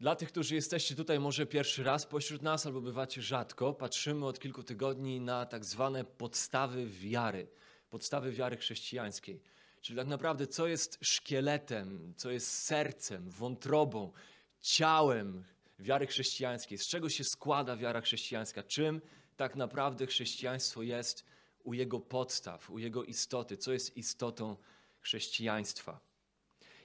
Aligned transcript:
Dla 0.00 0.16
tych, 0.16 0.28
którzy 0.28 0.54
jesteście 0.54 0.94
tutaj 0.94 1.20
może 1.20 1.46
pierwszy 1.46 1.84
raz 1.84 2.06
pośród 2.06 2.42
nas 2.42 2.66
albo 2.66 2.80
bywacie 2.80 3.22
rzadko, 3.22 3.74
patrzymy 3.74 4.26
od 4.26 4.38
kilku 4.38 4.62
tygodni 4.62 5.20
na 5.20 5.46
tak 5.46 5.64
zwane 5.64 6.04
podstawy 6.04 6.86
wiary, 6.86 7.48
podstawy 7.90 8.32
wiary 8.32 8.56
chrześcijańskiej. 8.56 9.40
Czyli 9.80 9.96
tak 9.96 10.06
naprawdę, 10.06 10.46
co 10.46 10.66
jest 10.66 10.98
szkieletem, 11.02 12.14
co 12.16 12.30
jest 12.30 12.52
sercem, 12.52 13.30
wątrobą, 13.30 14.12
ciałem 14.60 15.44
wiary 15.78 16.06
chrześcijańskiej, 16.06 16.78
z 16.78 16.86
czego 16.86 17.08
się 17.08 17.24
składa 17.24 17.76
wiara 17.76 18.00
chrześcijańska, 18.00 18.62
czym 18.62 19.00
tak 19.36 19.56
naprawdę 19.56 20.06
chrześcijaństwo 20.06 20.82
jest 20.82 21.24
u 21.64 21.74
jego 21.74 22.00
podstaw, 22.00 22.70
u 22.70 22.78
jego 22.78 23.04
istoty, 23.04 23.56
co 23.56 23.72
jest 23.72 23.96
istotą 23.96 24.56
chrześcijaństwa. 25.00 26.09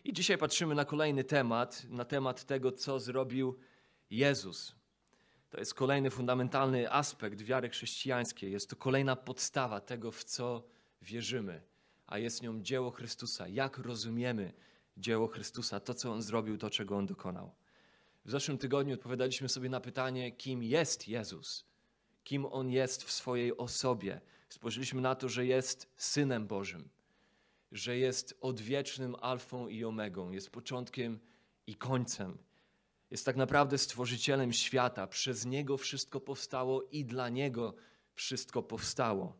I 0.05 0.13
dzisiaj 0.13 0.37
patrzymy 0.37 0.75
na 0.75 0.85
kolejny 0.85 1.23
temat, 1.23 1.83
na 1.89 2.05
temat 2.05 2.43
tego, 2.43 2.71
co 2.71 2.99
zrobił 2.99 3.59
Jezus. 4.09 4.75
To 5.49 5.59
jest 5.59 5.73
kolejny 5.73 6.09
fundamentalny 6.09 6.91
aspekt 6.91 7.41
wiary 7.41 7.69
chrześcijańskiej. 7.69 8.51
Jest 8.51 8.69
to 8.69 8.75
kolejna 8.75 9.15
podstawa 9.15 9.79
tego, 9.81 10.11
w 10.11 10.23
co 10.23 10.63
wierzymy, 11.01 11.61
a 12.07 12.17
jest 12.17 12.43
nią 12.43 12.61
dzieło 12.61 12.91
Chrystusa. 12.91 13.47
Jak 13.47 13.77
rozumiemy 13.77 14.53
dzieło 14.97 15.27
Chrystusa, 15.27 15.79
to, 15.79 15.93
co 15.93 16.11
On 16.11 16.21
zrobił, 16.21 16.57
to, 16.57 16.69
czego 16.69 16.97
On 16.97 17.05
dokonał. 17.05 17.51
W 18.25 18.31
zeszłym 18.31 18.57
tygodniu 18.57 18.93
odpowiadaliśmy 18.93 19.49
sobie 19.49 19.69
na 19.69 19.79
pytanie, 19.79 20.31
kim 20.31 20.63
jest 20.63 21.07
Jezus, 21.07 21.65
kim 22.23 22.45
On 22.45 22.69
jest 22.69 23.03
w 23.03 23.11
swojej 23.11 23.57
osobie. 23.57 24.21
Spojrzeliśmy 24.49 25.01
na 25.01 25.15
to, 25.15 25.29
że 25.29 25.45
jest 25.45 25.93
Synem 25.97 26.47
Bożym 26.47 26.94
że 27.75 27.97
jest 27.97 28.37
odwiecznym 28.41 29.15
alfą 29.21 29.67
i 29.67 29.85
omegą, 29.85 30.31
jest 30.31 30.49
początkiem 30.49 31.19
i 31.67 31.75
końcem. 31.75 32.37
Jest 33.11 33.25
tak 33.25 33.35
naprawdę 33.35 33.77
stworzycielem 33.77 34.53
świata. 34.53 35.07
Przez 35.07 35.45
Niego 35.45 35.77
wszystko 35.77 36.19
powstało 36.19 36.83
i 36.83 37.05
dla 37.05 37.29
Niego 37.29 37.73
wszystko 38.13 38.63
powstało. 38.63 39.35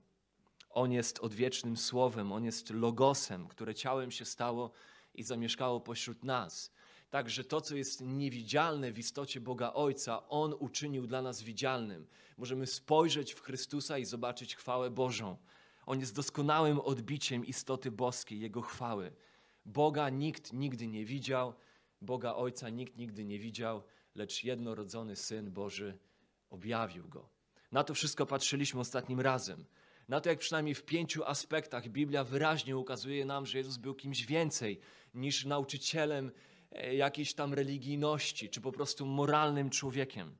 On 0.69 0.91
jest 0.91 1.19
odwiecznym 1.19 1.77
słowem, 1.77 2.31
On 2.31 2.45
jest 2.45 2.69
logosem, 2.69 3.47
które 3.47 3.75
ciałem 3.75 4.11
się 4.11 4.25
stało 4.25 4.71
i 5.13 5.23
zamieszkało 5.23 5.79
pośród 5.79 6.23
nas. 6.23 6.71
Także 7.09 7.43
to, 7.43 7.61
co 7.61 7.75
jest 7.75 8.01
niewidzialne 8.01 8.91
w 8.91 8.99
istocie 8.99 9.41
Boga 9.41 9.73
Ojca, 9.73 10.29
On 10.29 10.55
uczynił 10.59 11.07
dla 11.07 11.21
nas 11.21 11.41
widzialnym. 11.41 12.07
Możemy 12.37 12.67
spojrzeć 12.67 13.33
w 13.33 13.41
Chrystusa 13.41 13.97
i 13.97 14.05
zobaczyć 14.05 14.55
chwałę 14.55 14.89
Bożą. 14.89 15.37
On 15.85 15.99
jest 15.99 16.15
doskonałym 16.15 16.79
odbiciem 16.79 17.45
istoty 17.45 17.91
boskiej, 17.91 18.39
Jego 18.39 18.61
chwały. 18.61 19.11
Boga 19.65 20.09
nikt 20.09 20.53
nigdy 20.53 20.87
nie 20.87 21.05
widział, 21.05 21.53
Boga 22.01 22.33
Ojca 22.33 22.69
nikt 22.69 22.97
nigdy 22.97 23.25
nie 23.25 23.39
widział, 23.39 23.83
lecz 24.15 24.43
jednorodzony 24.43 25.15
Syn 25.15 25.51
Boży 25.51 25.97
objawił 26.49 27.07
Go. 27.07 27.29
Na 27.71 27.83
to 27.83 27.93
wszystko 27.93 28.25
patrzyliśmy 28.25 28.79
ostatnim 28.79 29.21
razem. 29.21 29.65
Na 30.07 30.21
to, 30.21 30.29
jak 30.29 30.39
przynajmniej 30.39 30.75
w 30.75 30.85
pięciu 30.85 31.23
aspektach 31.23 31.89
Biblia 31.89 32.23
wyraźnie 32.23 32.77
ukazuje 32.77 33.25
nam, 33.25 33.45
że 33.45 33.57
Jezus 33.57 33.77
był 33.77 33.95
kimś 33.95 34.25
więcej 34.25 34.79
niż 35.13 35.45
nauczycielem 35.45 36.31
e, 36.71 36.95
jakiejś 36.95 37.33
tam 37.33 37.53
religijności, 37.53 38.49
czy 38.49 38.61
po 38.61 38.71
prostu 38.71 39.05
moralnym 39.05 39.69
człowiekiem. 39.69 40.37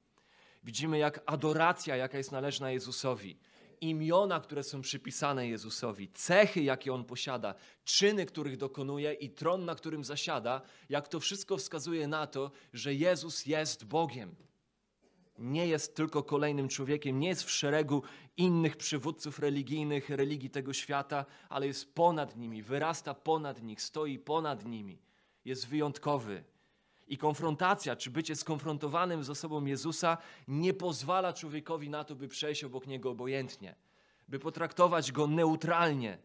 Widzimy, 0.63 0.97
jak 0.97 1.23
adoracja, 1.25 1.95
jaka 1.95 2.17
jest 2.17 2.31
należna 2.31 2.71
Jezusowi, 2.71 3.37
imiona, 3.81 4.39
które 4.39 4.63
są 4.63 4.81
przypisane 4.81 5.47
Jezusowi, 5.47 6.09
cechy, 6.13 6.61
jakie 6.61 6.93
on 6.93 7.05
posiada, 7.05 7.55
czyny, 7.83 8.25
których 8.25 8.57
dokonuje 8.57 9.13
i 9.13 9.29
tron, 9.29 9.65
na 9.65 9.75
którym 9.75 10.03
zasiada, 10.03 10.61
jak 10.89 11.07
to 11.07 11.19
wszystko 11.19 11.57
wskazuje 11.57 12.07
na 12.07 12.27
to, 12.27 12.51
że 12.73 12.93
Jezus 12.93 13.45
jest 13.45 13.85
Bogiem. 13.85 14.35
Nie 15.39 15.67
jest 15.67 15.95
tylko 15.95 16.23
kolejnym 16.23 16.67
człowiekiem, 16.67 17.19
nie 17.19 17.27
jest 17.27 17.43
w 17.43 17.51
szeregu 17.51 18.03
innych 18.37 18.77
przywódców 18.77 19.39
religijnych, 19.39 20.09
religii 20.09 20.49
tego 20.49 20.73
świata, 20.73 21.25
ale 21.49 21.67
jest 21.67 21.95
ponad 21.95 22.37
nimi, 22.37 22.63
wyrasta 22.63 23.13
ponad 23.13 23.63
nich, 23.63 23.81
stoi 23.81 24.19
ponad 24.19 24.65
nimi. 24.65 24.99
Jest 25.45 25.67
wyjątkowy. 25.67 26.43
I 27.07 27.17
konfrontacja, 27.17 27.95
czy 27.95 28.11
bycie 28.11 28.35
skonfrontowanym 28.35 29.23
z 29.23 29.29
osobą 29.29 29.65
Jezusa 29.65 30.17
nie 30.47 30.73
pozwala 30.73 31.33
człowiekowi 31.33 31.89
na 31.89 32.03
to, 32.03 32.15
by 32.15 32.27
przejść 32.27 32.63
obok 32.63 32.87
niego 32.87 33.11
obojętnie, 33.11 33.75
by 34.27 34.39
potraktować 34.39 35.11
go 35.11 35.27
neutralnie. 35.27 36.17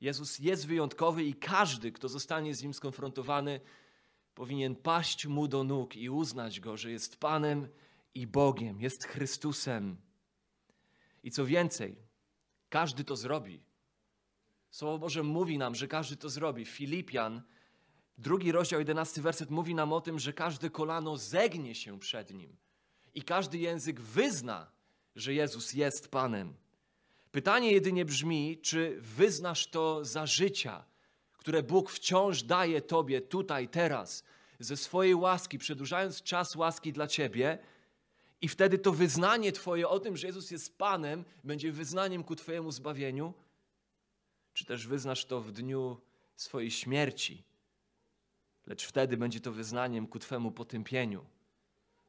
Jezus 0.00 0.38
jest 0.38 0.66
wyjątkowy 0.66 1.24
i 1.24 1.34
każdy, 1.34 1.92
kto 1.92 2.08
zostanie 2.08 2.54
z 2.54 2.62
nim 2.62 2.74
skonfrontowany, 2.74 3.60
powinien 4.34 4.76
paść 4.76 5.26
mu 5.26 5.48
do 5.48 5.64
nóg 5.64 5.96
i 5.96 6.10
uznać 6.10 6.60
go, 6.60 6.76
że 6.76 6.90
jest 6.90 7.16
Panem 7.16 7.68
i 8.14 8.26
Bogiem, 8.26 8.80
jest 8.80 9.04
Chrystusem. 9.04 9.96
I 11.22 11.30
co 11.30 11.46
więcej, 11.46 11.96
każdy 12.68 13.04
to 13.04 13.16
zrobi. 13.16 13.62
Słowo 14.70 14.98
Boże 14.98 15.22
mówi 15.22 15.58
nam, 15.58 15.74
że 15.74 15.88
każdy 15.88 16.16
to 16.16 16.28
zrobi. 16.28 16.64
Filipian 16.64 17.42
Drugi 18.18 18.52
rozdział, 18.52 18.80
jedenasty 18.80 19.22
werset 19.22 19.50
mówi 19.50 19.74
nam 19.74 19.92
o 19.92 20.00
tym, 20.00 20.18
że 20.18 20.32
każde 20.32 20.70
kolano 20.70 21.16
zegnie 21.16 21.74
się 21.74 21.98
przed 21.98 22.30
Nim 22.30 22.56
i 23.14 23.22
każdy 23.22 23.58
język 23.58 24.00
wyzna, 24.00 24.70
że 25.16 25.34
Jezus 25.34 25.72
jest 25.72 26.08
Panem. 26.08 26.54
Pytanie 27.32 27.72
jedynie 27.72 28.04
brzmi, 28.04 28.58
czy 28.62 28.96
wyznasz 29.00 29.66
to 29.66 30.04
za 30.04 30.26
życia, 30.26 30.84
które 31.36 31.62
Bóg 31.62 31.90
wciąż 31.90 32.42
daje 32.42 32.82
Tobie 32.82 33.20
tutaj, 33.20 33.68
teraz, 33.68 34.24
ze 34.58 34.76
swojej 34.76 35.14
łaski, 35.14 35.58
przedłużając 35.58 36.22
czas 36.22 36.56
łaski 36.56 36.92
dla 36.92 37.06
Ciebie, 37.06 37.58
i 38.40 38.48
wtedy 38.48 38.78
to 38.78 38.92
wyznanie 38.92 39.52
Twoje 39.52 39.88
o 39.88 40.00
tym, 40.00 40.16
że 40.16 40.26
Jezus 40.26 40.50
jest 40.50 40.78
Panem, 40.78 41.24
będzie 41.44 41.72
wyznaniem 41.72 42.24
ku 42.24 42.36
Twojemu 42.36 42.70
zbawieniu, 42.70 43.34
czy 44.52 44.64
też 44.64 44.86
wyznasz 44.86 45.24
to 45.24 45.40
w 45.40 45.52
dniu 45.52 46.00
swojej 46.36 46.70
śmierci 46.70 47.42
lecz 48.66 48.86
wtedy 48.86 49.16
będzie 49.16 49.40
to 49.40 49.52
wyznaniem 49.52 50.06
ku 50.06 50.18
Twemu 50.18 50.52
potępieniu, 50.52 51.24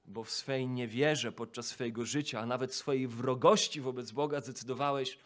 bo 0.06 0.24
w 0.24 0.32
swej 0.32 0.68
niewierze 0.68 1.32
podczas 1.32 1.68
swojego 1.68 2.06
życia, 2.06 2.40
a 2.40 2.46
nawet 2.46 2.74
swojej 2.74 3.08
wrogości 3.08 3.82
wobec 3.82 4.12
Boga 4.12 4.42
zdecydowałeś, 4.42 5.20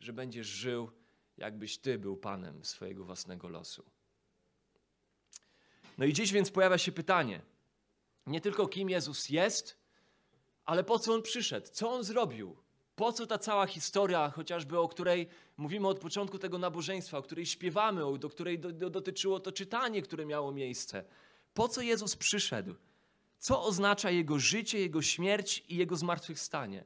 że 0.00 0.12
będziesz 0.12 0.46
żył, 0.46 0.90
jakbyś 1.36 1.78
Ty 1.78 1.98
był 1.98 2.16
Panem 2.16 2.64
swojego 2.64 3.04
własnego 3.04 3.48
losu. 3.48 3.84
No 5.98 6.04
i 6.04 6.12
dziś 6.12 6.32
więc 6.32 6.50
pojawia 6.50 6.78
się 6.78 6.92
pytanie, 6.92 7.42
nie 8.26 8.40
tylko 8.40 8.66
kim 8.66 8.90
Jezus 8.90 9.28
jest, 9.28 9.78
ale 10.64 10.84
po 10.84 10.98
co 10.98 11.14
On 11.14 11.22
przyszedł, 11.22 11.66
co 11.72 11.90
On 11.90 12.04
zrobił, 12.04 12.56
po 12.96 13.12
co 13.12 13.26
ta 13.26 13.38
cała 13.38 13.66
historia, 13.66 14.30
chociażby 14.30 14.78
o 14.78 14.88
której 14.88 15.28
mówimy 15.56 15.88
od 15.88 15.98
początku 15.98 16.38
tego 16.38 16.58
nabożeństwa, 16.58 17.18
o 17.18 17.22
której 17.22 17.46
śpiewamy, 17.46 18.18
do 18.18 18.28
której 18.28 18.58
do, 18.58 18.72
do, 18.72 18.90
dotyczyło 18.90 19.40
to 19.40 19.52
czytanie, 19.52 20.02
które 20.02 20.26
miało 20.26 20.52
miejsce? 20.52 21.04
Po 21.54 21.68
co 21.68 21.80
Jezus 21.80 22.16
przyszedł? 22.16 22.74
Co 23.38 23.62
oznacza 23.62 24.10
Jego 24.10 24.38
życie, 24.38 24.78
Jego 24.78 25.02
śmierć 25.02 25.64
i 25.68 25.76
Jego 25.76 25.96
zmartwychwstanie? 25.96 26.84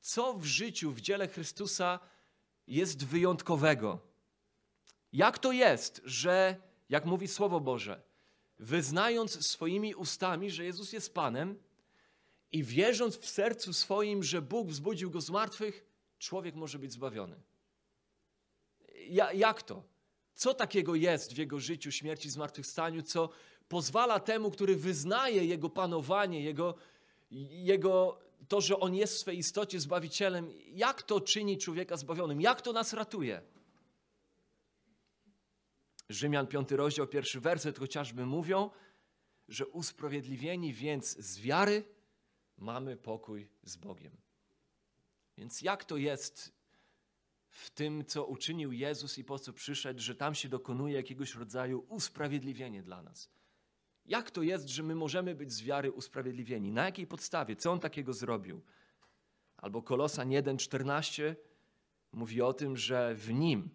Co 0.00 0.34
w 0.34 0.44
życiu, 0.44 0.92
w 0.92 1.00
dziele 1.00 1.28
Chrystusa 1.28 1.98
jest 2.66 3.04
wyjątkowego? 3.04 3.98
Jak 5.12 5.38
to 5.38 5.52
jest, 5.52 6.00
że, 6.04 6.56
jak 6.88 7.04
mówi 7.04 7.28
Słowo 7.28 7.60
Boże, 7.60 8.02
wyznając 8.58 9.46
swoimi 9.46 9.94
ustami, 9.94 10.50
że 10.50 10.64
Jezus 10.64 10.92
jest 10.92 11.14
Panem, 11.14 11.58
i 12.54 12.62
wierząc 12.62 13.16
w 13.16 13.28
sercu 13.28 13.72
swoim, 13.72 14.22
że 14.22 14.42
Bóg 14.42 14.68
wzbudził 14.68 15.10
go 15.10 15.20
z 15.20 15.30
martwych, 15.30 15.84
człowiek 16.18 16.54
może 16.54 16.78
być 16.78 16.92
zbawiony. 16.92 17.36
Ja, 19.08 19.32
jak 19.32 19.62
to? 19.62 19.82
Co 20.34 20.54
takiego 20.54 20.94
jest 20.94 21.32
w 21.32 21.38
jego 21.38 21.60
życiu, 21.60 21.92
śmierci, 21.92 22.30
zmartwychwstaniu, 22.30 23.02
co 23.02 23.28
pozwala 23.68 24.20
temu, 24.20 24.50
który 24.50 24.76
wyznaje 24.76 25.44
jego 25.44 25.70
panowanie, 25.70 26.42
jego, 26.42 26.74
jego 27.30 28.18
to, 28.48 28.60
że 28.60 28.80
on 28.80 28.94
jest 28.94 29.14
w 29.14 29.18
swej 29.18 29.38
istocie 29.38 29.80
zbawicielem, 29.80 30.50
jak 30.66 31.02
to 31.02 31.20
czyni 31.20 31.58
człowieka 31.58 31.96
zbawionym? 31.96 32.40
Jak 32.40 32.62
to 32.62 32.72
nas 32.72 32.92
ratuje? 32.92 33.42
Rzymian 36.08 36.46
5 36.46 36.70
rozdział, 36.70 37.06
pierwszy 37.06 37.40
werset 37.40 37.78
chociażby 37.78 38.26
mówią, 38.26 38.70
że 39.48 39.66
usprawiedliwieni 39.66 40.72
więc 40.72 41.18
z 41.18 41.40
wiary 41.40 41.93
mamy 42.58 42.96
pokój 42.96 43.48
z 43.62 43.76
Bogiem. 43.76 44.16
Więc 45.36 45.62
jak 45.62 45.84
to 45.84 45.96
jest 45.96 46.52
w 47.48 47.70
tym, 47.70 48.04
co 48.04 48.26
uczynił 48.26 48.72
Jezus 48.72 49.18
i 49.18 49.24
po 49.24 49.38
co 49.38 49.52
przyszedł, 49.52 50.00
że 50.00 50.14
tam 50.14 50.34
się 50.34 50.48
dokonuje 50.48 50.94
jakiegoś 50.94 51.34
rodzaju 51.34 51.86
usprawiedliwienie 51.88 52.82
dla 52.82 53.02
nas? 53.02 53.30
Jak 54.06 54.30
to 54.30 54.42
jest, 54.42 54.68
że 54.68 54.82
my 54.82 54.94
możemy 54.94 55.34
być 55.34 55.52
z 55.52 55.62
wiary 55.62 55.92
usprawiedliwieni? 55.92 56.72
Na 56.72 56.84
jakiej 56.84 57.06
podstawie? 57.06 57.56
Co 57.56 57.72
On 57.72 57.80
takiego 57.80 58.12
zrobił? 58.12 58.62
Albo 59.56 59.82
Kolosan 59.82 60.28
1,14 60.28 61.34
mówi 62.12 62.42
o 62.42 62.52
tym, 62.52 62.76
że 62.76 63.14
w 63.14 63.32
Nim 63.32 63.70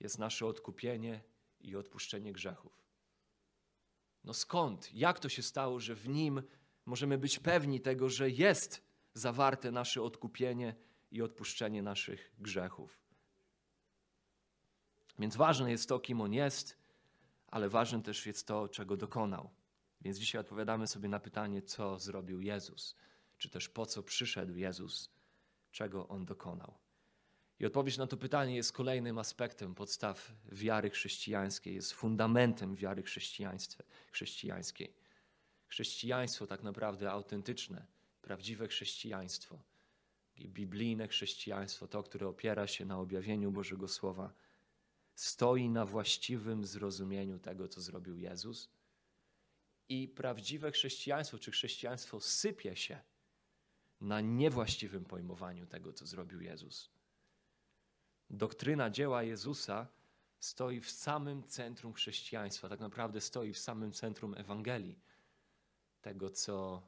jest 0.00 0.18
nasze 0.18 0.46
odkupienie 0.46 1.20
i 1.60 1.76
odpuszczenie 1.76 2.32
grzechów. 2.32 2.86
No 4.24 4.34
skąd? 4.34 4.94
Jak 4.94 5.20
to 5.20 5.28
się 5.28 5.42
stało, 5.42 5.80
że 5.80 5.94
w 5.94 6.08
nim 6.08 6.42
możemy 6.86 7.18
być 7.18 7.38
pewni 7.38 7.80
tego, 7.80 8.08
że 8.08 8.30
jest 8.30 8.82
zawarte 9.14 9.70
nasze 9.70 10.02
odkupienie 10.02 10.74
i 11.10 11.22
odpuszczenie 11.22 11.82
naszych 11.82 12.32
grzechów? 12.38 13.00
Więc 15.18 15.36
ważne 15.36 15.70
jest 15.70 15.88
to, 15.88 16.00
kim 16.00 16.20
on 16.20 16.32
jest, 16.32 16.78
ale 17.48 17.68
ważne 17.68 18.02
też 18.02 18.26
jest 18.26 18.46
to, 18.46 18.68
czego 18.68 18.96
dokonał. 18.96 19.50
Więc 20.00 20.18
dzisiaj 20.18 20.40
odpowiadamy 20.40 20.86
sobie 20.86 21.08
na 21.08 21.20
pytanie, 21.20 21.62
co 21.62 21.98
zrobił 21.98 22.40
Jezus, 22.40 22.96
czy 23.38 23.50
też 23.50 23.68
po 23.68 23.86
co 23.86 24.02
przyszedł 24.02 24.56
Jezus, 24.56 25.10
czego 25.70 26.08
on 26.08 26.24
dokonał. 26.24 26.78
I 27.58 27.66
odpowiedź 27.66 27.96
na 27.98 28.06
to 28.06 28.16
pytanie 28.16 28.56
jest 28.56 28.72
kolejnym 28.72 29.18
aspektem 29.18 29.74
podstaw 29.74 30.32
wiary 30.52 30.90
chrześcijańskiej, 30.90 31.74
jest 31.74 31.92
fundamentem 31.92 32.76
wiary 32.76 33.02
chrześcijańskiej. 34.12 34.94
Chrześcijaństwo 35.66 36.46
tak 36.46 36.62
naprawdę 36.62 37.10
autentyczne, 37.10 37.86
prawdziwe 38.22 38.68
chrześcijaństwo, 38.68 39.58
biblijne 40.38 41.08
chrześcijaństwo, 41.08 41.88
to, 41.88 42.02
które 42.02 42.28
opiera 42.28 42.66
się 42.66 42.84
na 42.84 42.98
objawieniu 42.98 43.52
Bożego 43.52 43.88
Słowa, 43.88 44.32
stoi 45.14 45.68
na 45.68 45.86
właściwym 45.86 46.64
zrozumieniu 46.64 47.38
tego, 47.38 47.68
co 47.68 47.80
zrobił 47.80 48.16
Jezus. 48.16 48.68
I 49.88 50.08
prawdziwe 50.08 50.72
chrześcijaństwo, 50.72 51.38
czy 51.38 51.50
chrześcijaństwo 51.50 52.20
sypie 52.20 52.76
się 52.76 53.00
na 54.00 54.20
niewłaściwym 54.20 55.04
pojmowaniu 55.04 55.66
tego, 55.66 55.92
co 55.92 56.06
zrobił 56.06 56.40
Jezus. 56.40 56.90
Doktryna 58.30 58.90
dzieła 58.90 59.22
Jezusa 59.22 59.86
stoi 60.40 60.80
w 60.80 60.90
samym 60.90 61.42
centrum 61.42 61.92
chrześcijaństwa, 61.92 62.68
tak 62.68 62.80
naprawdę 62.80 63.20
stoi 63.20 63.52
w 63.52 63.58
samym 63.58 63.92
centrum 63.92 64.34
Ewangelii, 64.34 64.98
tego 66.06 66.30
co 66.30 66.82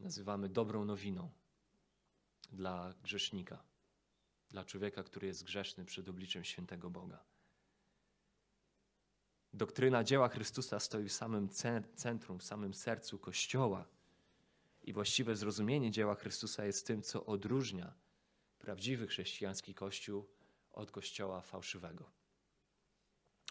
nazywamy 0.00 0.48
dobrą 0.48 0.84
nowiną 0.84 1.30
dla 2.52 2.94
grzesznika, 3.02 3.64
dla 4.50 4.64
człowieka, 4.64 5.02
który 5.02 5.26
jest 5.26 5.44
grzeszny 5.44 5.84
przed 5.84 6.08
obliczem 6.08 6.44
świętego 6.44 6.90
Boga. 6.90 7.24
Doktryna 9.52 10.04
dzieła 10.04 10.28
Chrystusa 10.28 10.80
stoi 10.80 11.08
w 11.08 11.12
samym 11.12 11.48
centrum, 11.96 12.38
w 12.38 12.44
samym 12.44 12.74
sercu 12.74 13.18
Kościoła. 13.18 13.86
I 14.82 14.92
właściwe 14.92 15.36
zrozumienie 15.36 15.90
dzieła 15.90 16.14
Chrystusa 16.14 16.64
jest 16.64 16.86
tym, 16.86 17.02
co 17.02 17.26
odróżnia 17.26 17.94
prawdziwy 18.58 19.06
chrześcijański 19.06 19.74
Kościół 19.74 20.28
od 20.72 20.90
Kościoła 20.90 21.40
fałszywego, 21.40 22.10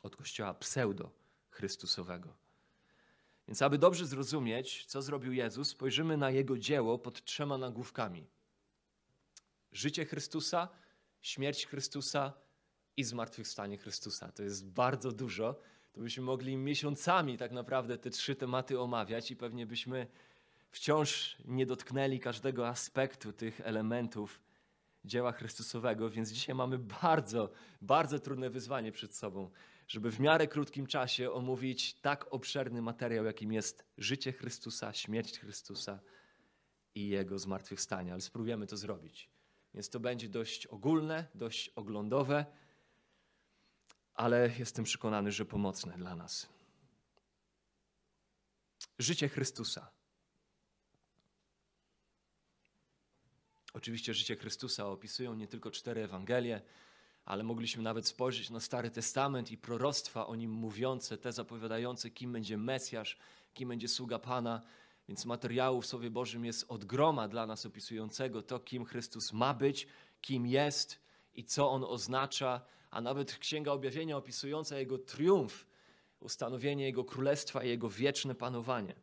od 0.03 0.15
Kościoła 0.15 0.53
pseudo-chrystusowego. 0.53 2.46
Więc 3.47 3.61
aby 3.61 3.77
dobrze 3.77 4.05
zrozumieć, 4.05 4.85
co 4.85 5.01
zrobił 5.01 5.33
Jezus, 5.33 5.69
spojrzymy 5.69 6.17
na 6.17 6.29
Jego 6.29 6.57
dzieło 6.57 6.99
pod 6.99 7.23
trzema 7.23 7.57
nagłówkami. 7.57 8.27
Życie 9.71 10.05
Chrystusa, 10.05 10.67
śmierć 11.21 11.65
Chrystusa 11.65 12.33
i 12.97 13.03
zmartwychwstanie 13.03 13.77
Chrystusa. 13.77 14.31
To 14.31 14.43
jest 14.43 14.65
bardzo 14.65 15.11
dużo. 15.11 15.59
To 15.93 16.01
byśmy 16.01 16.23
mogli 16.23 16.57
miesiącami 16.57 17.37
tak 17.37 17.51
naprawdę 17.51 17.97
te 17.97 18.09
trzy 18.09 18.35
tematy 18.35 18.79
omawiać 18.79 19.31
i 19.31 19.35
pewnie 19.35 19.65
byśmy 19.65 20.07
wciąż 20.69 21.37
nie 21.45 21.65
dotknęli 21.65 22.19
każdego 22.19 22.67
aspektu 22.67 23.33
tych 23.33 23.61
elementów 23.61 24.41
dzieła 25.05 25.31
Chrystusowego, 25.31 26.09
więc 26.09 26.31
dzisiaj 26.31 26.55
mamy 26.55 26.77
bardzo, 26.77 27.49
bardzo 27.81 28.19
trudne 28.19 28.49
wyzwanie 28.49 28.91
przed 28.91 29.15
sobą, 29.15 29.49
żeby 29.87 30.11
w 30.11 30.19
miarę 30.19 30.47
krótkim 30.47 30.87
czasie 30.87 31.31
omówić 31.31 31.93
tak 31.93 32.33
obszerny 32.33 32.81
materiał, 32.81 33.25
jakim 33.25 33.51
jest 33.51 33.85
życie 33.97 34.31
Chrystusa, 34.33 34.93
śmierć 34.93 35.39
Chrystusa 35.39 35.99
i 36.95 37.07
Jego 37.07 37.39
zmartwychwstanie. 37.39 38.11
Ale 38.11 38.21
spróbujemy 38.21 38.67
to 38.67 38.77
zrobić. 38.77 39.29
Więc 39.73 39.89
to 39.89 39.99
będzie 39.99 40.29
dość 40.29 40.67
ogólne, 40.67 41.25
dość 41.35 41.69
oglądowe, 41.69 42.45
ale 44.13 44.51
jestem 44.59 44.85
przekonany, 44.85 45.31
że 45.31 45.45
pomocne 45.45 45.97
dla 45.97 46.15
nas. 46.15 46.49
Życie 48.99 49.29
Chrystusa. 49.29 49.91
Oczywiście 53.73 54.13
życie 54.13 54.35
Chrystusa 54.35 54.87
opisują 54.87 55.33
nie 55.33 55.47
tylko 55.47 55.71
cztery 55.71 56.03
Ewangelie, 56.03 56.61
ale 57.27 57.43
mogliśmy 57.43 57.83
nawet 57.83 58.07
spojrzeć 58.07 58.49
na 58.49 58.59
Stary 58.59 58.91
Testament 58.91 59.51
i 59.51 59.57
proroctwa 59.57 60.27
o 60.27 60.35
nim 60.35 60.51
mówiące, 60.51 61.17
te 61.17 61.31
zapowiadające, 61.31 62.09
kim 62.09 62.33
będzie 62.33 62.57
Mesjasz, 62.57 63.17
kim 63.53 63.69
będzie 63.69 63.87
sługa 63.87 64.19
Pana. 64.19 64.61
Więc 65.07 65.25
materiału 65.25 65.81
w 65.81 65.85
Słowie 65.85 66.09
Bożym 66.09 66.45
jest 66.45 66.65
od 66.69 66.85
groma 66.85 67.27
dla 67.27 67.45
nas 67.45 67.65
opisującego 67.65 68.41
to, 68.41 68.59
kim 68.59 68.85
Chrystus 68.85 69.33
ma 69.33 69.53
być, 69.53 69.87
kim 70.21 70.47
jest 70.47 70.99
i 71.33 71.43
co 71.43 71.71
on 71.71 71.83
oznacza, 71.83 72.61
a 72.91 73.01
nawet 73.01 73.37
Księga 73.37 73.71
Objawienia 73.71 74.17
opisująca 74.17 74.79
jego 74.79 74.97
triumf, 74.97 75.65
ustanowienie 76.19 76.85
jego 76.85 77.03
królestwa 77.03 77.63
i 77.63 77.69
jego 77.69 77.89
wieczne 77.89 78.35
panowanie. 78.35 78.95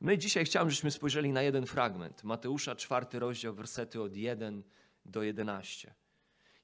My 0.00 0.18
dzisiaj 0.18 0.44
chciałem, 0.44 0.70
żebyśmy 0.70 0.90
spojrzeli 0.90 1.32
na 1.32 1.42
jeden 1.42 1.66
fragment. 1.66 2.24
Mateusza, 2.24 2.76
czwarty 2.76 3.18
rozdział, 3.18 3.54
wersety 3.54 4.02
od 4.02 4.16
1 4.16 4.62
do 5.04 5.22
11. 5.22 5.94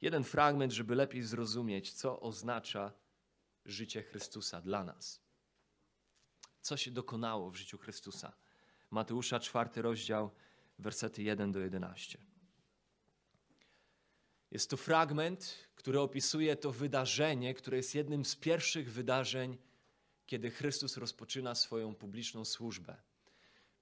Jeden 0.05 0.25
fragment, 0.25 0.73
żeby 0.73 0.95
lepiej 0.95 1.23
zrozumieć, 1.23 1.93
co 1.93 2.21
oznacza 2.21 2.93
życie 3.65 4.03
Chrystusa 4.03 4.61
dla 4.61 4.85
nas. 4.85 5.21
Co 6.61 6.77
się 6.77 6.91
dokonało 6.91 7.51
w 7.51 7.57
życiu 7.57 7.79
Chrystusa. 7.79 8.33
Mateusza, 8.91 9.41
czwarty 9.41 9.83
rozdział, 9.83 10.31
wersety 10.79 11.23
1 11.23 11.53
do 11.53 11.61
11. 11.61 12.19
Jest 14.51 14.71
to 14.71 14.77
fragment, 14.77 15.69
który 15.75 16.01
opisuje 16.01 16.57
to 16.57 16.73
wydarzenie, 16.73 17.55
które 17.55 17.77
jest 17.77 17.95
jednym 17.95 18.25
z 18.25 18.37
pierwszych 18.37 18.93
wydarzeń, 18.93 19.59
kiedy 20.27 20.51
Chrystus 20.51 20.97
rozpoczyna 20.97 21.55
swoją 21.55 21.95
publiczną 21.95 22.45
służbę. 22.45 22.97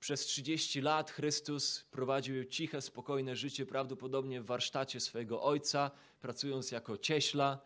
Przez 0.03 0.21
30 0.21 0.81
lat 0.81 1.11
Chrystus 1.11 1.85
prowadził 1.91 2.45
ciche, 2.45 2.81
spokojne 2.81 3.37
życie, 3.37 3.67
prawdopodobnie 3.67 4.41
w 4.41 4.47
warsztacie 4.47 5.01
swojego 5.01 5.43
ojca, 5.43 5.91
pracując 6.21 6.71
jako 6.71 6.99
cieśla. 6.99 7.61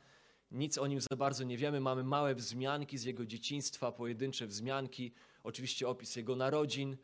Nic 0.50 0.78
o 0.78 0.87
nim 0.87 1.00
za 1.00 1.16
bardzo 1.16 1.44
nie 1.44 1.56
wiemy. 1.56 1.80
Mamy 1.80 2.04
małe 2.04 2.34
wzmianki 2.34 2.99
z 2.99 3.04
jego 3.04 3.26
dzieciństwa, 3.26 3.92
pojedyncze 3.92 4.46
wzmianki, 4.46 5.12
oczywiście 5.42 5.88
opis 5.88 6.16
jego 6.16 6.37
narodzin, 6.37 6.96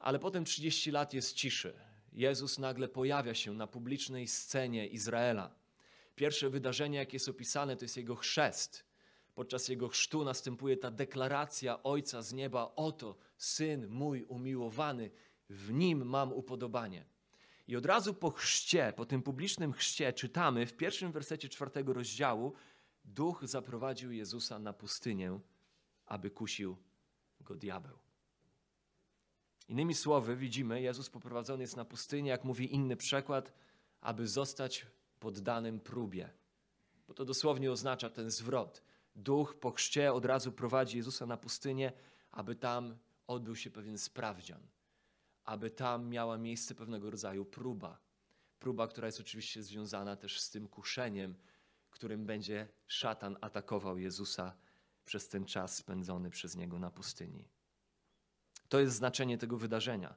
ale 0.00 0.18
potem 0.18 0.44
30 0.44 0.90
lat 0.90 1.14
jest 1.14 1.34
ciszy. 1.34 1.74
Jezus 2.12 2.58
nagle 2.58 2.88
pojawia 2.88 3.34
się 3.34 3.54
na 3.54 3.66
publicznej 3.66 4.28
scenie 4.28 4.86
Izraela. 4.86 5.54
Pierwsze 6.16 6.50
wydarzenie, 6.50 6.98
jakie 6.98 7.16
jest 7.16 7.28
opisane, 7.28 7.76
to 7.76 7.84
jest 7.84 7.96
jego 7.96 8.16
chrzest. 8.16 8.84
Podczas 9.34 9.68
jego 9.68 9.88
chrztu 9.88 10.24
następuje 10.24 10.76
ta 10.76 10.90
deklaracja 10.90 11.82
Ojca 11.82 12.22
z 12.22 12.32
nieba: 12.32 12.72
Oto 12.76 13.16
syn 13.36 13.88
mój 13.88 14.24
umiłowany, 14.24 15.10
w 15.50 15.72
nim 15.72 16.04
mam 16.06 16.32
upodobanie. 16.32 17.04
I 17.68 17.76
od 17.76 17.86
razu 17.86 18.14
po 18.14 18.30
chrzcie, 18.30 18.92
po 18.96 19.06
tym 19.06 19.22
publicznym 19.22 19.72
chrzcie, 19.72 20.12
czytamy 20.12 20.66
w 20.66 20.76
pierwszym 20.76 21.12
wersecie 21.12 21.48
czwartego 21.48 21.92
rozdziału: 21.92 22.52
Duch 23.04 23.40
zaprowadził 23.44 24.12
Jezusa 24.12 24.58
na 24.58 24.72
pustynię, 24.72 25.40
aby 26.06 26.30
kusił 26.30 26.76
go 27.40 27.54
diabeł. 27.56 27.98
Innymi 29.68 29.94
słowy, 29.94 30.36
widzimy, 30.36 30.82
Jezus 30.82 31.10
poprowadzony 31.10 31.62
jest 31.62 31.76
na 31.76 31.84
pustynię, 31.84 32.30
jak 32.30 32.44
mówi 32.44 32.74
inny 32.74 32.96
przekład, 32.96 33.52
aby 34.00 34.28
zostać 34.28 34.86
poddanym 35.20 35.80
próbie. 35.80 36.30
Bo 37.08 37.14
to 37.14 37.24
dosłownie 37.24 37.72
oznacza 37.72 38.10
ten 38.10 38.30
zwrot. 38.30 38.82
Duch 39.16 39.54
po 39.60 39.70
chrzcie 39.70 40.12
od 40.12 40.24
razu 40.24 40.52
prowadzi 40.52 40.96
Jezusa 40.96 41.26
na 41.26 41.36
pustynię, 41.36 41.92
aby 42.30 42.56
tam 42.56 42.96
odbył 43.26 43.56
się 43.56 43.70
pewien 43.70 43.98
sprawdzian, 43.98 44.68
aby 45.44 45.70
tam 45.70 46.08
miała 46.08 46.38
miejsce 46.38 46.74
pewnego 46.74 47.10
rodzaju 47.10 47.44
próba. 47.44 47.98
Próba, 48.58 48.88
która 48.88 49.06
jest 49.06 49.20
oczywiście 49.20 49.62
związana 49.62 50.16
też 50.16 50.40
z 50.40 50.50
tym 50.50 50.68
kuszeniem, 50.68 51.36
którym 51.90 52.26
będzie 52.26 52.68
szatan 52.86 53.36
atakował 53.40 53.98
Jezusa 53.98 54.56
przez 55.04 55.28
ten 55.28 55.44
czas 55.44 55.76
spędzony 55.76 56.30
przez 56.30 56.56
niego 56.56 56.78
na 56.78 56.90
pustyni. 56.90 57.48
To 58.68 58.80
jest 58.80 58.96
znaczenie 58.96 59.38
tego 59.38 59.56
wydarzenia. 59.56 60.14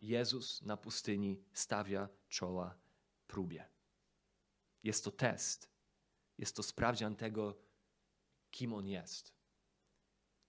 Jezus 0.00 0.62
na 0.62 0.76
pustyni 0.76 1.40
stawia 1.52 2.08
czoła 2.28 2.78
próbie. 3.26 3.68
Jest 4.82 5.04
to 5.04 5.10
test, 5.10 5.70
jest 6.38 6.56
to 6.56 6.62
sprawdzian 6.62 7.16
tego, 7.16 7.58
kim 8.56 8.74
on 8.74 8.86
jest, 8.86 9.32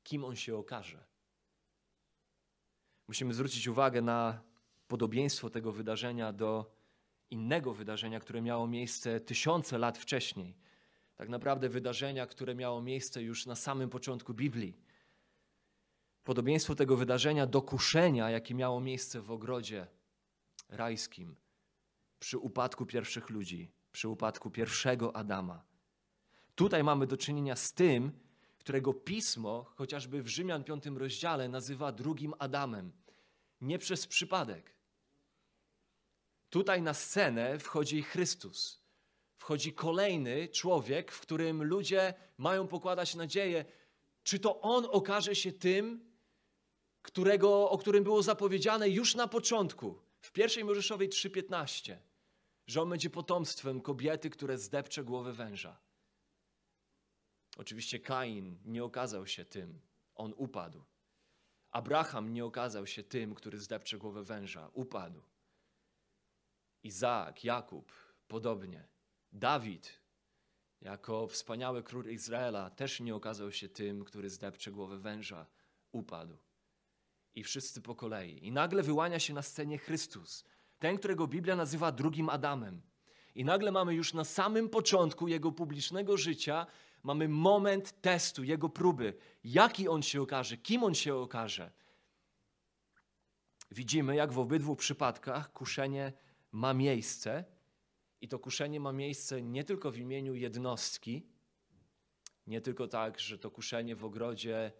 kim 0.04 0.26
on 0.26 0.36
się 0.36 0.58
okaże. 0.58 1.04
Musimy 3.08 3.34
zwrócić 3.34 3.68
uwagę 3.68 4.02
na 4.02 4.42
podobieństwo 4.88 5.50
tego 5.50 5.72
wydarzenia 5.72 6.34
do 6.34 6.72
innego 7.30 7.74
wydarzenia, 7.74 8.20
które 8.20 8.42
miało 8.42 8.68
miejsce 8.68 9.20
tysiące 9.20 9.78
lat 9.78 9.98
wcześniej. 9.98 10.58
Tak 11.16 11.30
naprawdę 11.30 11.70
wydarzenia, 11.70 12.28
które 12.28 12.56
miało 12.56 12.82
miejsce 12.82 13.24
już 13.24 13.46
na 13.46 13.56
samym 13.56 13.90
początku 13.90 14.34
Biblii. 14.34 14.78
podobieństwo 16.24 16.76
tego 16.76 16.98
wydarzenia 16.98 17.46
do 17.48 17.62
kuszenia, 17.62 18.30
jakie 18.30 18.54
miało 18.56 18.82
miejsce 18.82 19.22
w 19.22 19.32
ogrodzie 19.32 19.88
rajskim 20.70 21.36
przy 22.20 22.38
upadku 22.38 22.86
pierwszych 22.86 23.30
ludzi, 23.30 23.72
przy 23.92 24.08
upadku 24.08 24.52
pierwszego 24.52 25.16
Adama. 25.16 25.67
Tutaj 26.58 26.84
mamy 26.84 27.08
do 27.08 27.18
czynienia 27.18 27.56
z 27.56 27.74
tym, 27.74 28.12
którego 28.60 28.94
pismo, 28.94 29.64
chociażby 29.76 30.24
w 30.24 30.28
Rzymian 30.28 30.64
5 30.64 30.86
rozdziale, 30.86 31.50
nazywa 31.50 31.92
drugim 31.92 32.34
Adamem. 32.40 32.92
Nie 33.62 33.80
przez 33.80 34.08
przypadek. 34.08 34.76
Tutaj 36.50 36.82
na 36.82 36.94
scenę 36.94 37.60
wchodzi 37.60 38.04
Chrystus. 38.04 38.82
Wchodzi 39.38 39.74
kolejny 39.74 40.48
człowiek, 40.48 41.12
w 41.12 41.22
którym 41.22 41.64
ludzie 41.64 42.14
mają 42.38 42.68
pokładać 42.68 43.16
nadzieję, 43.16 43.66
czy 44.24 44.40
to 44.40 44.62
on 44.62 44.88
okaże 44.92 45.36
się 45.36 45.52
tym, 45.52 46.12
którego, 47.02 47.70
o 47.70 47.78
którym 47.78 48.04
było 48.04 48.24
zapowiedziane 48.24 48.90
już 48.90 49.16
na 49.16 49.28
początku, 49.28 50.02
w 50.22 50.32
pierwszej 50.32 50.64
Mojżeszowej 50.64 51.10
3:15, 51.10 51.98
że 52.68 52.82
on 52.82 52.90
będzie 52.90 53.10
potomstwem 53.10 53.82
kobiety, 53.82 54.30
które 54.30 54.58
zdepcze 54.58 55.04
głowę 55.04 55.34
węża. 55.34 55.87
Oczywiście 57.58 58.00
Kain 58.00 58.58
nie 58.66 58.84
okazał 58.84 59.28
się 59.28 59.46
tym, 59.46 59.80
on 60.16 60.34
upadł. 60.38 60.84
Abraham 61.72 62.34
nie 62.34 62.46
okazał 62.46 62.88
się 62.88 63.04
tym, 63.04 63.36
który 63.36 63.60
zdepcze 63.60 63.98
głowę 63.98 64.24
węża, 64.24 64.70
upadł. 64.74 65.22
Izaak, 66.84 67.44
Jakub, 67.44 67.92
podobnie. 68.28 68.88
Dawid, 69.32 70.00
jako 70.82 71.28
wspaniały 71.28 71.84
król 71.84 72.06
Izraela, 72.06 72.70
też 72.70 73.00
nie 73.00 73.16
okazał 73.16 73.52
się 73.52 73.70
tym, 73.70 74.06
który 74.06 74.30
zdepcze 74.30 74.72
głowę 74.72 74.98
węża, 74.98 75.46
upadł. 75.92 76.38
I 77.36 77.44
wszyscy 77.44 77.82
po 77.82 77.96
kolei. 77.96 78.46
I 78.48 78.52
nagle 78.52 78.84
wyłania 78.84 79.20
się 79.20 79.34
na 79.34 79.42
scenie 79.42 79.78
Chrystus, 79.78 80.44
ten, 80.80 80.98
którego 80.98 81.28
Biblia 81.28 81.56
nazywa 81.56 81.92
drugim 81.92 82.30
Adamem. 82.30 82.82
I 83.36 83.46
nagle 83.46 83.72
mamy 83.72 83.94
już 83.94 84.14
na 84.14 84.24
samym 84.24 84.70
początku 84.70 85.28
jego 85.28 85.52
publicznego 85.52 86.18
życia, 86.18 86.68
mamy 87.08 87.28
moment 87.28 88.02
testu, 88.02 88.44
jego 88.44 88.70
próby. 88.70 89.14
Jaki 89.44 89.88
on 89.88 90.02
się 90.02 90.22
okaże, 90.22 90.58
kim 90.58 90.84
on 90.84 90.96
się 90.96 91.16
okaże. 91.16 91.72
Widzimy, 93.72 94.16
jak 94.16 94.34
w 94.34 94.40
obydwu 94.40 94.76
przypadkach 94.76 95.54
kuszenie 95.54 96.14
ma 96.52 96.74
miejsce. 96.74 97.46
I 98.22 98.28
to 98.28 98.40
kuszenie 98.40 98.80
ma 98.80 98.92
miejsce 98.92 99.42
nie 99.42 99.64
tylko 99.64 99.92
w 99.92 99.98
imieniu 99.98 100.36
jednostki, 100.36 101.28
nie 102.48 102.62
tylko 102.62 102.88
tak, 102.88 103.20
że 103.20 103.38
to 103.38 103.52
kuszenie 103.52 103.96
w 103.96 104.06
ogrodzie 104.06 104.72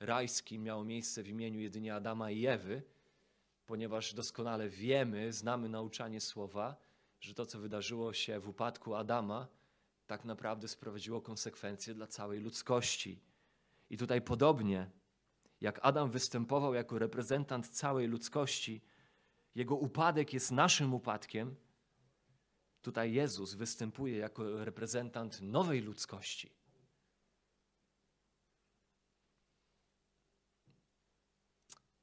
rajskim 0.00 0.62
miało 0.62 0.84
miejsce 0.84 1.22
w 1.22 1.28
imieniu 1.28 1.60
jedynie 1.60 1.94
Adama 1.94 2.30
i 2.30 2.46
Ewy, 2.46 2.82
ponieważ 3.66 4.14
doskonale 4.14 4.68
wiemy, 4.68 5.32
znamy 5.32 5.68
nauczanie 5.68 6.20
słowa, 6.20 6.76
że 7.20 7.34
to, 7.34 7.46
co 7.46 7.58
wydarzyło 7.58 8.12
się 8.12 8.40
w 8.40 8.48
upadku 8.48 8.94
Adama, 8.94 9.48
tak 10.08 10.24
naprawdę 10.24 10.68
sprowadziło 10.68 11.20
konsekwencje 11.20 11.94
dla 11.94 12.06
całej 12.06 12.40
ludzkości. 12.40 13.20
I 13.90 13.96
tutaj 13.96 14.22
podobnie, 14.22 14.90
jak 15.60 15.80
Adam 15.82 16.10
występował 16.10 16.74
jako 16.74 16.98
reprezentant 16.98 17.68
całej 17.68 18.06
ludzkości, 18.06 18.82
jego 19.54 19.76
upadek 19.76 20.32
jest 20.32 20.50
naszym 20.50 20.94
upadkiem. 20.94 21.56
Tutaj 22.82 23.12
Jezus 23.12 23.54
występuje 23.54 24.16
jako 24.16 24.64
reprezentant 24.64 25.40
nowej 25.42 25.80
ludzkości. 25.80 26.52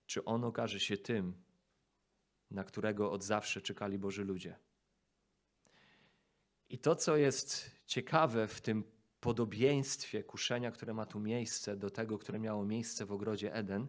Czy 0.06 0.26
on 0.26 0.44
okaże 0.44 0.80
się 0.80 0.98
tym, 0.98 1.44
na 2.52 2.64
którego 2.64 3.12
od 3.12 3.24
zawsze 3.24 3.62
czekali 3.62 3.98
Boży 3.98 4.24
ludzie? 4.24 4.60
I 6.70 6.80
to, 6.80 6.96
co 6.96 7.18
jest 7.18 7.75
ciekawe 7.86 8.48
w 8.48 8.62
tym 8.62 8.84
podobieństwie 9.20 10.24
kuszenia, 10.24 10.72
które 10.72 10.94
ma 10.94 11.06
tu 11.06 11.20
miejsce, 11.20 11.77
do 11.77 11.89
tego, 11.89 12.18
które 12.18 12.39
miało 12.39 12.65
miejsce 12.65 13.06
w 13.06 13.12
ogrodzie 13.12 13.54
Eden, 13.54 13.88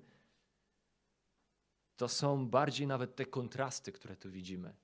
to 1.97 2.09
są 2.09 2.49
bardziej 2.49 2.87
nawet 2.87 3.17
te 3.17 3.27
kontrasty, 3.27 3.93
które 3.93 4.17
tu 4.17 4.31
widzimy, 4.31 4.75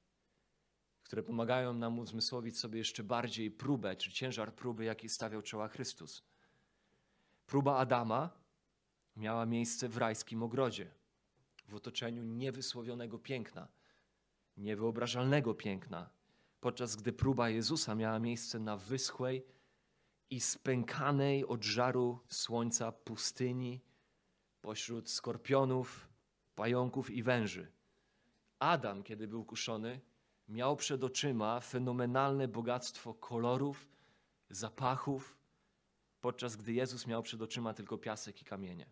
które 1.03 1.23
pomagają 1.23 1.75
nam 1.75 1.99
uzmysłowić 1.99 2.59
sobie 2.59 2.79
jeszcze 2.79 3.05
bardziej 3.05 3.51
próbę, 3.51 3.97
czy 3.97 4.13
ciężar 4.13 4.55
próby, 4.55 4.85
jaki 4.85 5.09
stawiał 5.09 5.43
czoła 5.43 5.69
Chrystus. 5.69 6.23
Próba 7.47 7.77
Adama 7.77 8.31
miała 9.17 9.47
miejsce 9.47 9.89
w 9.89 9.97
rajskim 9.97 10.43
ogrodzie, 10.43 10.91
w 11.69 11.75
otoczeniu 11.75 12.25
niewysłowionego 12.25 13.19
piękna, 13.19 13.69
niewyobrażalnego 14.57 15.55
piękna, 15.55 16.11
podczas 16.63 16.97
gdy 16.97 17.13
próba 17.13 17.51
Jezusa 17.51 17.95
miała 17.95 18.19
miejsce 18.19 18.59
na 18.59 18.77
wyschłej 18.77 19.47
i 20.31 20.41
spękanej 20.41 21.47
od 21.47 21.65
żaru 21.65 22.21
słońca 22.29 22.93
pustyni, 22.93 23.81
pośród 24.61 25.11
skorpionów, 25.11 26.09
pająków 26.55 27.11
i 27.11 27.23
węży. 27.23 27.73
Adam, 28.59 29.03
kiedy 29.03 29.29
był 29.29 29.45
kuszony, 29.45 30.01
miał 30.49 30.77
przed 30.77 31.05
oczyma 31.05 31.61
fenomenalne 31.61 32.49
bogactwo 32.49 33.15
kolorów, 33.15 33.89
zapachów, 34.51 35.39
podczas 36.21 36.57
gdy 36.57 36.73
Jezus 36.73 37.07
miał 37.07 37.23
przed 37.23 37.43
oczyma 37.43 37.75
tylko 37.75 37.99
piasek 37.99 38.43
i 38.43 38.45
kamienie. 38.45 38.87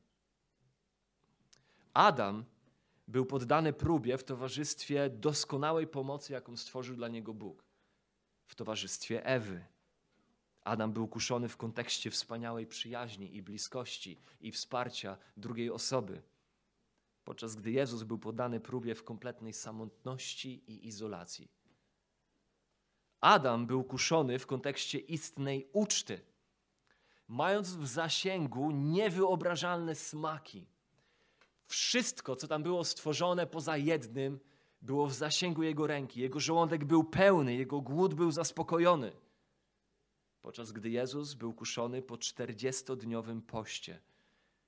Adam 1.95 2.45
był 3.11 3.27
poddany 3.27 3.73
próbie 3.73 4.19
w 4.19 4.25
towarzystwie 4.25 5.11
doskonałej 5.11 5.87
pomocy, 5.87 6.33
jaką 6.33 6.57
stworzył 6.57 6.97
dla 6.97 7.09
niego 7.09 7.35
Bóg. 7.35 7.65
W 8.47 8.55
towarzystwie 8.55 9.27
Ewy. 9.27 9.65
Adam 10.65 10.93
był 10.93 11.09
kuszony 11.09 11.49
w 11.49 11.57
kontekście 11.57 12.11
wspaniałej 12.11 12.67
przyjaźni 12.67 13.37
i 13.37 13.43
bliskości 13.43 14.21
i 14.41 14.53
wsparcia 14.53 15.17
drugiej 15.37 15.71
osoby 15.71 16.23
podczas 17.31 17.57
gdy 17.57 17.71
Jezus 17.71 18.03
był 18.03 18.19
poddany 18.19 18.61
próbie 18.61 18.95
w 18.95 19.05
kompletnej 19.05 19.53
samotności 19.53 20.63
i 20.67 20.87
izolacji. 20.87 21.49
Adam 23.21 23.67
był 23.67 23.85
kuszony 23.85 24.39
w 24.39 24.47
kontekście 24.47 24.99
istnej 24.99 25.69
uczty, 25.73 26.21
mając 27.29 27.75
w 27.75 27.87
zasięgu 27.87 28.71
niewyobrażalne 28.71 29.95
smaki. 29.95 30.67
Wszystko, 31.71 32.37
co 32.37 32.49
tam 32.49 32.63
było 32.63 32.85
stworzone 32.85 33.47
poza 33.47 33.77
jednym, 33.77 34.41
było 34.83 35.07
w 35.07 35.15
zasięgu 35.15 35.63
jego 35.63 35.87
ręki. 35.87 36.21
Jego 36.21 36.41
żołądek 36.41 36.85
był 36.85 37.05
pełny, 37.05 37.55
jego 37.55 37.81
głód 37.81 38.15
był 38.15 38.31
zaspokojony. 38.31 39.13
Podczas 40.43 40.73
gdy 40.73 40.91
Jezus 40.91 41.35
był 41.35 41.55
kuszony 41.55 42.03
po 42.03 42.19
czterdziestodniowym 42.19 43.43
poście 43.43 44.01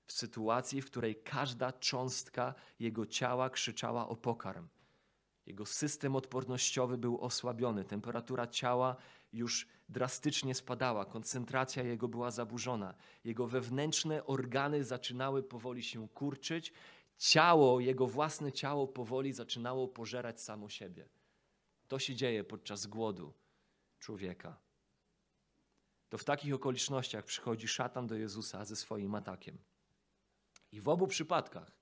w 0.06 0.12
sytuacji, 0.12 0.82
w 0.82 0.86
której 0.86 1.22
każda 1.22 1.72
cząstka 1.72 2.54
jego 2.78 3.06
ciała 3.06 3.50
krzyczała 3.50 4.08
o 4.08 4.16
pokarm. 4.16 4.68
Jego 5.46 5.66
system 5.66 6.16
odpornościowy 6.16 6.98
był 6.98 7.20
osłabiony, 7.20 7.84
temperatura 7.84 8.46
ciała 8.46 8.96
już 9.32 9.68
drastycznie 9.88 10.54
spadała, 10.54 11.04
koncentracja 11.04 11.82
jego 11.82 12.08
była 12.08 12.30
zaburzona, 12.30 12.94
jego 13.24 13.46
wewnętrzne 13.46 14.24
organy 14.26 14.84
zaczynały 14.84 15.42
powoli 15.42 15.82
się 15.82 16.08
kurczyć, 16.08 16.72
ciało, 17.16 17.80
jego 17.80 18.06
własne 18.06 18.52
ciało 18.52 18.88
powoli 18.88 19.32
zaczynało 19.32 19.88
pożerać 19.88 20.42
samo 20.42 20.68
siebie. 20.68 21.08
To 21.88 21.98
się 21.98 22.14
dzieje 22.14 22.44
podczas 22.44 22.86
głodu 22.86 23.32
człowieka. 23.98 24.56
To 26.08 26.18
w 26.18 26.24
takich 26.24 26.54
okolicznościach 26.54 27.24
przychodzi 27.24 27.68
szatan 27.68 28.06
do 28.06 28.14
Jezusa 28.14 28.64
ze 28.64 28.76
swoim 28.76 29.14
atakiem. 29.14 29.58
I 30.72 30.80
w 30.80 30.88
obu 30.88 31.06
przypadkach, 31.06 31.72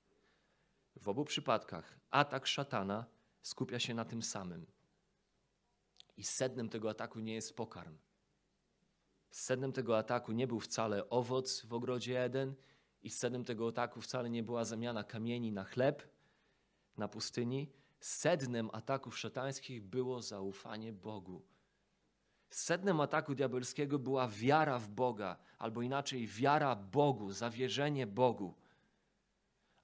w 0.96 1.08
obu 1.08 1.24
przypadkach 1.24 2.00
atak 2.10 2.46
szatana 2.46 3.06
skupia 3.42 3.78
się 3.78 3.94
na 3.94 4.04
tym 4.04 4.22
samym. 4.22 4.66
I 6.16 6.24
sednem 6.24 6.68
tego 6.68 6.90
ataku 6.90 7.20
nie 7.20 7.34
jest 7.34 7.56
pokarm. 7.56 7.98
Sednem 9.30 9.72
tego 9.72 9.98
ataku 9.98 10.32
nie 10.32 10.46
był 10.46 10.60
wcale 10.60 11.10
owoc 11.10 11.66
w 11.66 11.74
ogrodzie 11.74 12.24
Eden, 12.24 12.54
i 13.02 13.10
sednem 13.10 13.44
tego 13.44 13.68
ataku 13.68 14.00
wcale 14.00 14.30
nie 14.30 14.42
była 14.42 14.64
zamiana 14.64 15.04
kamieni 15.04 15.52
na 15.52 15.64
chleb 15.64 16.08
na 16.96 17.08
pustyni. 17.08 17.72
Sednem 18.00 18.70
ataków 18.72 19.18
szatańskich 19.18 19.82
było 19.82 20.22
zaufanie 20.22 20.92
Bogu. 20.92 21.42
Sednem 22.50 23.00
ataku 23.00 23.34
diabelskiego 23.34 23.98
była 23.98 24.28
wiara 24.28 24.78
w 24.78 24.88
Boga, 24.88 25.36
albo 25.58 25.82
inaczej 25.82 26.26
wiara 26.26 26.76
Bogu, 26.76 27.32
zawierzenie 27.32 28.06
Bogu. 28.06 28.54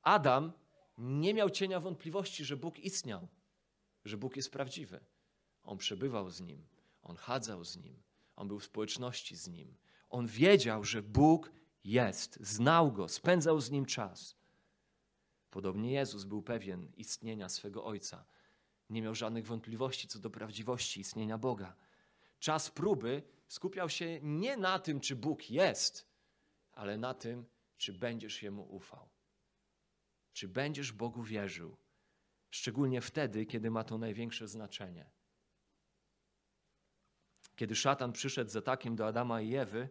Adam 0.02 0.52
nie 0.98 1.34
miał 1.34 1.50
cienia 1.50 1.80
wątpliwości, 1.80 2.44
że 2.44 2.56
Bóg 2.56 2.78
istniał, 2.78 3.28
że 4.06 4.16
Bóg 4.16 4.36
jest 4.36 4.50
prawdziwy. 4.50 5.00
On 5.62 5.78
przebywał 5.78 6.30
z 6.30 6.40
nim, 6.40 6.66
on 7.02 7.16
chadzał 7.16 7.64
z 7.64 7.76
nim, 7.76 8.02
on 8.36 8.48
był 8.48 8.58
w 8.58 8.64
społeczności 8.64 9.36
z 9.36 9.48
nim. 9.48 9.76
On 10.08 10.26
wiedział, 10.26 10.84
że 10.84 11.02
Bóg 11.02 11.52
jest, 11.84 12.38
znał 12.40 12.92
go, 12.92 13.08
spędzał 13.08 13.60
z 13.60 13.70
nim 13.70 13.86
czas. 13.86 14.36
Podobnie 15.50 15.92
Jezus 15.92 16.24
był 16.24 16.42
pewien 16.42 16.92
istnienia 16.96 17.48
swego 17.48 17.84
Ojca. 17.84 18.24
Nie 18.90 19.02
miał 19.02 19.14
żadnych 19.14 19.46
wątpliwości 19.46 20.08
co 20.08 20.18
do 20.18 20.30
prawdziwości 20.30 21.00
istnienia 21.00 21.38
Boga. 21.38 21.76
Czas 22.38 22.70
próby 22.70 23.22
skupiał 23.48 23.88
się 23.88 24.20
nie 24.22 24.56
na 24.56 24.78
tym, 24.78 25.00
czy 25.00 25.16
Bóg 25.16 25.50
jest, 25.50 26.08
ale 26.72 26.98
na 26.98 27.14
tym, 27.14 27.46
czy 27.76 27.92
będziesz 27.92 28.42
Jemu 28.42 28.74
ufał. 28.74 29.08
Czy 30.32 30.48
będziesz 30.48 30.92
Bogu 30.92 31.22
wierzył, 31.22 31.76
szczególnie 32.50 33.00
wtedy, 33.00 33.46
kiedy 33.46 33.70
ma 33.70 33.84
to 33.84 33.98
największe 33.98 34.48
znaczenie. 34.48 35.10
Kiedy 37.56 37.74
szatan 37.74 38.12
przyszedł 38.12 38.50
z 38.50 38.56
atakiem 38.56 38.96
do 38.96 39.06
Adama 39.06 39.40
i 39.40 39.54
Ewy, 39.54 39.88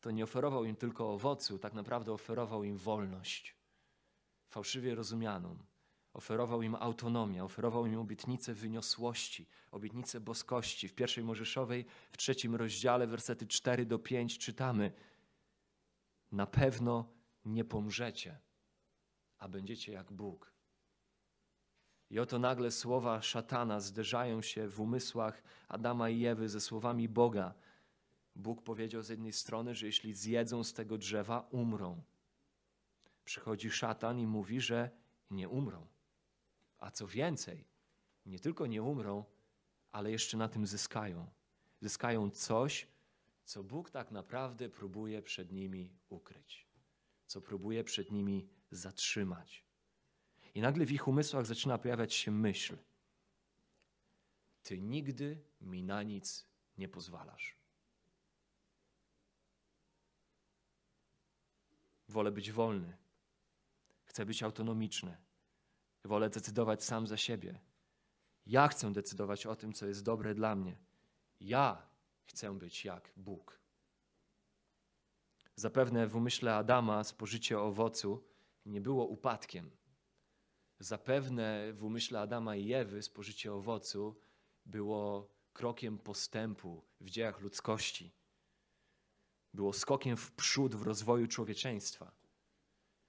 to 0.00 0.10
nie 0.10 0.24
oferował 0.24 0.64
im 0.64 0.76
tylko 0.76 1.12
owocu, 1.12 1.58
tak 1.58 1.74
naprawdę 1.74 2.12
oferował 2.12 2.64
im 2.64 2.76
wolność, 2.76 3.56
fałszywie 4.48 4.94
rozumianą. 4.94 5.58
Oferował 6.12 6.62
im 6.62 6.74
autonomię, 6.74 7.44
oferował 7.44 7.86
im 7.86 7.98
obietnicę 7.98 8.54
wyniosłości, 8.54 9.46
obietnicę 9.70 10.20
boskości. 10.20 10.88
W 10.88 10.94
pierwszej 10.94 11.24
Mojżeszowej, 11.24 11.86
w 12.10 12.16
trzecim 12.16 12.54
rozdziale, 12.54 13.06
wersety 13.06 13.46
4 13.46 13.86
do 13.86 13.98
5 13.98 14.38
czytamy: 14.38 14.92
Na 16.32 16.46
pewno 16.46 17.12
nie 17.44 17.64
pomrzecie, 17.64 18.38
a 19.38 19.48
będziecie 19.48 19.92
jak 19.92 20.12
Bóg. 20.12 20.55
I 22.10 22.18
oto 22.18 22.38
nagle 22.38 22.70
słowa 22.70 23.22
szatana 23.22 23.80
zderzają 23.80 24.42
się 24.42 24.68
w 24.68 24.80
umysłach 24.80 25.42
Adama 25.68 26.10
i 26.10 26.26
Ewy 26.26 26.48
ze 26.48 26.60
słowami 26.60 27.08
Boga. 27.08 27.54
Bóg 28.36 28.62
powiedział 28.62 29.02
z 29.02 29.08
jednej 29.08 29.32
strony, 29.32 29.74
że 29.74 29.86
jeśli 29.86 30.14
zjedzą 30.14 30.64
z 30.64 30.72
tego 30.72 30.98
drzewa, 30.98 31.48
umrą. 31.50 32.02
Przychodzi 33.24 33.70
szatan 33.70 34.18
i 34.18 34.26
mówi, 34.26 34.60
że 34.60 34.90
nie 35.30 35.48
umrą. 35.48 35.86
A 36.78 36.90
co 36.90 37.06
więcej, 37.06 37.64
nie 38.26 38.38
tylko 38.38 38.66
nie 38.66 38.82
umrą, 38.82 39.24
ale 39.92 40.10
jeszcze 40.10 40.36
na 40.36 40.48
tym 40.48 40.66
zyskają. 40.66 41.26
Zyskają 41.80 42.30
coś, 42.30 42.88
co 43.44 43.64
Bóg 43.64 43.90
tak 43.90 44.10
naprawdę 44.10 44.68
próbuje 44.68 45.22
przed 45.22 45.52
nimi 45.52 45.92
ukryć, 46.08 46.66
co 47.26 47.40
próbuje 47.40 47.84
przed 47.84 48.12
nimi 48.12 48.48
zatrzymać. 48.70 49.65
I 50.56 50.60
nagle 50.60 50.86
w 50.86 50.92
ich 50.92 51.08
umysłach 51.08 51.46
zaczyna 51.46 51.78
pojawiać 51.78 52.14
się 52.14 52.30
myśl: 52.30 52.76
Ty 54.62 54.80
nigdy 54.80 55.44
mi 55.60 55.82
na 55.82 56.02
nic 56.02 56.46
nie 56.78 56.88
pozwalasz. 56.88 57.56
Wolę 62.08 62.32
być 62.32 62.52
wolny. 62.52 62.96
Chcę 64.04 64.26
być 64.26 64.42
autonomiczny. 64.42 65.16
Wolę 66.04 66.30
decydować 66.30 66.84
sam 66.84 67.06
za 67.06 67.16
siebie. 67.16 67.60
Ja 68.46 68.68
chcę 68.68 68.92
decydować 68.92 69.46
o 69.46 69.56
tym, 69.56 69.72
co 69.72 69.86
jest 69.86 70.04
dobre 70.04 70.34
dla 70.34 70.54
mnie. 70.54 70.76
Ja 71.40 71.88
chcę 72.26 72.58
być 72.58 72.84
jak 72.84 73.12
Bóg. 73.16 73.60
Zapewne 75.56 76.06
w 76.06 76.16
umyśle 76.16 76.54
Adama 76.54 77.04
spożycie 77.04 77.60
owocu 77.60 78.24
nie 78.66 78.80
było 78.80 79.06
upadkiem. 79.06 79.70
Zapewne 80.78 81.72
w 81.72 81.84
umyśle 81.84 82.20
Adama 82.20 82.56
i 82.56 82.72
Ewy 82.72 83.02
spożycie 83.02 83.52
owocu 83.52 84.16
było 84.66 85.28
krokiem 85.52 85.98
postępu 85.98 86.82
w 87.00 87.10
dziejach 87.10 87.40
ludzkości. 87.40 88.12
Było 89.54 89.72
skokiem 89.72 90.16
w 90.16 90.32
przód 90.32 90.74
w 90.74 90.82
rozwoju 90.82 91.26
człowieczeństwa. 91.26 92.12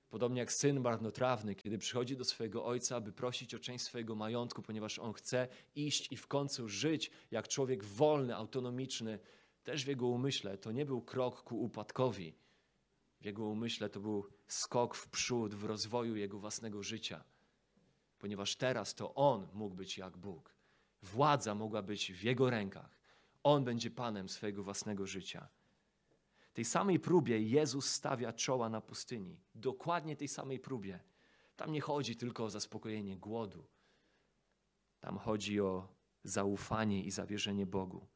Podobnie 0.10 0.40
jak 0.40 0.54
syn 0.54 0.80
marnotrawny, 0.80 1.56
kiedy 1.56 1.78
przychodzi 1.78 2.18
do 2.18 2.24
swojego 2.24 2.66
ojca, 2.66 2.96
aby 2.96 3.12
prosić 3.12 3.56
o 3.56 3.60
część 3.60 3.86
swojego 3.86 4.16
majątku, 4.16 4.62
ponieważ 4.62 5.00
on 5.00 5.14
chce 5.14 5.48
iść 5.76 6.12
i 6.12 6.18
w 6.18 6.28
końcu 6.28 6.70
żyć 6.70 7.12
jak 7.32 7.48
człowiek 7.48 7.84
wolny, 7.84 8.36
autonomiczny, 8.36 9.20
też 9.64 9.86
w 9.86 9.88
jego 9.88 10.08
umyśle 10.08 10.58
to 10.58 10.72
nie 10.72 10.86
był 10.86 11.02
krok 11.02 11.44
ku 11.44 11.62
upadkowi. 11.62 12.36
W 13.22 13.26
jego 13.26 13.46
umyśle 13.46 13.90
to 13.90 14.00
był 14.00 14.30
skok 14.48 14.96
w 14.96 15.10
przód 15.10 15.56
w 15.56 15.64
rozwoju 15.64 16.16
jego 16.16 16.40
własnego 16.40 16.84
życia, 16.84 17.24
ponieważ 18.20 18.56
teraz 18.56 18.96
to 18.96 19.16
on 19.16 19.48
mógł 19.54 19.76
być 19.76 19.98
jak 19.98 20.18
Bóg. 20.18 20.56
Władza 21.02 21.56
mogła 21.56 21.82
być 21.82 22.14
w 22.14 22.24
jego 22.24 22.50
rękach. 22.50 23.00
On 23.44 23.64
będzie 23.64 23.92
panem 23.92 24.30
swojego 24.30 24.64
własnego 24.64 25.08
życia. 25.08 25.48
Tej 26.54 26.66
samej 26.66 27.00
próbie 27.00 27.42
Jezus 27.42 27.90
stawia 27.90 28.34
czoła 28.34 28.70
na 28.70 28.82
pustyni. 28.82 29.40
Dokładnie 29.56 30.16
tej 30.16 30.28
samej 30.28 30.60
próbie. 30.60 31.00
Tam 31.56 31.72
nie 31.72 31.82
chodzi 31.82 32.16
tylko 32.16 32.44
o 32.44 32.50
zaspokojenie 32.50 33.18
głodu. 33.18 33.68
Tam 35.00 35.18
chodzi 35.18 35.62
o 35.62 35.88
zaufanie 36.24 37.04
i 37.04 37.12
zawierzenie 37.12 37.66
Bogu. 37.66 38.08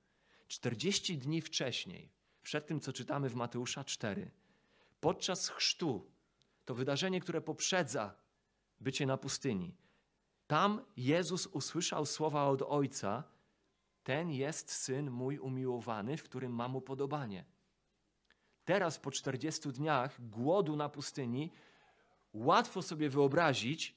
40 0.48 1.18
dni 1.18 1.42
wcześniej, 1.42 2.12
przed 2.42 2.68
tym 2.68 2.80
co 2.80 2.94
czytamy 2.94 3.30
w 3.30 3.36
Mateusza 3.36 3.84
4, 3.84 4.32
podczas 5.00 5.50
chrztu, 5.50 6.12
to 6.66 6.76
wydarzenie, 6.76 7.20
które 7.20 7.42
poprzedza 7.42 8.16
bycie 8.80 9.06
na 9.06 9.18
pustyni, 9.18 9.76
tam 10.52 10.86
Jezus 10.98 11.48
usłyszał 11.48 12.06
słowa 12.06 12.48
od 12.48 12.62
Ojca: 12.62 13.24
Ten 14.04 14.32
jest 14.32 14.72
syn 14.72 15.12
mój 15.12 15.40
umiłowany, 15.40 16.18
w 16.18 16.24
którym 16.24 16.52
mam 16.52 16.76
upodobanie. 16.76 17.46
Teraz, 18.66 19.00
po 19.00 19.12
40 19.12 19.70
dniach 19.70 20.30
głodu 20.30 20.76
na 20.76 20.90
pustyni, 20.90 21.52
łatwo 22.34 22.82
sobie 22.82 23.10
wyobrazić, 23.10 23.96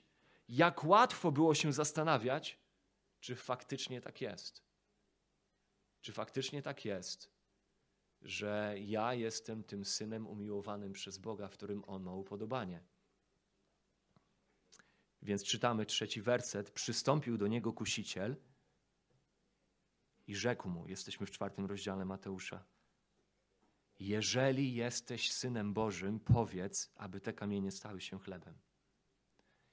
jak 0.49 0.85
łatwo 0.85 1.33
było 1.33 1.55
się 1.55 1.73
zastanawiać, 1.73 2.59
czy 3.21 3.37
faktycznie 3.37 4.01
tak 4.01 4.21
jest. 4.21 4.63
Czy 6.01 6.13
faktycznie 6.13 6.63
tak 6.63 6.85
jest, 6.85 7.31
że 8.23 8.75
ja 8.79 9.15
jestem 9.15 9.65
tym 9.65 9.85
synem 9.85 10.27
umiłowanym 10.27 10.93
przez 10.93 11.19
Boga, 11.19 11.49
w 11.49 11.53
którym 11.53 11.85
on 11.87 12.03
ma 12.03 12.13
upodobanie. 12.13 12.94
Więc 15.25 15.45
czytamy 15.45 15.87
trzeci 15.87 16.23
werset. 16.23 16.71
Przystąpił 16.71 17.39
do 17.39 17.47
niego 17.47 17.73
kusiciel 17.73 18.37
i 20.27 20.37
rzekł 20.37 20.69
mu, 20.69 20.89
jesteśmy 20.89 21.27
w 21.27 21.31
czwartym 21.31 21.67
rozdziale 21.67 22.05
Mateusza. 22.05 22.65
Jeżeli 23.99 24.75
jesteś 24.75 25.33
synem 25.33 25.75
Bożym, 25.75 26.21
powiedz, 26.21 26.93
aby 26.97 27.21
te 27.21 27.33
kamienie 27.33 27.71
stały 27.71 28.01
się 28.01 28.19
chlebem. 28.19 28.59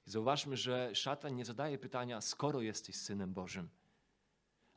I 0.06 0.10
zauważmy, 0.10 0.56
że 0.56 0.94
szatan 0.94 1.36
nie 1.36 1.44
zadaje 1.44 1.78
pytania, 1.78 2.20
skoro 2.20 2.60
jesteś 2.60 2.96
synem 2.96 3.34
Bożym, 3.34 3.70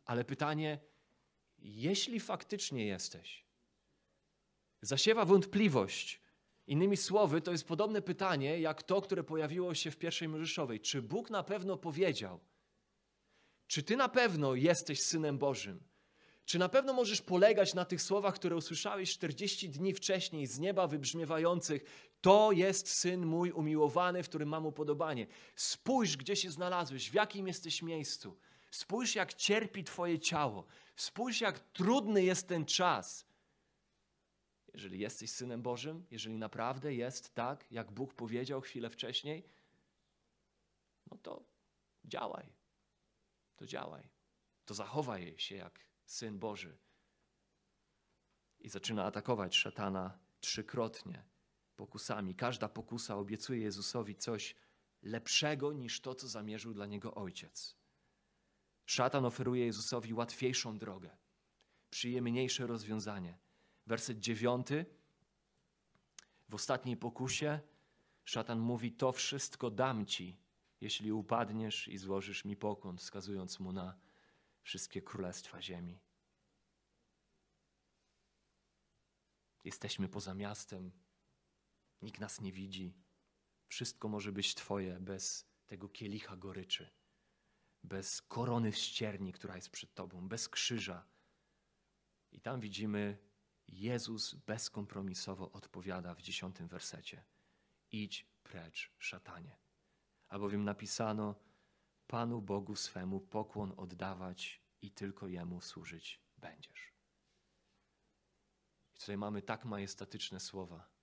ale 0.06 0.26
pytanie, 0.26 0.80
jeśli 1.60 2.20
faktycznie 2.20 2.86
jesteś. 2.86 3.46
Zasiewa 4.82 5.26
wątpliwość. 5.26 6.25
Innymi 6.68 6.98
słowy, 6.98 7.42
to 7.42 7.52
jest 7.52 7.68
podobne 7.68 8.02
pytanie, 8.02 8.60
jak 8.60 8.84
to, 8.84 9.02
które 9.02 9.24
pojawiło 9.24 9.74
się 9.74 9.92
w 9.92 9.98
pierwszej 9.98 10.28
Mojżeszowej. 10.28 10.80
Czy 10.80 11.02
Bóg 11.02 11.30
na 11.30 11.44
pewno 11.44 11.78
powiedział? 11.78 12.40
Czy 13.68 13.84
ty 13.84 13.98
na 13.98 14.10
pewno 14.10 14.56
jesteś 14.56 15.02
synem 15.02 15.38
Bożym? 15.38 15.84
Czy 16.46 16.60
na 16.60 16.70
pewno 16.70 16.94
możesz 16.94 17.22
polegać 17.22 17.74
na 17.74 17.86
tych 17.86 18.02
słowach, 18.02 18.36
które 18.36 18.56
usłyszałeś 18.56 19.14
40 19.14 19.70
dni 19.70 19.94
wcześniej 19.94 20.48
z 20.48 20.60
nieba 20.60 20.88
wybrzmiewających? 20.88 21.84
To 22.22 22.52
jest 22.52 22.88
syn 22.88 23.26
mój 23.26 23.52
umiłowany, 23.52 24.24
w 24.24 24.30
którym 24.30 24.50
mam 24.50 24.66
upodobanie. 24.66 25.28
Spójrz, 25.56 26.18
gdzie 26.18 26.36
się 26.36 26.52
znalazłeś, 26.52 27.10
w 27.10 27.14
jakim 27.14 27.48
jesteś 27.48 27.82
miejscu. 27.82 28.38
Spójrz, 28.72 29.16
jak 29.16 29.34
cierpi 29.34 29.84
Twoje 29.84 30.20
ciało. 30.20 30.66
Spójrz, 30.96 31.42
jak 31.42 31.60
trudny 31.60 32.24
jest 32.24 32.48
ten 32.48 32.66
czas. 32.66 33.26
Jeżeli 34.76 35.00
jesteś 35.00 35.32
synem 35.32 35.62
Bożym, 35.62 36.06
jeżeli 36.12 36.38
naprawdę 36.38 36.94
jest 36.94 37.36
tak, 37.36 37.72
jak 37.72 37.92
Bóg 37.92 38.14
powiedział 38.14 38.62
chwilę 38.62 38.90
wcześniej, 38.90 39.50
no 41.12 41.18
to 41.18 41.46
działaj. 42.06 42.54
To 43.56 43.66
działaj. 43.66 44.10
To 44.66 44.74
zachowaj 44.74 45.36
się 45.38 45.56
jak 45.56 45.80
Syn 46.06 46.40
Boży. 46.40 46.78
I 48.60 48.70
zaczyna 48.70 49.04
atakować 49.06 49.56
szatana 49.56 50.20
trzykrotnie 50.40 51.26
pokusami. 51.76 52.36
Każda 52.36 52.70
pokusa 52.70 53.16
obiecuje 53.16 53.62
Jezusowi 53.62 54.16
coś 54.16 54.56
lepszego 55.02 55.74
niż 55.74 56.02
to, 56.02 56.16
co 56.16 56.28
zamierzył 56.28 56.74
dla 56.74 56.86
niego 56.86 57.16
Ojciec. 57.16 57.76
Szatan 58.86 59.26
oferuje 59.26 59.66
Jezusowi 59.66 60.14
łatwiejszą 60.14 60.78
drogę, 60.78 61.18
przyjemniejsze 61.90 62.68
rozwiązanie. 62.68 63.45
Werset 63.86 64.20
dziewiąty. 64.20 64.86
W 66.50 66.56
ostatniej 66.56 66.98
pokusie 66.98 67.60
szatan 68.24 68.60
mówi: 68.60 68.92
To 68.92 69.12
wszystko 69.12 69.72
dam 69.72 70.06
ci, 70.06 70.38
jeśli 70.82 71.12
upadniesz 71.12 71.88
i 71.88 71.98
złożysz 71.98 72.46
mi 72.46 72.56
pokłon, 72.56 72.98
wskazując 72.98 73.60
mu 73.60 73.72
na 73.72 74.00
wszystkie 74.62 75.02
królestwa 75.02 75.62
ziemi. 75.62 76.00
Jesteśmy 79.64 80.10
poza 80.10 80.34
miastem, 80.34 80.92
nikt 82.02 82.20
nas 82.20 82.42
nie 82.42 82.52
widzi. 82.52 82.94
Wszystko 83.68 84.08
może 84.08 84.32
być 84.32 84.56
Twoje 84.56 85.00
bez 85.00 85.48
tego 85.66 85.90
kielicha 85.90 86.38
goryczy, 86.38 86.90
bez 87.84 88.22
korony 88.22 88.74
ścierni, 88.74 89.34
która 89.34 89.56
jest 89.56 89.70
przed 89.70 89.94
Tobą, 89.94 90.28
bez 90.28 90.50
krzyża. 90.50 91.06
I 92.32 92.42
tam 92.42 92.60
widzimy, 92.60 93.18
Jezus 93.68 94.36
bezkompromisowo 94.36 95.52
odpowiada 95.52 96.16
w 96.16 96.22
dziesiątym 96.22 96.68
wersecie: 96.68 97.24
Idź 97.92 98.26
precz, 98.44 98.92
szatanie. 99.00 99.58
Albowiem 100.28 100.64
napisano: 100.64 101.36
Panu 102.08 102.42
Bogu 102.42 102.76
swemu 102.76 103.20
pokłon 103.20 103.74
oddawać 103.78 104.62
i 104.82 104.92
tylko 104.92 105.28
Jemu 105.28 105.62
służyć 105.62 106.22
będziesz. 106.38 106.94
I 108.96 109.00
tutaj 109.00 109.18
mamy 109.18 109.42
tak 109.42 109.66
majestatyczne 109.66 110.40
słowa. 110.40 110.96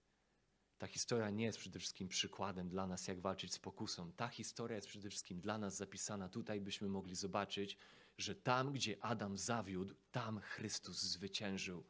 Ta 0.79 0.87
historia 0.87 1.31
nie 1.31 1.45
jest 1.45 1.59
przede 1.59 1.79
wszystkim 1.79 2.09
przykładem 2.09 2.69
dla 2.69 2.87
nas, 2.87 3.09
jak 3.09 3.21
walczyć 3.21 3.55
z 3.55 3.59
pokusą. 3.59 4.13
Ta 4.13 4.29
historia 4.29 4.77
jest 4.77 4.89
przede 4.89 5.11
wszystkim 5.11 5.41
dla 5.41 5.59
nas 5.59 5.77
zapisana 5.77 6.29
tutaj, 6.29 6.61
byśmy 6.61 6.89
mogli 6.89 7.15
zobaczyć, 7.15 7.79
że 8.19 8.35
tam, 8.35 8.73
gdzie 8.73 9.05
Adam 9.05 9.39
zawiódł, 9.39 9.95
tam 10.11 10.41
Chrystus 10.41 11.03
zwyciężył. 11.03 11.85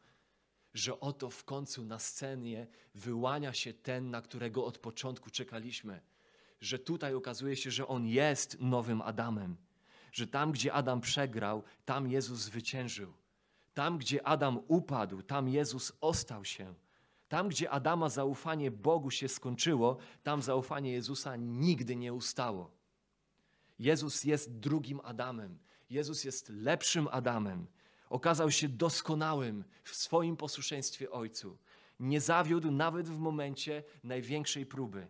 Że 0.74 1.00
oto 1.00 1.30
w 1.30 1.44
końcu 1.44 1.84
na 1.84 1.98
scenie 1.98 2.66
wyłania 2.94 3.52
się 3.52 3.72
ten, 3.74 4.10
na 4.10 4.22
którego 4.22 4.64
od 4.64 4.78
początku 4.78 5.30
czekaliśmy. 5.30 6.00
Że 6.60 6.78
tutaj 6.78 7.14
okazuje 7.14 7.56
się, 7.56 7.70
że 7.70 7.88
on 7.88 8.06
jest 8.06 8.60
nowym 8.60 9.02
Adamem. 9.02 9.56
Że 10.12 10.26
tam, 10.26 10.52
gdzie 10.52 10.72
Adam 10.72 11.00
przegrał, 11.00 11.62
tam 11.84 12.10
Jezus 12.10 12.40
zwyciężył. 12.40 13.12
Tam, 13.74 13.98
gdzie 13.98 14.26
Adam 14.26 14.60
upadł, 14.68 15.22
tam 15.22 15.48
Jezus 15.48 15.92
ostał 16.00 16.44
się. 16.44 16.74
Tam, 17.28 17.48
gdzie 17.48 17.70
Adama 17.70 18.08
zaufanie 18.08 18.70
Bogu 18.70 19.10
się 19.10 19.28
skończyło, 19.28 19.96
tam 20.22 20.42
zaufanie 20.42 20.92
Jezusa 20.92 21.36
nigdy 21.36 21.96
nie 21.96 22.12
ustało. 22.12 22.70
Jezus 23.78 24.24
jest 24.24 24.58
drugim 24.58 25.00
Adamem. 25.04 25.58
Jezus 25.90 26.24
jest 26.24 26.48
lepszym 26.48 27.08
Adamem. 27.10 27.66
Okazał 28.12 28.50
się 28.50 28.68
doskonałym 28.68 29.64
w 29.84 29.96
swoim 29.96 30.36
posłuszeństwie 30.36 31.10
Ojcu. 31.10 31.58
Nie 32.00 32.20
zawiódł 32.20 32.70
nawet 32.70 33.08
w 33.08 33.18
momencie 33.18 33.82
największej 34.04 34.66
próby. 34.66 35.06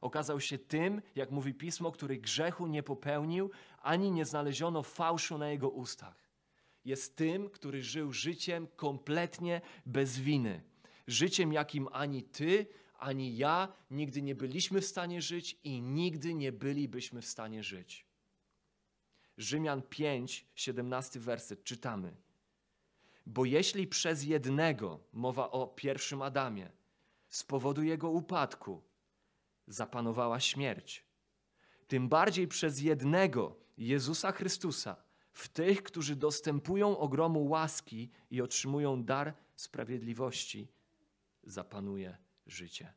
Okazał 0.00 0.40
się 0.40 0.58
tym, 0.58 1.02
jak 1.14 1.30
mówi 1.30 1.54
pismo, 1.54 1.92
który 1.92 2.16
grzechu 2.16 2.66
nie 2.66 2.82
popełnił, 2.82 3.50
ani 3.82 4.10
nie 4.10 4.24
znaleziono 4.24 4.82
fałszu 4.82 5.38
na 5.38 5.48
jego 5.48 5.68
ustach. 5.68 6.28
Jest 6.84 7.16
tym, 7.16 7.50
który 7.50 7.82
żył 7.82 8.12
życiem 8.12 8.68
kompletnie 8.76 9.60
bez 9.86 10.18
winy 10.18 10.62
życiem, 11.06 11.52
jakim 11.52 11.88
ani 11.92 12.22
ty, 12.22 12.66
ani 12.98 13.36
ja 13.36 13.72
nigdy 13.90 14.22
nie 14.22 14.34
byliśmy 14.34 14.80
w 14.80 14.86
stanie 14.86 15.22
żyć 15.22 15.58
i 15.64 15.80
nigdy 15.80 16.34
nie 16.34 16.52
bylibyśmy 16.52 17.22
w 17.22 17.26
stanie 17.26 17.62
żyć. 17.62 18.06
Rzymian 19.38 19.82
5, 19.82 20.46
17 20.54 21.20
werset 21.20 21.64
czytamy. 21.64 22.16
Bo 23.26 23.44
jeśli 23.44 23.86
przez 23.86 24.24
jednego, 24.24 25.00
mowa 25.12 25.50
o 25.50 25.66
pierwszym 25.66 26.22
Adamie, 26.22 26.70
z 27.28 27.44
powodu 27.44 27.82
jego 27.82 28.10
upadku 28.10 28.82
zapanowała 29.66 30.40
śmierć, 30.40 31.04
tym 31.88 32.08
bardziej 32.08 32.48
przez 32.48 32.80
jednego, 32.80 33.56
Jezusa 33.78 34.32
Chrystusa, 34.32 34.96
w 35.32 35.48
tych, 35.48 35.82
którzy 35.82 36.16
dostępują 36.16 36.98
ogromu 36.98 37.48
łaski 37.48 38.10
i 38.30 38.42
otrzymują 38.42 39.04
dar 39.04 39.34
sprawiedliwości, 39.56 40.68
zapanuje 41.44 42.16
życie. 42.46 42.92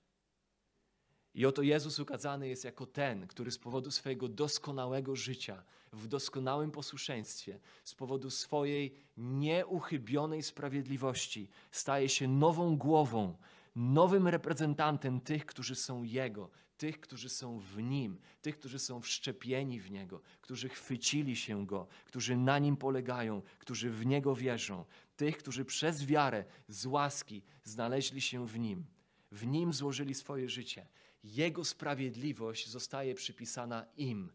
I 1.35 1.45
oto 1.45 1.61
Jezus 1.61 1.99
ukazany 1.99 2.47
jest 2.47 2.63
jako 2.63 2.85
ten, 2.85 3.27
który 3.27 3.51
z 3.51 3.57
powodu 3.57 3.91
swojego 3.91 4.27
doskonałego 4.27 5.15
życia, 5.15 5.63
w 5.93 6.07
doskonałym 6.07 6.71
posłuszeństwie, 6.71 7.59
z 7.83 7.95
powodu 7.95 8.29
swojej 8.29 8.93
nieuchybionej 9.17 10.43
sprawiedliwości, 10.43 11.49
staje 11.71 12.09
się 12.09 12.27
nową 12.27 12.77
głową, 12.77 13.37
nowym 13.75 14.27
reprezentantem 14.27 15.21
tych, 15.21 15.45
którzy 15.45 15.75
są 15.75 16.03
Jego, 16.03 16.49
tych, 16.77 16.99
którzy 16.99 17.29
są 17.29 17.59
w 17.59 17.81
Nim, 17.81 18.17
tych, 18.41 18.59
którzy 18.59 18.79
są 18.79 19.01
wszczepieni 19.01 19.79
w 19.79 19.91
Niego, 19.91 20.21
którzy 20.41 20.69
chwycili 20.69 21.35
się 21.35 21.65
Go, 21.65 21.87
którzy 22.05 22.37
na 22.37 22.59
Nim 22.59 22.77
polegają, 22.77 23.41
którzy 23.59 23.89
w 23.89 24.05
Niego 24.05 24.35
wierzą, 24.35 24.85
tych, 25.17 25.37
którzy 25.37 25.65
przez 25.65 26.05
wiarę 26.05 26.45
z 26.67 26.85
łaski 26.85 27.43
znaleźli 27.63 28.21
się 28.21 28.47
w 28.47 28.59
Nim, 28.59 28.85
w 29.31 29.45
Nim 29.47 29.73
złożyli 29.73 30.13
swoje 30.13 30.49
życie. 30.49 30.87
Jego 31.25 31.65
sprawiedliwość 31.65 32.69
zostaje 32.69 33.15
przypisana 33.15 33.85
im. 33.97 34.31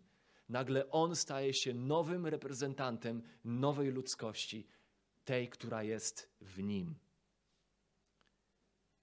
Nagle 0.49 0.91
On 0.91 1.17
staje 1.17 1.55
się 1.55 1.75
nowym 1.75 2.27
reprezentantem 2.27 3.23
nowej 3.45 3.91
ludzkości, 3.91 4.67
tej, 5.25 5.49
która 5.49 5.83
jest 5.83 6.31
w 6.41 6.63
Nim. 6.63 6.95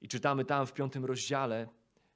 I 0.02 0.08
czytamy 0.08 0.46
tam 0.46 0.68
w 0.68 0.74
piątym 0.74 1.06
rozdziale 1.06 1.68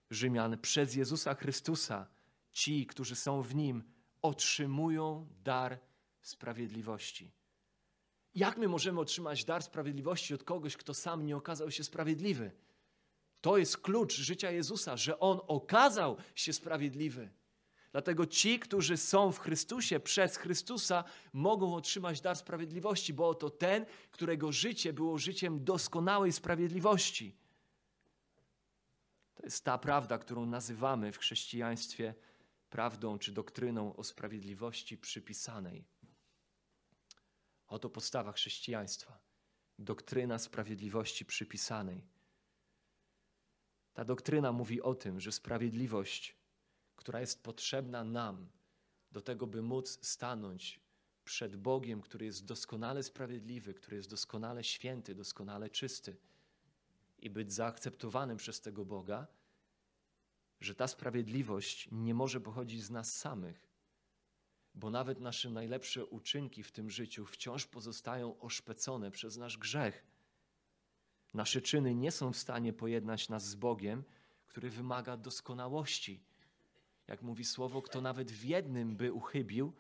Rzymian, 0.10 0.58
przez 0.58 0.96
Jezusa 0.96 1.36
Chrystusa 1.36 2.08
ci, 2.52 2.86
którzy 2.86 3.16
są 3.16 3.42
w 3.42 3.56
Nim, 3.56 3.84
otrzymują 4.22 5.28
dar 5.44 5.80
sprawiedliwości. 6.22 7.32
Jak 8.36 8.58
my 8.58 8.68
możemy 8.68 9.00
otrzymać 9.00 9.46
dar 9.46 9.64
sprawiedliwości 9.64 10.34
od 10.34 10.44
kogoś, 10.44 10.78
kto 10.78 10.94
sam 10.94 11.26
nie 11.26 11.38
okazał 11.38 11.72
się 11.72 11.84
sprawiedliwy? 11.84 12.52
To 13.42 13.58
jest 13.58 13.78
klucz 13.78 14.14
życia 14.14 14.52
Jezusa, 14.52 14.98
że 14.98 15.20
On 15.20 15.40
okazał 15.48 16.18
się 16.36 16.54
sprawiedliwy. 16.54 17.30
Dlatego 17.92 18.26
ci, 18.26 18.60
którzy 18.60 18.98
są 18.98 19.32
w 19.32 19.40
Chrystusie, 19.40 20.00
przez 20.00 20.38
Chrystusa, 20.38 21.04
mogą 21.34 21.76
otrzymać 21.76 22.22
dar 22.22 22.38
sprawiedliwości, 22.38 23.14
bo 23.14 23.30
oto 23.30 23.50
ten, 23.50 23.86
którego 24.12 24.52
życie 24.52 24.94
było 24.94 25.18
życiem 25.18 25.64
doskonałej 25.64 26.32
sprawiedliwości. 26.32 27.36
To 29.36 29.44
jest 29.44 29.66
ta 29.66 29.78
prawda, 29.78 30.18
którą 30.18 30.46
nazywamy 30.46 31.12
w 31.12 31.18
chrześcijaństwie 31.18 32.14
prawdą 32.70 33.20
czy 33.20 33.32
doktryną 33.32 33.96
o 33.96 34.04
sprawiedliwości 34.04 34.98
przypisanej. 34.98 35.86
Oto 37.68 37.90
podstawa 37.90 38.32
chrześcijaństwa. 38.32 39.20
Doktryna 39.80 40.40
sprawiedliwości 40.40 41.26
przypisanej. 41.26 42.02
Ta 43.94 44.06
doktryna 44.06 44.52
mówi 44.52 44.82
o 44.82 44.96
tym, 44.96 45.20
że 45.20 45.32
sprawiedliwość, 45.32 46.36
która 46.96 47.20
jest 47.20 47.44
potrzebna 47.44 48.04
nam 48.04 48.50
do 49.12 49.22
tego, 49.22 49.48
by 49.48 49.62
móc 49.62 50.00
stanąć 50.02 50.80
przed 51.26 51.56
Bogiem, 51.56 52.02
który 52.02 52.26
jest 52.26 52.46
doskonale 52.46 53.04
sprawiedliwy, 53.04 53.74
który 53.74 53.98
jest 53.98 54.10
doskonale 54.10 54.64
święty, 54.64 55.16
doskonale 55.16 55.70
czysty 55.70 56.18
i 57.20 57.30
być 57.30 57.54
zaakceptowanym 57.54 58.38
przez 58.38 58.62
tego 58.62 58.86
Boga, 58.86 59.28
że 60.60 60.76
ta 60.76 60.88
sprawiedliwość 60.88 61.90
nie 61.92 62.14
może 62.14 62.42
pochodzić 62.42 62.84
z 62.84 62.90
nas 62.90 63.18
samych, 63.18 63.68
bo 64.76 64.90
nawet 64.90 65.20
nasze 65.20 65.50
najlepsze 65.50 66.06
uczynki 66.06 66.64
w 66.64 66.72
tym 66.72 66.90
życiu 66.90 67.26
wciąż 67.26 67.66
pozostają 67.66 68.40
oszpecone 68.40 69.12
przez 69.12 69.38
nasz 69.38 69.58
grzech. 69.58 70.11
Nasze 71.34 71.62
czyny 71.62 71.96
nie 71.96 72.12
są 72.12 72.34
w 72.34 72.38
stanie 72.38 72.74
pojednać 72.74 73.30
nas 73.30 73.48
z 73.48 73.56
Bogiem, 73.56 74.04
który 74.48 74.70
wymaga 74.70 75.18
doskonałości. 75.18 76.24
Jak 77.08 77.22
mówi 77.22 77.46
słowo, 77.46 77.82
kto 77.82 78.02
nawet 78.02 78.32
w 78.32 78.44
jednym 78.44 78.96
by 78.96 79.14
uchybił, 79.14 79.74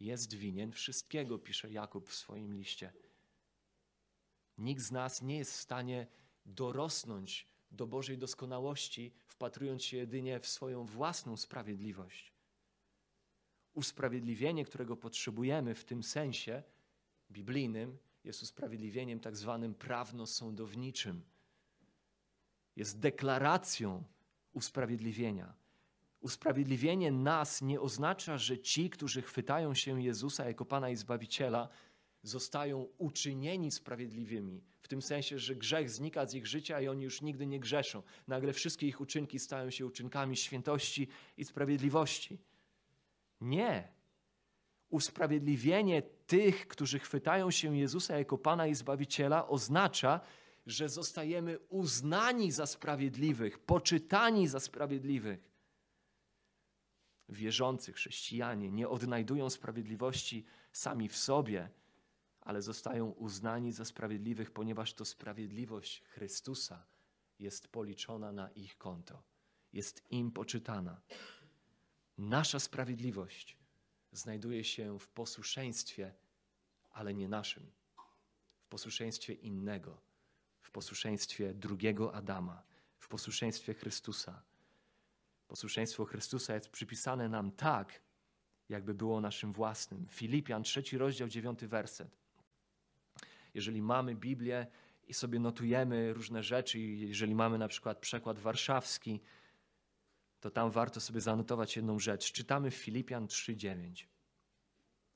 jest 0.00 0.34
winien 0.34 0.72
wszystkiego, 0.72 1.38
pisze 1.38 1.70
Jakub 1.70 2.08
w 2.08 2.14
swoim 2.14 2.54
liście. 2.54 2.92
Nikt 4.58 4.82
z 4.82 4.92
nas 4.92 5.22
nie 5.22 5.38
jest 5.38 5.52
w 5.52 5.60
stanie 5.60 6.06
dorosnąć 6.46 7.46
do 7.70 7.86
Bożej 7.86 8.18
doskonałości, 8.18 9.12
wpatrując 9.26 9.84
się 9.84 9.96
jedynie 9.96 10.40
w 10.40 10.46
swoją 10.46 10.86
własną 10.86 11.36
sprawiedliwość 11.36 12.32
usprawiedliwienie, 13.74 14.64
którego 14.64 14.96
potrzebujemy 14.96 15.74
w 15.74 15.84
tym 15.84 16.02
sensie 16.02 16.62
biblijnym, 17.30 17.98
jest 18.24 18.42
usprawiedliwieniem 18.42 19.20
tak 19.20 19.36
zwanym 19.36 19.74
prawno-sądowniczym. 19.74 21.22
Jest 22.76 22.98
deklaracją 22.98 24.04
usprawiedliwienia. 24.52 25.54
Usprawiedliwienie 26.20 27.12
nas 27.12 27.62
nie 27.62 27.80
oznacza, 27.80 28.38
że 28.38 28.58
ci, 28.58 28.90
którzy 28.90 29.22
chwytają 29.22 29.74
się 29.74 30.02
Jezusa 30.02 30.44
jako 30.44 30.64
Pana 30.64 30.90
i 30.90 30.96
Zbawiciela, 30.96 31.68
zostają 32.22 32.88
uczynieni 32.98 33.70
sprawiedliwymi. 33.70 34.64
W 34.80 34.88
tym 34.88 35.02
sensie, 35.02 35.38
że 35.38 35.56
grzech 35.56 35.90
znika 35.90 36.26
z 36.26 36.34
ich 36.34 36.46
życia 36.46 36.80
i 36.80 36.88
oni 36.88 37.04
już 37.04 37.22
nigdy 37.22 37.46
nie 37.46 37.60
grzeszą. 37.60 38.02
Nagle 38.28 38.52
wszystkie 38.52 38.86
ich 38.86 39.00
uczynki 39.00 39.38
stają 39.38 39.70
się 39.70 39.86
uczynkami 39.86 40.36
świętości 40.36 41.08
i 41.36 41.44
sprawiedliwości. 41.44 42.38
Nie. 43.40 43.88
Usprawiedliwienie 44.88 46.02
tych, 46.30 46.68
którzy 46.68 46.98
chwytają 46.98 47.50
się 47.50 47.76
Jezusa 47.76 48.18
jako 48.18 48.38
Pana 48.38 48.66
i 48.66 48.74
Zbawiciela, 48.74 49.48
oznacza, 49.48 50.20
że 50.66 50.88
zostajemy 50.88 51.58
uznani 51.68 52.52
za 52.52 52.66
sprawiedliwych, 52.66 53.58
poczytani 53.58 54.48
za 54.48 54.60
sprawiedliwych. 54.60 55.50
wierzący 57.28 57.92
chrześcijanie 57.92 58.70
nie 58.70 58.88
odnajdują 58.88 59.50
sprawiedliwości 59.50 60.44
sami 60.72 61.08
w 61.08 61.16
sobie, 61.16 61.68
ale 62.40 62.62
zostają 62.62 63.10
uznani 63.10 63.72
za 63.72 63.84
sprawiedliwych, 63.84 64.50
ponieważ 64.50 64.94
to 64.94 65.04
sprawiedliwość 65.04 66.02
Chrystusa 66.02 66.86
jest 67.38 67.68
policzona 67.68 68.32
na 68.32 68.50
ich 68.50 68.78
konto, 68.78 69.22
jest 69.72 70.02
im 70.10 70.32
poczytana. 70.32 71.00
Nasza 72.18 72.60
sprawiedliwość 72.60 73.59
znajduje 74.12 74.64
się 74.64 74.98
w 74.98 75.08
posłuszeństwie, 75.08 76.14
ale 76.90 77.14
nie 77.14 77.28
naszym, 77.28 77.70
w 78.58 78.68
posłuszeństwie 78.68 79.32
innego, 79.32 80.00
w 80.60 80.70
posłuszeństwie 80.70 81.54
drugiego 81.54 82.14
Adama, 82.14 82.62
w 82.98 83.08
posłuszeństwie 83.08 83.74
Chrystusa. 83.74 84.42
Posłuszeństwo 85.48 86.04
Chrystusa 86.04 86.54
jest 86.54 86.68
przypisane 86.68 87.28
nam 87.28 87.52
tak, 87.52 88.00
jakby 88.68 88.94
było 88.94 89.20
naszym 89.20 89.52
własnym. 89.52 90.06
Filipian, 90.08 90.62
trzeci 90.62 90.98
rozdział, 90.98 91.28
dziewiąty 91.28 91.68
werset. 91.68 92.16
Jeżeli 93.54 93.82
mamy 93.82 94.14
Biblię 94.14 94.66
i 95.08 95.14
sobie 95.14 95.38
notujemy 95.38 96.12
różne 96.12 96.42
rzeczy, 96.42 96.78
jeżeli 96.80 97.34
mamy 97.34 97.58
na 97.58 97.68
przykład 97.68 97.98
przekład 97.98 98.38
warszawski, 98.38 99.20
to 100.40 100.50
tam 100.50 100.70
warto 100.70 101.00
sobie 101.00 101.20
zanotować 101.20 101.76
jedną 101.76 101.98
rzecz. 101.98 102.32
Czytamy 102.32 102.70
w 102.70 102.74
Filipian 102.74 103.26
3:9. 103.26 104.06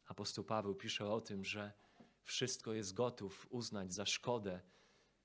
Apostoł 0.06 0.44
Paweł 0.44 0.74
pisze 0.74 1.08
o 1.08 1.20
tym, 1.20 1.44
że 1.44 1.72
wszystko 2.22 2.72
jest 2.72 2.94
gotów 2.94 3.46
uznać 3.50 3.94
za 3.94 4.06
szkodę, 4.06 4.60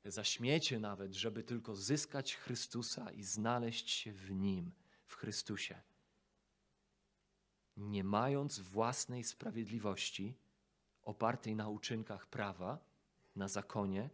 za 0.05 0.23
śmiecie 0.23 0.79
nawet, 0.79 1.13
żeby 1.13 1.43
tylko 1.43 1.75
zyskać 1.75 2.35
Chrystusa 2.35 3.11
i 3.11 3.23
znaleźć 3.23 3.89
się 3.89 4.13
w 4.13 4.31
Nim, 4.31 4.71
w 5.05 5.15
Chrystusie. 5.15 5.81
Nie 7.77 8.03
mając 8.03 8.59
własnej 8.59 9.23
sprawiedliwości 9.23 10.37
opartej 11.03 11.55
na 11.55 11.69
uczynkach 11.69 12.27
prawa, 12.27 12.79
na 13.35 13.47
zakonie, 13.47 14.09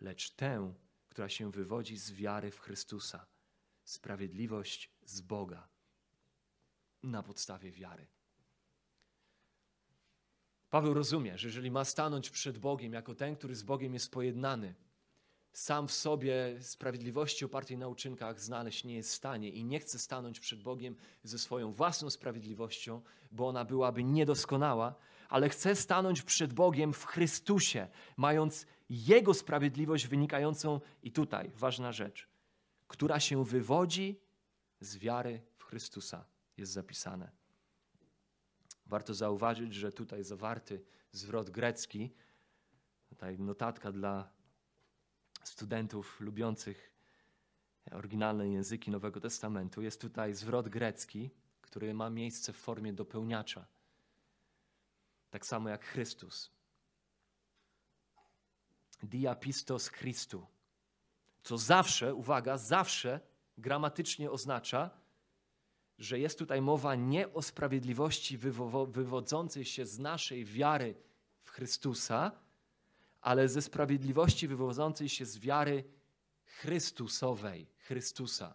lecz 0.00 0.30
tę, 0.30 0.74
która 1.08 1.28
się 1.28 1.50
wywodzi 1.50 1.96
z 1.96 2.12
wiary 2.12 2.50
w 2.50 2.60
Chrystusa 2.60 3.26
sprawiedliwość 3.88 4.90
z 5.04 5.20
Boga 5.20 5.68
na 7.02 7.22
podstawie 7.22 7.72
wiary. 7.72 8.06
Paweł 10.70 10.94
rozumie, 10.94 11.38
że 11.38 11.48
jeżeli 11.48 11.70
ma 11.70 11.84
stanąć 11.84 12.30
przed 12.30 12.58
Bogiem 12.58 12.92
jako 12.92 13.14
ten, 13.14 13.36
który 13.36 13.54
z 13.54 13.62
Bogiem 13.62 13.94
jest 13.94 14.10
pojednany, 14.10 14.74
sam 15.52 15.88
w 15.88 15.92
sobie 15.92 16.56
sprawiedliwości 16.60 17.44
opartej 17.44 17.78
na 17.78 17.88
uczynkach 17.88 18.40
znaleźć 18.40 18.84
nie 18.84 18.94
jest 18.94 19.10
w 19.10 19.14
stanie 19.14 19.50
i 19.50 19.64
nie 19.64 19.80
chce 19.80 19.98
stanąć 19.98 20.40
przed 20.40 20.62
Bogiem 20.62 20.96
ze 21.22 21.38
swoją 21.38 21.72
własną 21.72 22.10
sprawiedliwością, 22.10 23.02
bo 23.30 23.48
ona 23.48 23.64
byłaby 23.64 24.04
niedoskonała, 24.04 24.94
ale 25.28 25.48
chce 25.48 25.76
stanąć 25.76 26.22
przed 26.22 26.52
Bogiem 26.52 26.92
w 26.92 27.04
Chrystusie, 27.04 27.88
mając 28.16 28.66
Jego 28.90 29.34
sprawiedliwość 29.34 30.06
wynikającą, 30.06 30.80
i 31.02 31.12
tutaj 31.12 31.50
ważna 31.54 31.92
rzecz, 31.92 32.28
która 32.88 33.20
się 33.20 33.44
wywodzi 33.44 34.20
z 34.80 34.96
wiary 34.96 35.42
w 35.56 35.64
Chrystusa, 35.64 36.24
jest 36.56 36.72
zapisane. 36.72 37.30
Warto 38.86 39.14
zauważyć, 39.14 39.74
że 39.74 39.92
tutaj 39.92 40.24
zawarty 40.24 40.84
zwrot 41.12 41.50
grecki, 41.50 42.14
tutaj 43.08 43.38
notatka 43.38 43.92
dla 43.92 44.30
studentów 45.44 46.20
lubiących 46.20 46.92
oryginalne 47.92 48.48
języki 48.48 48.90
Nowego 48.90 49.20
Testamentu, 49.20 49.82
jest 49.82 50.00
tutaj 50.00 50.34
zwrot 50.34 50.68
grecki, 50.68 51.30
który 51.62 51.94
ma 51.94 52.10
miejsce 52.10 52.52
w 52.52 52.56
formie 52.56 52.92
dopełniacza. 52.92 53.66
Tak 55.30 55.46
samo 55.46 55.68
jak 55.68 55.84
Chrystus. 55.84 56.50
Diapistos 59.02 59.90
Christu 59.90 60.46
co 61.42 61.58
zawsze, 61.58 62.14
uwaga, 62.14 62.58
zawsze 62.58 63.20
gramatycznie 63.58 64.30
oznacza, 64.30 64.90
że 65.98 66.18
jest 66.18 66.38
tutaj 66.38 66.62
mowa 66.62 66.94
nie 66.94 67.32
o 67.32 67.42
sprawiedliwości 67.42 68.38
wywodzącej 68.88 69.64
się 69.64 69.86
z 69.86 69.98
naszej 69.98 70.44
wiary 70.44 70.94
w 71.42 71.50
Chrystusa, 71.50 72.32
ale 73.20 73.48
ze 73.48 73.62
sprawiedliwości 73.62 74.48
wywodzącej 74.48 75.08
się 75.08 75.26
z 75.26 75.38
wiary 75.38 75.84
Chrystusowej, 76.44 77.66
Chrystusa. 77.78 78.54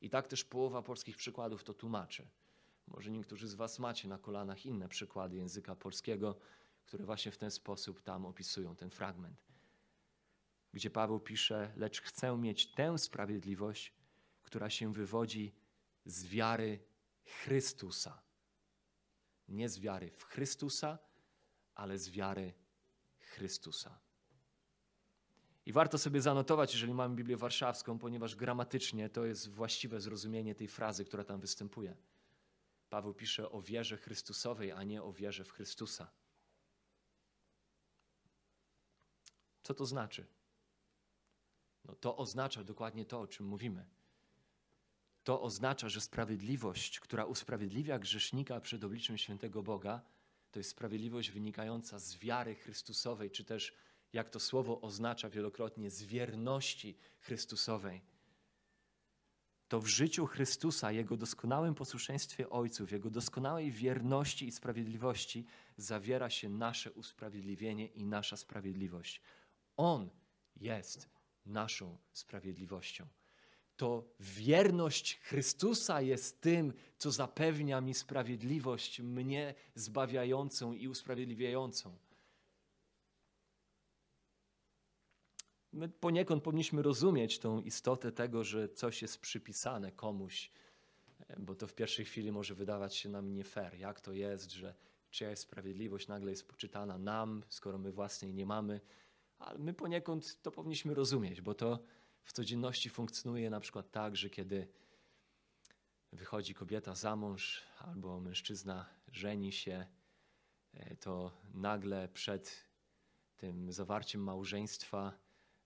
I 0.00 0.10
tak 0.10 0.28
też 0.28 0.44
połowa 0.44 0.82
polskich 0.82 1.16
przykładów 1.16 1.64
to 1.64 1.74
tłumaczy. 1.74 2.28
Może 2.88 3.10
niektórzy 3.10 3.48
z 3.48 3.54
Was 3.54 3.78
macie 3.78 4.08
na 4.08 4.18
kolanach 4.18 4.66
inne 4.66 4.88
przykłady 4.88 5.36
języka 5.36 5.76
polskiego, 5.76 6.36
które 6.84 7.04
właśnie 7.04 7.32
w 7.32 7.38
ten 7.38 7.50
sposób 7.50 8.02
tam 8.02 8.26
opisują 8.26 8.76
ten 8.76 8.90
fragment 8.90 9.51
gdzie 10.72 10.90
Paweł 10.90 11.20
pisze: 11.20 11.72
Lecz 11.76 12.00
chcę 12.00 12.38
mieć 12.38 12.74
tę 12.74 12.98
sprawiedliwość, 12.98 13.94
która 14.42 14.70
się 14.70 14.92
wywodzi 14.92 15.54
z 16.04 16.26
wiary 16.26 16.84
Chrystusa. 17.24 18.22
Nie 19.48 19.68
z 19.68 19.78
wiary 19.78 20.10
w 20.10 20.24
Chrystusa, 20.24 20.98
ale 21.74 21.98
z 21.98 22.10
wiary 22.10 22.54
Chrystusa. 23.18 23.98
I 25.66 25.72
warto 25.72 25.98
sobie 25.98 26.20
zanotować, 26.20 26.72
jeżeli 26.72 26.94
mamy 26.94 27.14
Biblię 27.14 27.36
Warszawską, 27.36 27.98
ponieważ 27.98 28.36
gramatycznie 28.36 29.10
to 29.10 29.24
jest 29.24 29.48
właściwe 29.48 30.00
zrozumienie 30.00 30.54
tej 30.54 30.68
frazy, 30.68 31.04
która 31.04 31.24
tam 31.24 31.40
występuje. 31.40 31.96
Paweł 32.90 33.14
pisze 33.14 33.50
o 33.50 33.62
wierze 33.62 33.96
Chrystusowej, 33.96 34.72
a 34.72 34.82
nie 34.82 35.02
o 35.02 35.12
wierze 35.12 35.44
w 35.44 35.52
Chrystusa. 35.52 36.10
Co 39.62 39.74
to 39.74 39.86
znaczy? 39.86 40.26
No 41.84 41.94
to 41.94 42.16
oznacza 42.16 42.64
dokładnie 42.64 43.04
to, 43.04 43.20
o 43.20 43.26
czym 43.26 43.46
mówimy. 43.46 43.86
To 45.24 45.42
oznacza, 45.42 45.88
że 45.88 46.00
sprawiedliwość, 46.00 47.00
która 47.00 47.24
usprawiedliwia 47.24 47.98
grzesznika 47.98 48.60
przed 48.60 48.84
obliczem 48.84 49.18
świętego 49.18 49.62
Boga, 49.62 50.02
to 50.50 50.60
jest 50.60 50.70
sprawiedliwość 50.70 51.30
wynikająca 51.30 51.98
z 51.98 52.16
wiary 52.16 52.54
Chrystusowej, 52.54 53.30
czy 53.30 53.44
też, 53.44 53.74
jak 54.12 54.30
to 54.30 54.40
słowo 54.40 54.80
oznacza 54.80 55.30
wielokrotnie, 55.30 55.90
z 55.90 56.02
wierności 56.02 56.98
Chrystusowej. 57.20 58.02
To 59.68 59.80
w 59.80 59.86
życiu 59.86 60.26
Chrystusa, 60.26 60.92
Jego 60.92 61.16
doskonałym 61.16 61.74
posłuszeństwie 61.74 62.50
Ojców, 62.50 62.92
Jego 62.92 63.10
doskonałej 63.10 63.70
wierności 63.70 64.46
i 64.46 64.52
sprawiedliwości 64.52 65.46
zawiera 65.76 66.30
się 66.30 66.48
nasze 66.48 66.92
usprawiedliwienie 66.92 67.86
i 67.86 68.04
nasza 68.04 68.36
sprawiedliwość. 68.36 69.20
On 69.76 70.10
jest 70.56 71.11
naszą 71.46 71.98
sprawiedliwością. 72.12 73.06
To 73.76 74.04
wierność 74.20 75.18
Chrystusa 75.18 76.00
jest 76.00 76.40
tym, 76.40 76.72
co 76.98 77.10
zapewnia 77.10 77.80
mi 77.80 77.94
sprawiedliwość, 77.94 79.00
mnie 79.00 79.54
zbawiającą 79.74 80.72
i 80.72 80.88
usprawiedliwiającą. 80.88 81.96
My 85.72 85.88
poniekąd 85.88 86.42
powinniśmy 86.42 86.82
rozumieć 86.82 87.38
tą 87.38 87.60
istotę 87.60 88.12
tego, 88.12 88.44
że 88.44 88.68
coś 88.68 89.02
jest 89.02 89.18
przypisane 89.18 89.92
komuś, 89.92 90.50
bo 91.38 91.54
to 91.54 91.66
w 91.66 91.74
pierwszej 91.74 92.04
chwili 92.04 92.32
może 92.32 92.54
wydawać 92.54 92.96
się 92.96 93.08
nam 93.08 93.34
nie 93.34 93.44
fair. 93.44 93.74
Jak 93.74 94.00
to 94.00 94.12
jest, 94.12 94.50
że 94.50 94.74
czyjaś 95.10 95.38
sprawiedliwość 95.38 96.08
nagle 96.08 96.30
jest 96.30 96.48
poczytana 96.48 96.98
nam, 96.98 97.42
skoro 97.48 97.78
my 97.78 97.92
własnej 97.92 98.34
nie 98.34 98.46
mamy 98.46 98.80
ale 99.42 99.58
my 99.58 99.74
poniekąd 99.74 100.42
to 100.42 100.50
powinniśmy 100.50 100.94
rozumieć, 100.94 101.40
bo 101.40 101.54
to 101.54 101.78
w 102.24 102.32
codzienności 102.32 102.90
funkcjonuje 102.90 103.50
na 103.50 103.60
przykład 103.60 103.90
tak, 103.90 104.16
że 104.16 104.30
kiedy 104.30 104.68
wychodzi 106.12 106.54
kobieta 106.54 106.94
za 106.94 107.16
mąż 107.16 107.62
albo 107.78 108.20
mężczyzna 108.20 108.86
żeni 109.12 109.52
się, 109.52 109.86
e, 110.74 110.96
to 110.96 111.32
nagle 111.54 112.08
przed 112.08 112.66
tym 113.36 113.72
zawarciem 113.72 114.22
małżeństwa, 114.22 115.18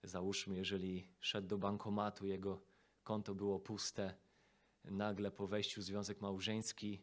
załóżmy, 0.02 0.56
jeżeli 0.56 1.08
szedł 1.20 1.48
do 1.48 1.58
bankomatu, 1.58 2.26
jego 2.26 2.62
konto 3.02 3.34
było 3.34 3.60
puste, 3.60 4.14
nagle 4.84 5.30
po 5.30 5.46
wejściu 5.46 5.80
w 5.80 5.84
związek 5.84 6.20
małżeński, 6.20 7.02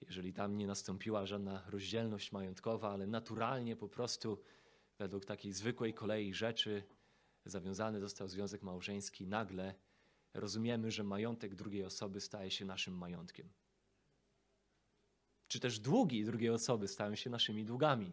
jeżeli 0.00 0.32
tam 0.32 0.56
nie 0.56 0.66
nastąpiła 0.66 1.26
żadna 1.26 1.64
rozdzielność 1.66 2.32
majątkowa, 2.32 2.90
ale 2.90 3.06
naturalnie 3.06 3.76
po 3.76 3.88
prostu 3.88 4.38
według 5.00 5.24
takiej 5.24 5.52
zwykłej 5.52 5.94
kolei 5.94 6.34
rzeczy 6.34 6.82
zawiązany 7.44 8.00
został 8.00 8.28
związek 8.28 8.62
małżeński, 8.62 9.26
nagle 9.26 9.74
rozumiemy, 10.34 10.90
że 10.90 11.04
majątek 11.04 11.54
drugiej 11.54 11.84
osoby 11.84 12.20
staje 12.20 12.50
się 12.50 12.64
naszym 12.64 12.94
majątkiem. 12.98 13.48
Czy 15.48 15.60
też 15.60 15.78
długi 15.78 16.24
drugiej 16.24 16.50
osoby 16.50 16.88
stają 16.88 17.14
się 17.14 17.30
naszymi 17.30 17.64
długami. 17.64 18.12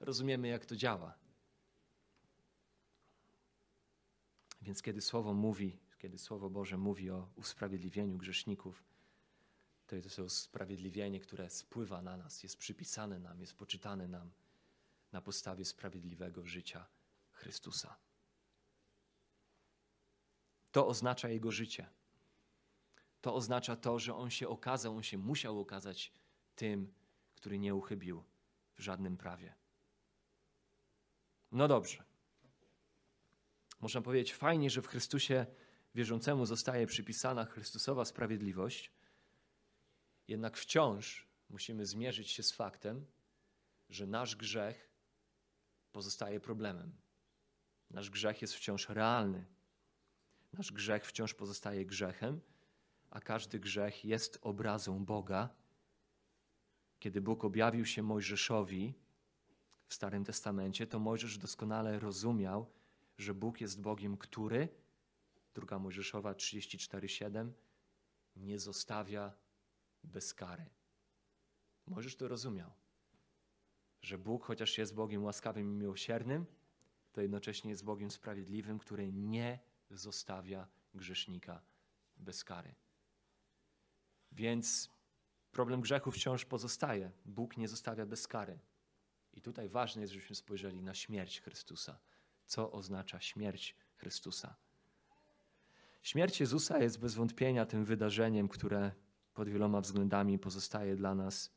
Rozumiemy, 0.00 0.48
jak 0.48 0.66
to 0.66 0.76
działa. 0.76 1.18
Więc 4.62 4.82
kiedy 4.82 5.00
Słowo 5.00 5.34
mówi, 5.34 5.78
kiedy 5.98 6.18
Słowo 6.18 6.50
Boże 6.50 6.78
mówi 6.78 7.10
o 7.10 7.28
usprawiedliwieniu 7.34 8.18
grzeszników, 8.18 8.84
To 9.86 9.96
jest 9.96 10.16
to 10.16 10.24
usprawiedliwienie, 10.24 11.20
które 11.20 11.50
spływa 11.50 12.02
na 12.02 12.16
nas, 12.16 12.42
jest 12.42 12.56
przypisane 12.56 13.18
nam, 13.18 13.40
jest 13.40 13.54
poczytane 13.54 14.08
nam 14.08 14.30
na 15.12 15.20
podstawie 15.20 15.64
sprawiedliwego 15.64 16.46
życia 16.46 16.86
Chrystusa. 17.30 17.96
To 20.72 20.86
oznacza 20.86 21.28
Jego 21.28 21.52
życie. 21.52 21.86
To 23.20 23.34
oznacza 23.34 23.76
to, 23.76 23.98
że 23.98 24.14
On 24.14 24.30
się 24.30 24.48
okazał, 24.48 24.96
On 24.96 25.02
się 25.02 25.18
musiał 25.18 25.60
okazać 25.60 26.12
tym, 26.56 26.94
który 27.34 27.58
nie 27.58 27.74
uchybił 27.74 28.24
w 28.74 28.80
żadnym 28.80 29.16
prawie. 29.16 29.54
No 31.52 31.68
dobrze. 31.68 32.04
Można 33.80 34.02
powiedzieć, 34.02 34.34
fajnie, 34.34 34.70
że 34.70 34.82
w 34.82 34.86
Chrystusie 34.86 35.46
wierzącemu 35.94 36.46
zostaje 36.46 36.86
przypisana 36.86 37.44
Chrystusowa 37.44 38.04
sprawiedliwość, 38.04 38.92
jednak 40.28 40.56
wciąż 40.56 41.26
musimy 41.48 41.86
zmierzyć 41.86 42.30
się 42.30 42.42
z 42.42 42.52
faktem, 42.52 43.06
że 43.88 44.06
nasz 44.06 44.36
grzech 44.36 44.90
pozostaje 45.96 46.40
problemem. 46.40 46.96
Nasz 47.90 48.10
grzech 48.10 48.42
jest 48.42 48.54
wciąż 48.54 48.88
realny. 48.88 49.46
Nasz 50.52 50.72
grzech 50.72 51.06
wciąż 51.06 51.34
pozostaje 51.34 51.86
grzechem, 51.86 52.40
a 53.10 53.20
każdy 53.20 53.60
grzech 53.60 54.04
jest 54.04 54.38
obrazą 54.42 55.04
Boga. 55.04 55.48
Kiedy 56.98 57.20
Bóg 57.20 57.44
objawił 57.44 57.86
się 57.86 58.02
Mojżeszowi 58.02 58.94
w 59.86 59.94
Starym 59.94 60.24
Testamencie, 60.24 60.86
to 60.86 60.98
Mojżesz 60.98 61.38
doskonale 61.38 61.98
rozumiał, 61.98 62.70
że 63.18 63.34
Bóg 63.34 63.60
jest 63.60 63.80
Bogiem, 63.80 64.16
który, 64.16 64.68
druga 65.54 65.78
Mojżeszowa 65.78 66.32
34:7, 66.32 67.52
nie 68.36 68.58
zostawia 68.58 69.32
bez 70.04 70.34
kary. 70.34 70.66
Mojżesz 71.86 72.16
to 72.16 72.28
rozumiał, 72.28 72.72
że 74.06 74.18
Bóg, 74.18 74.44
chociaż 74.44 74.78
jest 74.78 74.94
Bogiem 74.94 75.24
łaskawym 75.24 75.72
i 75.72 75.74
miłosiernym, 75.74 76.46
to 77.12 77.20
jednocześnie 77.20 77.70
jest 77.70 77.84
Bogiem 77.84 78.10
sprawiedliwym, 78.10 78.78
który 78.78 79.12
nie 79.12 79.58
zostawia 79.90 80.68
grzesznika 80.94 81.62
bez 82.16 82.44
kary. 82.44 82.74
Więc 84.32 84.90
problem 85.52 85.80
grzechu 85.80 86.10
wciąż 86.10 86.44
pozostaje. 86.44 87.10
Bóg 87.24 87.56
nie 87.56 87.68
zostawia 87.68 88.06
bez 88.06 88.26
kary. 88.28 88.58
I 89.32 89.40
tutaj 89.40 89.68
ważne 89.68 90.02
jest, 90.02 90.14
żebyśmy 90.14 90.36
spojrzeli 90.36 90.82
na 90.82 90.94
śmierć 90.94 91.40
Chrystusa. 91.40 91.98
Co 92.46 92.72
oznacza 92.72 93.20
śmierć 93.20 93.76
Chrystusa? 93.96 94.56
Śmierć 96.02 96.40
Jezusa 96.40 96.78
jest 96.78 96.98
bez 96.98 97.14
wątpienia 97.14 97.66
tym 97.66 97.84
wydarzeniem, 97.84 98.48
które 98.48 98.92
pod 99.34 99.48
wieloma 99.48 99.80
względami 99.80 100.38
pozostaje 100.38 100.96
dla 100.96 101.14
nas 101.14 101.55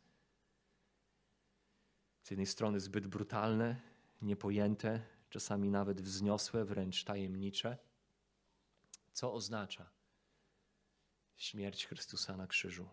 z 2.23 2.31
jednej 2.31 2.45
strony 2.45 2.79
zbyt 2.79 3.07
brutalne, 3.07 3.81
niepojęte, 4.21 5.01
czasami 5.29 5.69
nawet 5.69 6.01
wzniosłe, 6.01 6.65
wręcz 6.65 7.03
tajemnicze. 7.03 7.77
Co 9.13 9.33
oznacza 9.33 9.89
śmierć 11.35 11.87
Chrystusa 11.87 12.37
na 12.37 12.47
krzyżu? 12.47 12.89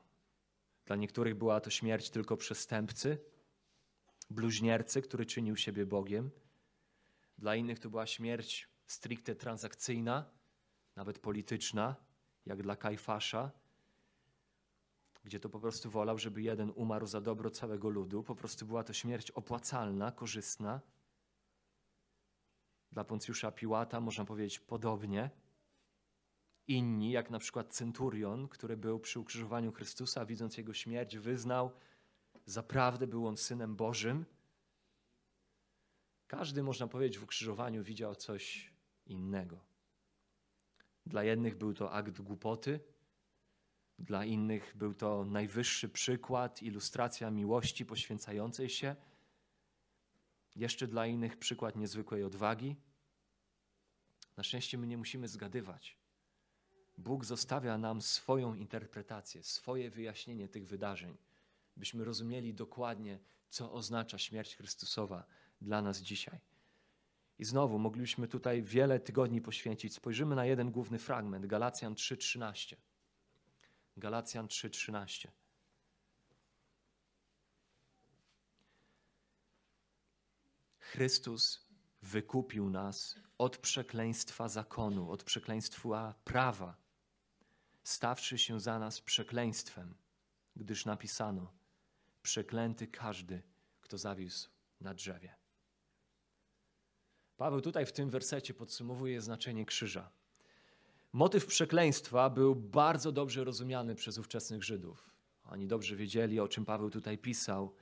Dla 0.87 0.97
niektórych 0.97 1.35
była 1.35 1.61
to 1.61 1.71
śmierć 1.71 2.11
tylko 2.11 2.37
przestępcy, 2.37 3.19
bluźniercy, 4.31 5.03
który 5.03 5.27
czynił 5.27 5.57
siebie 5.57 5.87
Bogiem. 5.87 6.31
Dla 7.39 7.57
innych 7.57 7.79
to 7.79 7.91
była 7.91 8.07
śmierć 8.07 8.69
stricte 8.87 9.35
transakcyjna, 9.35 10.31
nawet 10.97 11.19
polityczna, 11.19 11.97
jak 12.47 12.63
dla 12.63 12.77
Kajfasza, 12.77 13.51
gdzie 15.27 15.41
to 15.41 15.49
po 15.49 15.61
prostu 15.61 15.91
wolał, 15.91 16.19
żeby 16.19 16.43
jeden 16.43 16.73
umarł 16.75 17.07
za 17.07 17.21
dobro 17.21 17.51
całego 17.51 17.89
ludu. 17.89 18.23
Po 18.23 18.35
prostu 18.35 18.67
była 18.67 18.85
to 18.85 18.93
śmierć 18.93 19.31
opłacalna, 19.31 20.13
korzystna. 20.13 20.81
Dla 22.93 23.05
Poncjusza 23.05 23.51
Piłata 23.51 24.01
można 24.01 24.25
powiedzieć 24.25 24.59
podobnie. 24.61 25.31
Inni, 26.69 27.11
jak 27.11 27.31
na 27.31 27.39
przykład 27.39 27.75
centurion, 27.75 28.49
który 28.49 28.77
był 28.77 29.01
przy 29.01 29.21
ukrzyżowaniu 29.21 29.73
Chrystusa, 29.73 30.25
widząc 30.25 30.57
jego 30.57 30.75
śmierć, 30.75 31.17
wyznał, 31.17 31.73
zaprawdę 32.45 33.07
był 33.07 33.27
on 33.27 33.37
synem 33.37 33.77
Bożym. 33.77 34.25
Każdy, 36.27 36.63
można 36.63 36.87
powiedzieć, 36.87 37.19
w 37.19 37.25
ukrzyżowaniu 37.25 37.85
widział 37.85 38.15
coś 38.15 38.73
innego. 39.07 39.61
Dla 41.07 41.25
jednych 41.25 41.57
był 41.57 41.75
to 41.75 41.93
akt 41.93 42.21
głupoty, 42.21 42.81
dla 43.99 44.25
innych 44.25 44.77
był 44.77 44.95
to 44.95 45.25
najwyższy 45.25 45.89
przykład, 45.89 46.63
ilustracja 46.63 47.31
miłości 47.31 47.87
poświęcającej 47.87 48.69
się. 48.69 48.97
Jeszcze 50.57 50.87
dla 50.87 51.07
innych 51.07 51.37
przykład 51.37 51.77
niezwykłej 51.77 52.25
odwagi. 52.25 52.77
Na 54.37 54.43
szczęście 54.43 54.79
my 54.79 54.87
nie 54.87 54.99
musimy 54.99 55.29
zgadywać. 55.29 55.99
Bóg 56.99 57.25
zostawia 57.25 57.79
nam 57.79 58.03
swoją 58.03 58.55
interpretację, 58.55 59.43
swoje 59.43 59.91
wyjaśnienie 59.91 60.49
tych 60.49 60.67
wydarzeń, 60.67 61.17
byśmy 61.77 62.05
rozumieli 62.05 62.55
dokładnie, 62.55 63.19
co 63.49 63.73
oznacza 63.73 64.19
śmierć 64.19 64.57
Chrystusowa 64.57 65.27
dla 65.61 65.83
nas 65.83 65.99
dzisiaj. 65.99 66.41
I 67.39 67.45
znowu 67.45 67.79
moglibyśmy 67.79 68.29
tutaj 68.29 68.63
wiele 68.63 69.01
tygodni 69.01 69.41
poświęcić. 69.41 69.95
Spojrzymy 69.95 70.37
na 70.37 70.47
jeden 70.47 70.71
główny 70.71 70.99
fragment, 70.99 71.47
Galacjan 71.47 71.95
3:13. 71.95 72.77
Galacjan 73.97 74.47
3:13. 74.47 75.29
Chrystus 80.79 81.67
wykupił 82.03 82.71
nas 82.71 83.19
od 83.39 83.59
przekleństwa 83.59 84.49
zakonu, 84.49 85.11
od 85.11 85.25
przekleństwa 85.25 86.15
prawa, 86.25 86.77
stawszy 87.85 88.39
się 88.39 88.61
za 88.61 88.79
nas 88.79 89.01
przekleństwem, 89.01 89.95
gdyż 90.57 90.85
napisano: 90.87 91.53
Przeklęty 92.23 92.87
każdy, 92.87 93.43
kto 93.81 93.99
zawisł 93.99 94.51
na 94.81 94.95
drzewie. 94.95 95.37
Paweł 97.37 97.61
tutaj 97.61 97.87
w 97.87 97.93
tym 97.93 98.11
wersecie 98.11 98.55
podsumowuje 98.55 99.21
znaczenie 99.21 99.67
krzyża. 99.67 100.11
Motyw 101.17 101.47
przekleństwa 101.47 102.31
był 102.31 102.55
bardzo 102.55 103.13
dobrze 103.13 103.45
rozumiany 103.45 103.95
przez 103.95 104.19
ówczesnych 104.19 104.65
Żydów. 104.65 105.11
Oni 105.45 105.67
dobrze 105.67 105.97
wiedzieli, 105.97 106.41
o 106.41 106.49
czym 106.49 106.65
Paweł 106.65 106.91
tutaj 106.91 107.19
pisał. 107.19 107.75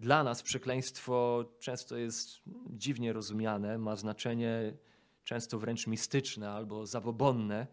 Dla 0.00 0.24
nas 0.24 0.42
przekleństwo 0.42 1.44
często 1.58 1.96
jest 1.96 2.42
dziwnie 2.70 3.12
rozumiane, 3.12 3.78
ma 3.78 3.96
znaczenie 3.96 4.76
często 5.24 5.58
wręcz 5.58 5.86
mistyczne 5.86 6.50
albo 6.50 6.86
zabobonne. 6.86 7.66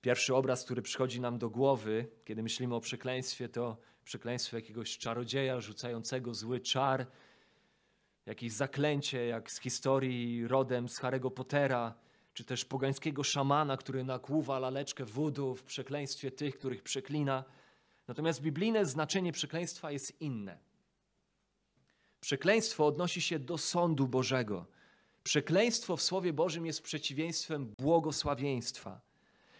Pierwszy 0.00 0.34
obraz, 0.34 0.64
który 0.64 0.82
przychodzi 0.82 1.20
nam 1.20 1.38
do 1.38 1.50
głowy, 1.50 2.06
kiedy 2.24 2.42
myślimy 2.42 2.74
o 2.74 2.80
przekleństwie, 2.80 3.48
to 3.48 3.76
przekleństwo 4.04 4.56
jakiegoś 4.56 4.98
czarodzieja 4.98 5.60
rzucającego 5.60 6.34
zły 6.34 6.60
czar, 6.60 7.06
jakieś 8.26 8.52
zaklęcie, 8.52 9.26
jak 9.26 9.50
z 9.50 9.60
historii 9.60 10.48
rodem 10.48 10.88
z 10.88 11.00
Harry'ego 11.00 11.30
Pottera, 11.30 12.03
czy 12.34 12.44
też 12.44 12.64
pogańskiego 12.64 13.24
szamana, 13.24 13.76
który 13.76 14.04
nakłuwa 14.04 14.58
laleczkę 14.58 15.04
wodu 15.04 15.54
w 15.54 15.62
przekleństwie 15.62 16.30
tych, 16.30 16.58
których 16.58 16.82
przeklina. 16.82 17.44
Natomiast 18.08 18.40
biblijne 18.40 18.86
znaczenie 18.86 19.32
przekleństwa 19.32 19.90
jest 19.90 20.20
inne. 20.20 20.58
Przekleństwo 22.20 22.86
odnosi 22.86 23.20
się 23.20 23.38
do 23.38 23.58
sądu 23.58 24.08
Bożego. 24.08 24.66
Przekleństwo 25.22 25.96
w 25.96 26.02
Słowie 26.02 26.32
Bożym 26.32 26.66
jest 26.66 26.82
przeciwieństwem 26.82 27.74
błogosławieństwa. 27.78 29.00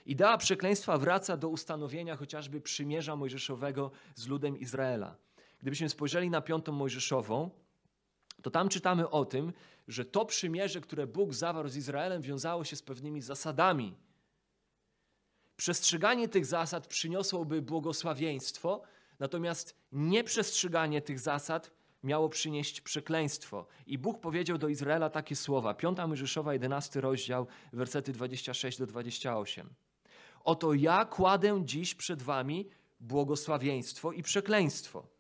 Idea 0.07 0.39
przekleństwa 0.39 0.99
wraca 0.99 1.37
do 1.37 1.49
ustanowienia 1.49 2.17
chociażby 2.17 2.61
przymierza 2.61 3.17
mojżeszowego 3.17 3.91
z 4.15 4.27
ludem 4.27 4.59
Izraela. 4.59 5.17
Gdybyśmy 5.61 5.89
spojrzeli 5.89 6.31
na 6.31 6.41
piątą 6.41 6.73
mojżeszową, 6.73 7.51
to 8.45 8.51
tam 8.51 8.69
czytamy 8.69 9.11
o 9.11 9.25
tym, 9.25 9.53
że 9.89 10.05
to 10.05 10.25
przymierze, 10.25 10.81
które 10.81 11.07
Bóg 11.07 11.35
zawarł 11.35 11.69
z 11.69 11.77
Izraelem, 11.77 12.23
wiązało 12.23 12.65
się 12.65 12.77
z 12.77 12.83
pewnymi 12.83 13.21
zasadami. 13.21 13.95
Przestrzeganie 15.57 16.29
tych 16.29 16.47
zasad 16.47 16.87
przyniosłoby 16.87 17.63
błogosławieństwo, 17.63 18.83
natomiast 19.19 19.77
nieprzestrzeganie 19.93 21.03
tych 21.03 21.21
zasad 21.21 21.71
miało 22.03 22.29
przynieść 22.29 22.81
przekleństwo. 22.81 23.67
I 23.87 23.99
Bóg 23.99 24.21
powiedział 24.21 24.59
do 24.59 24.69
Izraela 24.69 25.11
takie 25.11 25.37
słowa. 25.37 25.75
5 25.75 25.99
Mojżeszowa, 26.09 26.53
11 26.53 27.01
rozdział, 27.01 27.47
wersety 27.73 28.13
26 28.13 28.79
do 28.79 28.87
28. 28.87 29.75
Oto 30.41 30.75
ja 30.75 31.05
kładę 31.05 31.63
dziś 31.65 31.95
przed 31.95 32.23
wami 32.23 32.69
błogosławieństwo 33.01 34.13
i 34.13 34.23
przekleństwo 34.23 35.14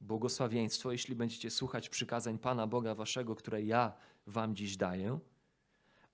błogosławieństwo, 0.00 0.92
jeśli 0.92 1.14
będziecie 1.14 1.50
słuchać 1.50 1.88
przykazań 1.88 2.38
Pana 2.38 2.66
Boga 2.66 2.94
Waszego, 2.94 3.34
które 3.34 3.62
ja 3.62 3.92
Wam 4.26 4.56
dziś 4.56 4.76
daję, 4.76 5.18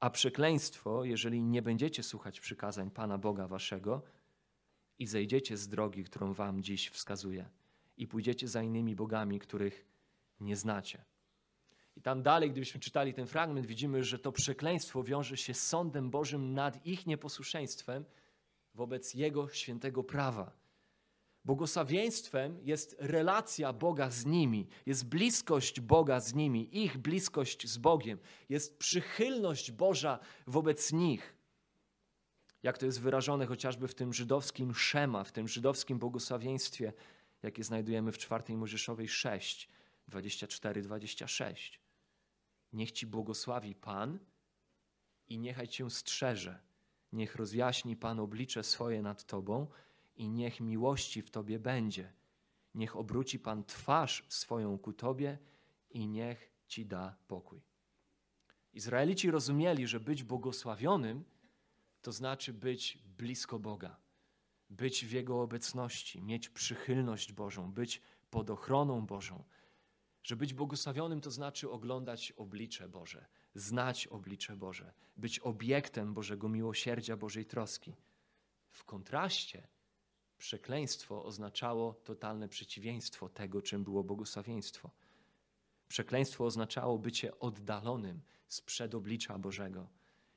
a 0.00 0.10
przekleństwo, 0.10 1.04
jeżeli 1.04 1.42
nie 1.42 1.62
będziecie 1.62 2.02
słuchać 2.02 2.40
przykazań 2.40 2.90
Pana 2.90 3.18
Boga 3.18 3.48
Waszego 3.48 4.02
i 4.98 5.06
zejdziecie 5.06 5.56
z 5.56 5.68
drogi, 5.68 6.04
którą 6.04 6.32
wam 6.32 6.62
dziś 6.62 6.88
wskazuję, 6.88 7.48
i 7.96 8.06
pójdziecie 8.06 8.48
za 8.48 8.62
innymi 8.62 8.96
bogami, 8.96 9.38
których 9.38 9.86
nie 10.40 10.56
znacie. 10.56 11.04
I 11.96 12.02
tam 12.02 12.22
dalej, 12.22 12.50
gdybyśmy 12.50 12.80
czytali 12.80 13.14
ten 13.14 13.26
fragment, 13.26 13.66
widzimy, 13.66 14.04
że 14.04 14.18
to 14.18 14.32
przekleństwo 14.32 15.02
wiąże 15.02 15.36
się 15.36 15.54
z 15.54 15.66
sądem 15.66 16.10
Bożym 16.10 16.54
nad 16.54 16.86
ich 16.86 17.06
nieposłuszeństwem 17.06 18.04
wobec 18.74 19.14
Jego 19.14 19.48
świętego 19.48 20.04
prawa. 20.04 20.65
Błogosławieństwem 21.46 22.58
jest 22.62 22.96
relacja 22.98 23.72
Boga 23.72 24.10
z 24.10 24.26
nimi, 24.26 24.68
jest 24.86 25.08
bliskość 25.08 25.80
Boga 25.80 26.20
z 26.20 26.34
nimi, 26.34 26.82
ich 26.82 26.98
bliskość 26.98 27.68
z 27.68 27.78
Bogiem, 27.78 28.18
jest 28.48 28.78
przychylność 28.78 29.72
Boża 29.72 30.18
wobec 30.46 30.92
nich. 30.92 31.36
Jak 32.62 32.78
to 32.78 32.86
jest 32.86 33.00
wyrażone 33.00 33.46
chociażby 33.46 33.88
w 33.88 33.94
tym 33.94 34.12
żydowskim 34.12 34.74
szema, 34.74 35.24
w 35.24 35.32
tym 35.32 35.48
żydowskim 35.48 35.98
błogosławieństwie, 35.98 36.92
jakie 37.42 37.64
znajdujemy 37.64 38.12
w 38.12 38.18
czwartej 38.18 38.56
Mojżeszowej 38.56 39.08
6, 39.08 39.68
24-26. 40.08 41.78
Niech 42.72 42.92
Ci 42.92 43.06
błogosławi 43.06 43.74
Pan 43.74 44.18
i 45.28 45.38
niechaj 45.38 45.68
Cię 45.68 45.90
strzeże. 45.90 46.58
Niech 47.12 47.36
rozjaśni 47.36 47.96
Pan 47.96 48.20
oblicze 48.20 48.62
swoje 48.62 49.02
nad 49.02 49.24
Tobą 49.24 49.66
i 50.16 50.28
niech 50.28 50.60
miłości 50.60 51.22
w 51.22 51.30
Tobie 51.30 51.58
będzie. 51.58 52.12
Niech 52.74 52.96
obróci 52.96 53.38
Pan 53.38 53.64
twarz 53.64 54.24
swoją 54.28 54.78
ku 54.78 54.92
Tobie 54.92 55.38
i 55.90 56.08
niech 56.08 56.52
Ci 56.66 56.86
da 56.86 57.16
pokój. 57.28 57.62
Izraelici 58.72 59.30
rozumieli, 59.30 59.86
że 59.86 60.00
być 60.00 60.22
błogosławionym 60.22 61.24
to 62.02 62.12
znaczy 62.12 62.52
być 62.52 62.98
blisko 63.18 63.58
Boga, 63.58 63.96
być 64.70 65.06
w 65.06 65.12
Jego 65.12 65.42
obecności, 65.42 66.22
mieć 66.22 66.48
przychylność 66.48 67.32
Bożą, 67.32 67.72
być 67.72 68.02
pod 68.30 68.50
ochroną 68.50 69.06
Bożą. 69.06 69.44
Że 70.22 70.36
być 70.36 70.54
błogosławionym 70.54 71.20
to 71.20 71.30
znaczy 71.30 71.70
oglądać 71.70 72.32
oblicze 72.32 72.88
Boże, 72.88 73.26
znać 73.54 74.06
oblicze 74.06 74.56
Boże, 74.56 74.92
być 75.16 75.38
obiektem 75.38 76.14
Bożego 76.14 76.48
miłosierdzia, 76.48 77.16
Bożej 77.16 77.46
troski. 77.46 77.94
W 78.70 78.84
kontraście 78.84 79.68
przekleństwo 80.38 81.24
oznaczało 81.24 81.94
totalne 81.94 82.48
przeciwieństwo 82.48 83.28
tego, 83.28 83.62
czym 83.62 83.84
było 83.84 84.04
błogosławieństwo. 84.04 84.90
Przekleństwo 85.88 86.44
oznaczało 86.44 86.98
bycie 86.98 87.38
oddalonym 87.38 88.22
z 88.48 88.60
przedoblicza 88.60 89.38
Bożego, 89.38 89.88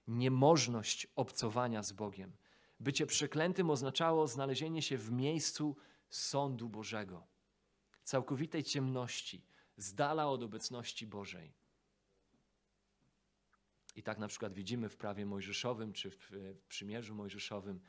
niemożność 0.08 1.08
obcowania 1.16 1.84
z 1.84 1.92
Bogiem. 1.92 2.32
Bycie 2.80 3.06
przeklętym 3.06 3.70
oznaczało 3.70 4.28
znalezienie 4.28 4.82
się 4.82 4.98
w 4.98 5.12
miejscu 5.12 5.76
sądu 6.10 6.70
Bożego, 6.70 7.28
całkowitej 8.04 8.64
ciemności, 8.64 9.46
z 9.78 9.94
dala 9.94 10.30
od 10.30 10.44
obecności 10.44 11.08
Bożej. 11.08 11.54
I 13.96 14.04
tak 14.04 14.18
na 14.18 14.28
przykład 14.28 14.54
widzimy 14.54 14.90
w 14.90 14.98
prawie 14.98 15.26
mojżeszowym 15.26 15.94
czy 15.94 16.12
w 16.12 16.32
przymierzu 16.68 17.16
mojżeszowym 17.16 17.80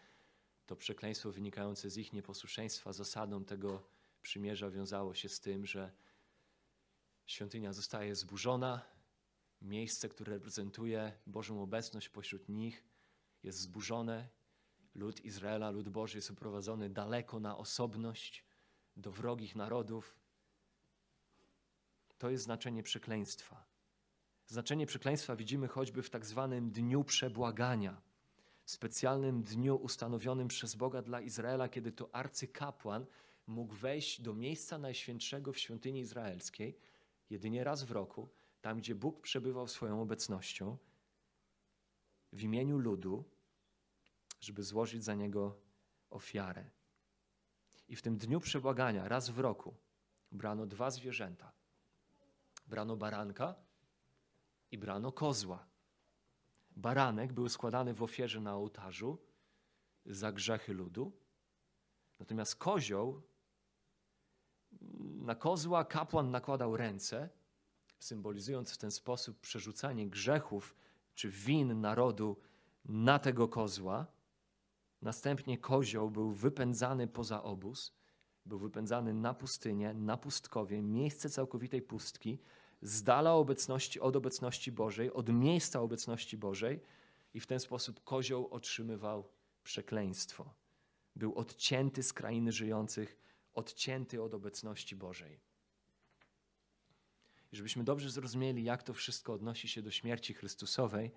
to 0.71 0.77
przekleństwo 0.77 1.33
wynikające 1.33 1.91
z 1.91 1.97
ich 1.97 2.13
nieposłuszeństwa 2.13 2.93
zasadą 2.93 3.45
tego 3.45 3.83
przymierza 4.23 4.71
wiązało 4.71 5.15
się 5.15 5.29
z 5.29 5.41
tym, 5.41 5.67
że 5.67 5.93
świątynia 7.27 7.73
zostaje 7.73 8.15
zburzona, 8.15 8.83
miejsce, 9.63 10.09
które 10.09 10.33
reprezentuje 10.33 11.13
Bożą 11.27 11.63
obecność 11.63 12.09
pośród 12.09 12.49
nich, 12.49 12.85
jest 13.43 13.59
zburzone. 13.59 14.29
Lud 14.95 15.25
Izraela, 15.25 15.71
lud 15.71 15.89
Boży 15.89 16.19
jest 16.19 16.31
uprowadzony 16.31 16.91
daleko 16.91 17.41
na 17.41 17.59
osobność 17.59 18.45
do 18.97 19.13
wrogich 19.13 19.57
narodów. 19.57 20.17
To 22.19 22.31
jest 22.31 22.45
znaczenie 22.45 22.83
przekleństwa. 22.83 23.65
Znaczenie 24.47 24.87
przekleństwa 24.87 25.37
widzimy 25.37 25.69
choćby 25.69 26.03
w 26.03 26.11
tak 26.11 26.27
zwanym 26.27 26.71
dniu 26.71 27.05
przebłagania, 27.05 28.10
specjalnym 28.71 29.43
dniu 29.43 29.77
ustanowionym 29.77 30.49
przez 30.49 30.75
Boga 30.75 31.03
dla 31.03 31.21
Izraela, 31.21 31.69
kiedy 31.69 31.93
to 31.93 32.15
arcykapłan 32.15 33.07
mógł 33.47 33.75
wejść 33.75 34.21
do 34.21 34.35
miejsca 34.35 34.79
najświętszego 34.79 35.53
w 35.53 35.59
świątyni 35.59 36.01
izraelskiej 36.01 36.79
jedynie 37.31 37.65
raz 37.65 37.83
w 37.83 37.91
roku, 37.91 38.29
tam 38.61 38.79
gdzie 38.79 38.95
Bóg 38.95 39.21
przebywał 39.21 39.69
swoją 39.69 40.03
obecnością, 40.03 40.77
w 42.33 42.43
imieniu 42.43 42.79
ludu, 42.79 43.25
żeby 44.41 44.63
złożyć 44.63 45.05
za 45.05 45.15
niego 45.15 45.61
ofiarę. 46.11 46.71
I 47.89 47.97
w 47.97 48.03
tym 48.03 48.17
dniu 48.17 48.41
przebłagania, 48.41 49.09
raz 49.09 49.31
w 49.31 49.39
roku, 49.39 49.75
brano 50.33 50.67
dwa 50.67 50.91
zwierzęta. 50.91 51.53
Brano 52.67 52.97
baranka 52.97 53.55
i 54.71 54.79
brano 54.79 55.13
kozła. 55.13 55.70
Baranek 56.77 57.33
był 57.33 57.49
składany 57.49 57.95
w 57.95 58.03
ofierze 58.03 58.41
na 58.41 58.57
ołtarzu 58.57 59.19
za 60.07 60.33
grzechy 60.33 60.75
ludu, 60.75 61.13
natomiast 62.19 62.57
kozioł, 62.57 63.23
na 65.01 65.35
kozła 65.35 65.85
kapłan 65.85 66.31
nakładał 66.31 66.77
ręce, 66.77 67.29
symbolizując 67.99 68.73
w 68.73 68.79
ten 68.79 68.91
sposób 68.91 69.41
przerzucanie 69.41 70.09
grzechów 70.09 70.77
czy 71.15 71.31
win 71.31 71.81
narodu 71.81 72.37
na 72.85 73.19
tego 73.19 73.49
kozła. 73.49 74.07
Następnie 75.03 75.59
kozioł 75.59 76.11
był 76.11 76.31
wypędzany 76.33 77.09
poza 77.09 77.43
obóz, 77.43 77.93
był 78.47 78.59
wypędzany 78.59 79.15
na 79.15 79.35
pustynię, 79.35 79.95
na 79.95 80.17
pustkowie, 80.17 80.83
miejsce 80.83 81.31
całkowitej 81.31 81.83
pustki, 81.83 82.39
z 82.83 83.03
dala 83.03 83.35
obecności, 83.35 84.01
od 84.01 84.17
obecności 84.17 84.73
Bożej, 84.73 85.13
od 85.13 85.29
miejsca 85.29 85.81
obecności 85.81 86.37
Bożej 86.37 86.81
i 87.35 87.41
w 87.41 87.47
ten 87.47 87.61
sposób 87.61 88.05
kozioł 88.05 88.49
otrzymywał 88.51 89.29
przekleństwo. 89.65 90.55
Był 91.17 91.35
odcięty 91.35 92.03
z 92.03 92.13
krainy 92.13 92.53
żyjących, 92.53 93.17
odcięty 93.53 94.23
od 94.23 94.35
obecności 94.35 94.97
Bożej. 94.97 95.41
I 97.53 97.57
żebyśmy 97.57 97.85
dobrze 97.85 98.11
zrozumieli, 98.11 98.65
jak 98.65 98.83
to 98.83 98.95
wszystko 98.95 99.33
odnosi 99.33 99.69
się 99.69 99.83
do 99.83 99.91
śmierci 99.91 100.35
Chrystusowej, 100.35 101.11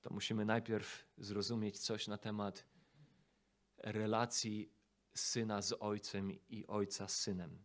to 0.00 0.10
musimy 0.10 0.44
najpierw 0.44 1.06
zrozumieć 1.18 1.78
coś 1.78 2.08
na 2.08 2.18
temat 2.18 2.64
relacji 3.78 4.72
syna 5.14 5.62
z 5.62 5.74
ojcem 5.80 6.32
i 6.48 6.66
ojca 6.66 7.08
z 7.08 7.16
synem. 7.16 7.64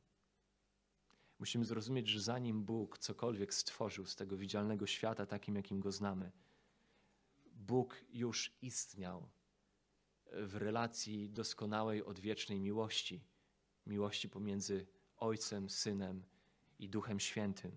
Musimy 1.40 1.66
zrozumieć, 1.66 2.08
że 2.08 2.22
zanim 2.22 2.64
Bóg 2.64 2.98
cokolwiek 2.98 3.54
stworzył 3.54 4.06
z 4.06 4.16
tego 4.16 4.38
widzialnego 4.38 4.88
świata, 4.88 5.26
takim 5.26 5.56
jakim 5.56 5.80
go 5.80 5.92
znamy, 5.92 6.32
Bóg 7.54 7.96
już 8.10 8.58
istniał 8.62 9.30
w 10.32 10.56
relacji 10.56 11.30
doskonałej, 11.30 12.04
odwiecznej 12.04 12.60
miłości 12.60 13.22
miłości 13.88 14.30
pomiędzy 14.30 14.88
Ojcem, 15.18 15.70
Synem 15.70 16.24
i 16.80 16.90
Duchem 16.90 17.20
Świętym. 17.20 17.72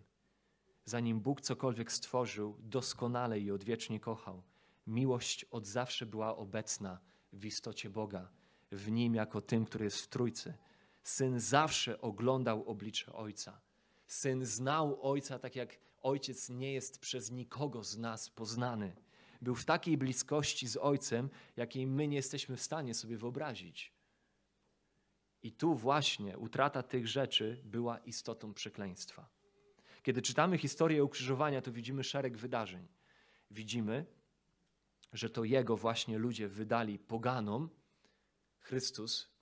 Zanim 0.85 1.21
Bóg 1.21 1.41
cokolwiek 1.41 1.93
stworzył, 1.93 2.57
doskonale 2.61 3.41
i 3.41 3.51
odwiecznie 3.51 4.01
kochał. 4.01 4.43
Miłość 4.87 5.45
od 5.45 5.67
zawsze 5.67 6.07
była 6.07 6.37
obecna 6.37 7.01
w 7.33 7.45
istocie 7.45 7.91
Boga, 7.91 8.31
w 8.73 8.91
Nim 8.91 9.15
jako 9.15 9.41
tym, 9.41 9.65
który 9.65 9.85
jest 9.85 10.01
w 10.01 10.09
Trójcy. 10.09 10.55
Syn 11.11 11.41
zawsze 11.41 12.01
oglądał 12.01 12.69
oblicze 12.69 13.13
Ojca. 13.13 13.61
Syn 14.07 14.45
znał 14.45 15.11
Ojca 15.11 15.39
tak 15.39 15.57
jak 15.57 15.79
Ojciec 16.03 16.49
nie 16.49 16.73
jest 16.73 16.99
przez 16.99 17.31
nikogo 17.31 17.85
z 17.85 17.99
nas 17.99 18.31
poznany. 18.31 18.97
Był 19.43 19.55
w 19.55 19.65
takiej 19.65 19.97
bliskości 19.97 20.69
z 20.69 20.77
Ojcem, 20.77 21.31
jakiej 21.57 21.87
my 21.87 22.09
nie 22.09 22.17
jesteśmy 22.17 22.57
w 22.57 22.63
stanie 22.63 22.95
sobie 22.95 23.17
wyobrazić. 23.17 23.93
I 25.43 25.53
tu 25.53 25.75
właśnie 25.75 26.39
utrata 26.39 26.83
tych 26.83 27.09
rzeczy 27.09 27.61
była 27.65 27.99
istotą 27.99 28.55
przekleństwa. 28.55 29.29
Kiedy 30.03 30.23
czytamy 30.23 30.59
historię 30.59 31.05
ukrzyżowania, 31.05 31.63
to 31.63 31.73
widzimy 31.73 32.05
szereg 32.05 32.37
wydarzeń. 32.37 32.89
Widzimy, 33.51 34.07
że 35.13 35.31
to 35.31 35.45
Jego 35.45 35.77
właśnie 35.77 36.19
ludzie 36.19 36.49
wydali 36.49 36.99
poganom. 36.99 37.71
Chrystus 38.59 39.40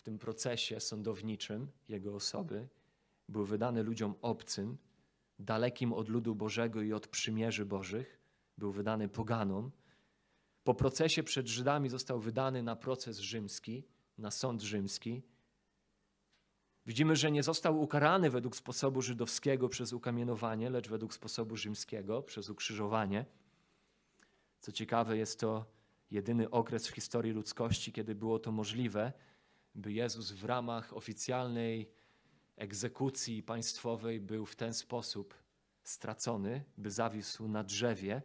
w 0.00 0.02
tym 0.02 0.18
procesie 0.18 0.80
sądowniczym 0.80 1.68
Jego 1.88 2.14
osoby 2.14 2.68
był 3.28 3.44
wydany 3.44 3.82
ludziom 3.82 4.14
obcym, 4.22 4.78
dalekim 5.38 5.92
od 5.92 6.08
ludu 6.08 6.34
Bożego 6.34 6.82
i 6.82 6.92
od 6.92 7.08
przymierzy 7.08 7.66
Bożych, 7.66 8.20
był 8.58 8.72
wydany 8.72 9.08
poganom. 9.08 9.70
Po 10.64 10.74
procesie 10.74 11.22
przed 11.22 11.46
Żydami 11.46 11.88
został 11.88 12.20
wydany 12.20 12.62
na 12.62 12.76
proces 12.76 13.18
rzymski, 13.18 13.84
na 14.18 14.30
sąd 14.30 14.62
rzymski. 14.62 15.22
Widzimy, 16.86 17.16
że 17.16 17.30
nie 17.30 17.42
został 17.42 17.80
ukarany 17.80 18.30
według 18.30 18.56
sposobu 18.56 19.02
żydowskiego 19.02 19.68
przez 19.68 19.92
ukamienowanie, 19.92 20.70
lecz 20.70 20.88
według 20.88 21.14
sposobu 21.14 21.56
rzymskiego 21.56 22.22
przez 22.22 22.50
ukrzyżowanie. 22.50 23.26
Co 24.60 24.72
ciekawe, 24.72 25.16
jest 25.16 25.40
to 25.40 25.66
jedyny 26.10 26.50
okres 26.50 26.88
w 26.88 26.94
historii 26.94 27.32
ludzkości, 27.32 27.92
kiedy 27.92 28.14
było 28.14 28.38
to 28.38 28.52
możliwe, 28.52 29.12
by 29.74 29.92
Jezus 29.92 30.32
w 30.32 30.44
ramach 30.44 30.96
oficjalnej 30.96 31.90
egzekucji 32.56 33.42
państwowej 33.42 34.20
był 34.20 34.46
w 34.46 34.56
ten 34.56 34.74
sposób 34.74 35.34
stracony, 35.82 36.64
by 36.76 36.90
zawisł 36.90 37.48
na 37.48 37.64
drzewie. 37.64 38.22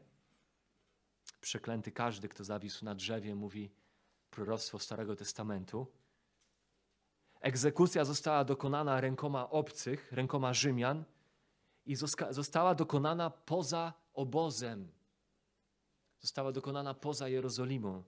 Przeklęty 1.41 1.91
każdy, 1.91 2.29
kto 2.29 2.43
zawisł 2.43 2.85
na 2.85 2.95
drzewie, 2.95 3.35
mówi 3.35 3.71
proroctwo 4.31 4.79
Starego 4.79 5.15
Testamentu. 5.15 5.87
Egzekucja 7.41 8.05
została 8.05 8.43
dokonana 8.43 9.01
rękoma 9.01 9.49
obcych, 9.49 10.11
rękoma 10.11 10.53
Rzymian 10.53 11.03
i 11.85 11.95
została 12.29 12.75
dokonana 12.75 13.29
poza 13.29 13.93
obozem. 14.13 14.91
Została 16.19 16.51
dokonana 16.51 16.93
poza 16.93 17.29
Jerozolimą, 17.29 18.03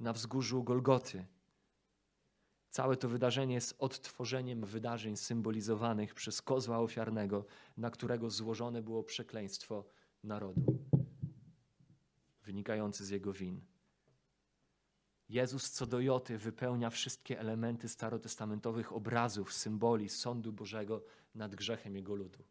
na 0.00 0.12
wzgórzu 0.12 0.64
Golgoty. 0.64 1.26
Całe 2.78 2.96
to 2.96 3.08
wydarzenie 3.08 3.54
jest 3.54 3.74
odtworzeniem 3.78 4.64
wydarzeń 4.64 5.16
symbolizowanych 5.16 6.14
przez 6.14 6.42
kozła 6.42 6.78
ofiarnego, 6.78 7.44
na 7.76 7.90
którego 7.90 8.30
złożone 8.30 8.82
było 8.82 9.02
przekleństwo 9.02 9.84
narodu, 10.24 10.78
wynikające 12.42 13.04
z 13.04 13.10
jego 13.10 13.32
win. 13.32 13.60
Jezus 15.28 15.70
co 15.70 15.86
do 15.86 16.00
joty 16.00 16.38
wypełnia 16.38 16.90
wszystkie 16.90 17.40
elementy 17.40 17.88
starotestamentowych 17.88 18.92
obrazów, 18.92 19.52
symboli 19.52 20.08
sądu 20.08 20.52
Bożego 20.52 21.04
nad 21.34 21.54
grzechem 21.54 21.96
Jego 21.96 22.14
ludu. 22.14 22.44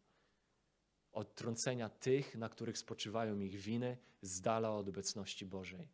Odtrącenia 1.12 1.88
tych, 1.88 2.36
na 2.36 2.48
których 2.48 2.78
spoczywają 2.78 3.40
ich 3.40 3.56
winy, 3.56 3.96
z 4.22 4.40
dala 4.40 4.70
od 4.70 4.88
obecności 4.88 5.46
Bożej, 5.46 5.88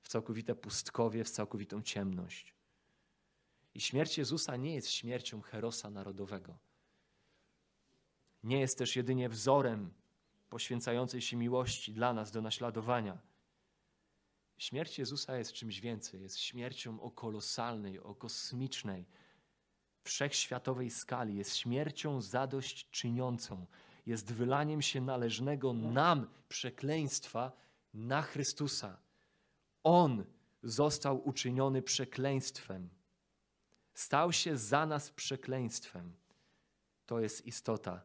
w 0.00 0.08
całkowite 0.08 0.54
pustkowie, 0.54 1.24
w 1.24 1.30
całkowitą 1.30 1.82
ciemność. 1.82 2.57
I 3.74 3.80
śmierć 3.80 4.18
Jezusa 4.18 4.56
nie 4.56 4.74
jest 4.74 4.90
śmiercią 4.90 5.40
herosa 5.40 5.90
narodowego. 5.90 6.58
Nie 8.42 8.60
jest 8.60 8.78
też 8.78 8.96
jedynie 8.96 9.28
wzorem 9.28 9.92
poświęcającej 10.48 11.20
się 11.22 11.36
miłości 11.36 11.92
dla 11.92 12.12
nas 12.12 12.30
do 12.30 12.42
naśladowania. 12.42 13.18
Śmierć 14.58 14.98
Jezusa 14.98 15.38
jest 15.38 15.52
czymś 15.52 15.80
więcej. 15.80 16.22
Jest 16.22 16.38
śmiercią 16.38 17.00
o 17.00 17.10
kolosalnej, 17.10 18.00
o 18.00 18.14
kosmicznej, 18.14 19.06
wszechświatowej 20.04 20.90
skali. 20.90 21.36
Jest 21.36 21.56
śmiercią 21.56 22.20
zadośćczyniącą. 22.20 23.66
Jest 24.06 24.32
wylaniem 24.32 24.82
się 24.82 25.00
należnego 25.00 25.72
nam 25.72 26.30
przekleństwa 26.48 27.52
na 27.94 28.22
Chrystusa. 28.22 29.00
On 29.82 30.24
został 30.62 31.28
uczyniony 31.28 31.82
przekleństwem 31.82 32.88
stał 33.98 34.32
się 34.32 34.56
za 34.56 34.86
nas 34.86 35.10
przekleństwem. 35.10 36.16
To 37.06 37.20
jest 37.20 37.46
istota 37.46 38.02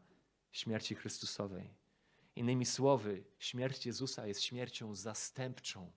śmierci 0.51 0.95
Chrystusowej. 0.95 1.73
Innymi 2.35 2.65
słowy, 2.65 3.23
śmierć 3.39 3.85
Jezusa 3.85 4.27
jest 4.27 4.41
śmiercią 4.41 4.95
zastępczą. 4.95 5.91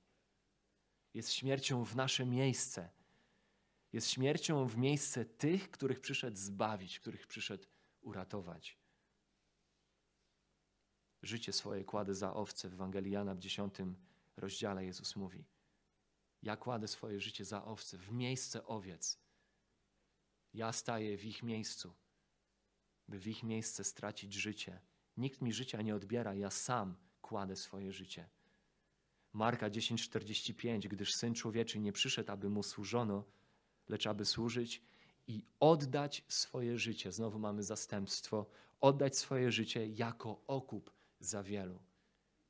Jest 1.15 1.33
śmiercią 1.33 1.85
w 1.85 1.97
nasze 1.97 2.27
miejsce. 2.27 2.91
Jest 3.93 4.11
śmiercią 4.11 4.67
w 4.67 4.77
miejsce 4.77 5.25
tych, 5.25 5.71
których 5.71 6.01
przyszedł 6.01 6.37
zbawić, 6.37 7.01
których 7.01 7.27
przyszedł 7.27 7.67
uratować. 8.01 8.79
Życie 11.23 11.53
swoje 11.53 11.85
kładę 11.85 12.15
za 12.15 12.35
owce 12.35 12.69
w 12.69 12.73
Ewangelii 12.73 13.13
Jana 13.13 13.35
w 13.35 13.39
dziesiątym 13.39 13.97
rozdziale 14.37 14.85
Jezus 14.85 15.17
mówi. 15.17 15.45
Ja 16.43 16.57
kładę 16.57 16.89
swoje 16.89 17.21
życie 17.21 17.45
za 17.45 17.65
owce 17.65 17.99
w 17.99 18.13
miejsce 18.13 18.67
owiec. 18.67 19.26
Ja 20.57 20.73
staję 20.73 21.19
w 21.19 21.25
ich 21.25 21.43
miejscu, 21.43 21.95
by 23.09 23.19
w 23.19 23.27
ich 23.27 23.43
miejsce 23.43 23.85
stracić 23.85 24.35
życie. 24.35 24.81
Nikt 25.17 25.41
mi 25.41 25.53
życia 25.53 25.83
nie 25.83 25.95
odbiera, 25.95 26.35
ja 26.35 26.51
sam 26.51 26.97
kładę 27.23 27.57
swoje 27.57 27.93
życie. 27.93 28.29
Marka 29.33 29.71
10:45, 29.71 30.89
gdyż 30.89 31.15
syn 31.15 31.35
człowieczy 31.35 31.79
nie 31.79 31.93
przyszedł, 31.93 32.33
aby 32.33 32.51
mu 32.51 32.63
służono, 32.63 33.25
lecz 33.89 34.07
aby 34.07 34.25
służyć 34.25 34.83
i 35.27 35.45
oddać 35.61 36.25
swoje 36.29 36.79
życie. 36.79 37.13
Znowu 37.13 37.39
mamy 37.39 37.63
zastępstwo, 37.63 38.47
oddać 38.81 39.19
swoje 39.19 39.53
życie 39.53 39.87
jako 39.87 40.43
okup 40.47 40.91
za 41.21 41.43
wielu. 41.43 41.83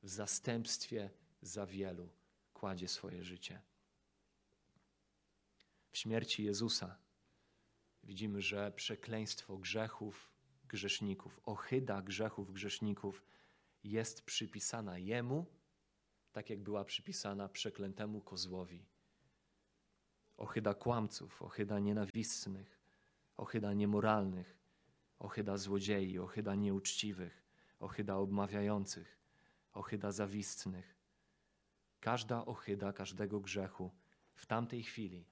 W 0.03 0.09
zastępstwie 0.09 1.09
za 1.41 1.65
wielu 1.65 2.09
kładzie 2.53 2.87
swoje 2.87 3.23
życie. 3.23 3.61
W 5.91 5.97
śmierci 5.97 6.43
Jezusa 6.43 7.06
widzimy, 8.07 8.41
że 8.41 8.71
przekleństwo 8.71 9.57
grzechów 9.57 10.31
grzeszników, 10.67 11.41
ohyda 11.45 12.01
grzechów 12.01 12.53
grzeszników 12.53 13.23
jest 13.83 14.21
przypisana 14.21 14.97
Jemu, 14.97 15.45
tak 16.33 16.49
jak 16.49 16.59
była 16.59 16.85
przypisana 16.85 17.49
przeklętemu 17.49 18.21
kozłowi. 18.21 18.85
Ohyda 20.37 20.73
kłamców, 20.73 21.41
ohyda 21.41 21.79
nienawistnych, 21.79 22.79
ohyda 23.37 23.73
niemoralnych, 23.73 24.57
ohyda 25.19 25.57
złodziei, 25.57 26.19
ohyda 26.19 26.55
nieuczciwych, 26.55 27.43
ohyda 27.79 28.15
obmawiających, 28.15 29.17
ohyda 29.73 30.11
zawistnych. 30.11 30.95
Każda 31.99 32.45
ohyda 32.45 32.93
każdego 32.93 33.39
grzechu 33.39 33.91
w 34.35 34.45
tamtej 34.45 34.83
chwili, 34.83 35.25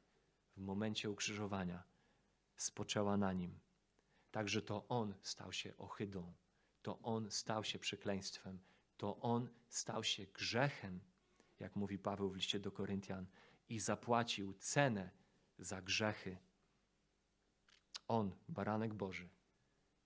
w 0.58 0.62
momencie 0.62 1.10
ukrzyżowania, 1.10 1.84
spoczęła 2.56 3.18
na 3.18 3.34
nim. 3.34 3.60
Także 4.32 4.62
to 4.62 4.88
on 4.88 5.14
stał 5.22 5.54
się 5.54 5.78
ohydą, 5.78 6.34
to 6.82 7.00
on 7.00 7.32
stał 7.32 7.64
się 7.64 7.80
przekleństwem, 7.80 8.60
to 8.98 9.20
on 9.20 9.50
stał 9.70 10.04
się 10.04 10.26
grzechem, 10.26 11.00
jak 11.60 11.76
mówi 11.76 12.00
Paweł 12.00 12.30
w 12.30 12.36
liście 12.36 12.60
do 12.60 12.72
Koryntian, 12.72 13.26
i 13.70 13.80
zapłacił 13.80 14.54
cenę 14.54 15.10
za 15.60 15.82
grzechy. 15.82 16.38
On, 18.08 18.36
baranek 18.48 18.94
Boży, 18.94 19.30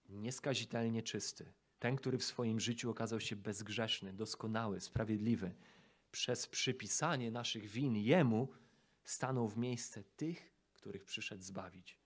nieskazitelnie 0.09 1.03
czysty, 1.03 1.53
ten, 1.79 1.95
który 1.95 2.17
w 2.17 2.23
swoim 2.23 2.59
życiu 2.59 2.89
okazał 2.89 3.19
się 3.19 3.35
bezgrzeszny, 3.35 4.13
doskonały, 4.13 4.79
sprawiedliwy, 4.79 5.55
przez 6.11 6.47
przypisanie 6.47 7.31
naszych 7.31 7.67
win 7.67 7.95
Jemu 7.95 8.49
stanął 9.03 9.47
w 9.47 9.57
miejsce 9.57 10.03
tych, 10.03 10.53
których 10.73 11.05
przyszedł 11.05 11.43
zbawić. 11.43 11.98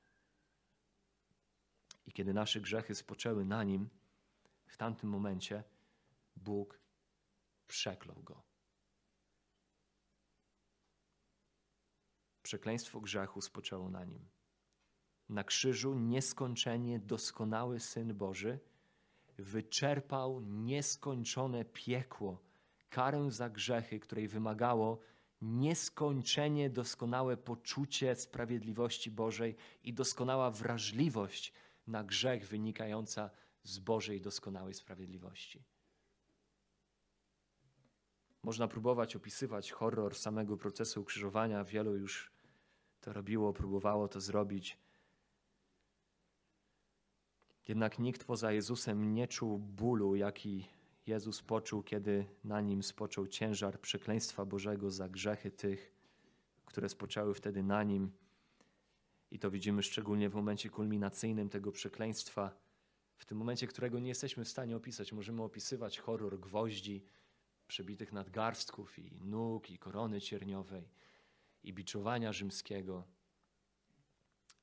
I 2.06 2.12
kiedy 2.12 2.34
nasze 2.34 2.62
grzechy 2.62 2.96
spoczęły 2.96 3.46
na 3.46 3.64
nim, 3.64 3.90
w 4.68 4.78
tamtym 4.78 5.10
momencie 5.10 5.64
Bóg 6.36 6.80
przeklął 7.68 8.24
go. 8.24 8.42
Przekleństwo 12.44 13.02
grzechu 13.02 13.42
spoczęło 13.42 13.90
na 13.90 14.06
nim. 14.06 14.30
Na 15.30 15.44
krzyżu 15.44 15.96
nieskończenie 15.96 17.00
doskonały 17.00 17.80
Syn 17.80 18.14
Boży 18.14 18.60
wyczerpał 19.38 20.42
nieskończone 20.42 21.66
piekło, 21.66 22.42
karę 22.90 23.32
za 23.32 23.50
grzechy, 23.50 24.00
której 24.00 24.28
wymagało 24.28 25.00
nieskończenie 25.42 26.70
doskonałe 26.70 27.38
poczucie 27.38 28.16
sprawiedliwości 28.16 29.12
Bożej 29.12 29.56
i 29.84 29.94
doskonała 29.94 30.52
wrażliwość 30.52 31.54
na 31.88 32.04
grzech 32.04 32.48
wynikająca 32.48 33.30
z 33.64 33.80
Bożej 33.80 34.22
doskonałej 34.22 34.74
sprawiedliwości. 34.74 35.64
Można 38.44 38.68
próbować 38.68 39.16
opisywać 39.16 39.72
horror 39.72 40.16
samego 40.16 40.58
procesu 40.58 41.02
ukrzyżowania. 41.02 41.64
Wielu 41.64 41.96
już 41.96 42.32
to 43.02 43.14
robiło, 43.14 43.54
próbowało 43.54 44.08
to 44.08 44.22
zrobić. 44.22 44.78
Jednak 47.68 48.00
nikt 48.00 48.24
poza 48.24 48.52
Jezusem 48.52 49.14
nie 49.14 49.28
czuł 49.28 49.60
bólu, 49.60 50.16
jaki 50.16 50.68
Jezus 51.08 51.42
poczuł, 51.42 51.84
kiedy 51.84 52.26
na 52.44 52.62
nim 52.62 52.84
spoczął 52.84 53.28
ciężar 53.28 53.80
przekleństwa 53.80 54.46
Bożego 54.46 54.92
za 54.92 55.10
grzechy 55.10 55.52
tych, 55.52 55.94
które 56.66 56.90
spoczęły 56.90 57.34
wtedy 57.34 57.64
na 57.64 57.84
nim 57.84 58.12
i 59.34 59.40
to 59.40 59.52
widzimy 59.52 59.84
szczególnie 59.84 60.30
w 60.30 60.36
momencie 60.36 60.70
kulminacyjnym 60.70 61.50
tego 61.50 61.72
przekleństwa, 61.72 62.58
w 63.18 63.26
tym 63.26 63.38
momencie, 63.38 63.68
którego 63.68 64.00
nie 64.00 64.08
jesteśmy 64.08 64.46
w 64.46 64.50
stanie 64.50 64.76
opisać. 64.76 65.14
Możemy 65.14 65.44
opisywać 65.44 66.00
horror 66.00 66.40
gwoździ, 66.40 67.06
przebitych 67.68 68.14
nadgarstków 68.14 69.00
i 69.00 69.20
nóg, 69.22 69.72
i 69.72 69.78
korony 69.78 70.22
cierniowej, 70.22 70.90
i 71.64 71.74
biczowania 71.74 72.34
rzymskiego. 72.34 73.08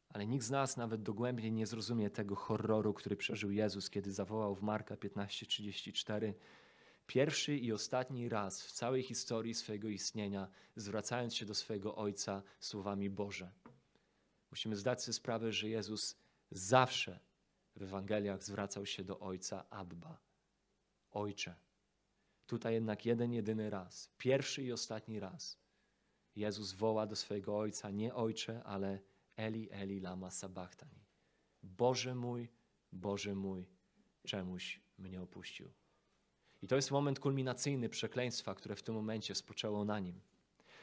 Ale 0.08 0.26
nikt 0.26 0.44
z 0.44 0.50
nas 0.50 0.76
nawet 0.76 1.02
dogłębnie 1.02 1.50
nie 1.50 1.66
zrozumie 1.66 2.10
tego 2.10 2.36
horroru, 2.36 2.94
który 2.94 3.16
przeżył 3.16 3.50
Jezus, 3.50 3.90
kiedy 3.90 4.12
zawołał 4.12 4.54
w 4.54 4.62
Marka 4.62 4.96
15:34: 4.96 6.34
pierwszy 7.06 7.56
i 7.56 7.72
ostatni 7.72 8.28
raz 8.28 8.62
w 8.62 8.72
całej 8.72 9.02
historii 9.02 9.54
swojego 9.54 9.88
istnienia, 9.88 10.48
zwracając 10.76 11.34
się 11.34 11.46
do 11.46 11.54
swojego 11.54 11.96
Ojca 11.96 12.42
słowami 12.60 13.10
Boże. 13.10 13.52
Musimy 14.50 14.76
zdać 14.76 15.02
sobie 15.02 15.12
sprawę, 15.12 15.52
że 15.52 15.68
Jezus 15.68 16.16
zawsze 16.50 17.20
w 17.76 17.82
Ewangeliach 17.82 18.44
zwracał 18.44 18.86
się 18.86 19.04
do 19.04 19.20
Ojca 19.20 19.70
Abba, 19.70 20.20
Ojcze. 21.10 21.54
Tutaj 22.46 22.74
jednak 22.74 23.06
jeden, 23.06 23.32
jedyny 23.32 23.70
raz, 23.70 24.10
pierwszy 24.18 24.62
i 24.62 24.72
ostatni 24.72 25.20
raz, 25.20 25.58
Jezus 26.36 26.72
woła 26.72 27.06
do 27.06 27.16
swojego 27.16 27.58
Ojca 27.58 27.90
nie 27.90 28.14
Ojcze, 28.14 28.64
ale 28.64 29.00
Eli, 29.36 29.68
Eli, 29.70 30.00
lama 30.00 30.30
sabachthani. 30.30 31.06
Boże 31.62 32.14
mój, 32.14 32.48
Boże 32.92 33.34
mój, 33.34 33.68
czemuś 34.24 34.80
mnie 34.98 35.22
opuścił. 35.22 35.72
I 36.62 36.66
to 36.66 36.76
jest 36.76 36.90
moment 36.90 37.20
kulminacyjny 37.20 37.88
przekleństwa, 37.88 38.54
które 38.54 38.76
w 38.76 38.82
tym 38.82 38.94
momencie 38.94 39.34
spoczęło 39.34 39.84
na 39.84 39.98
nim. 39.98 40.20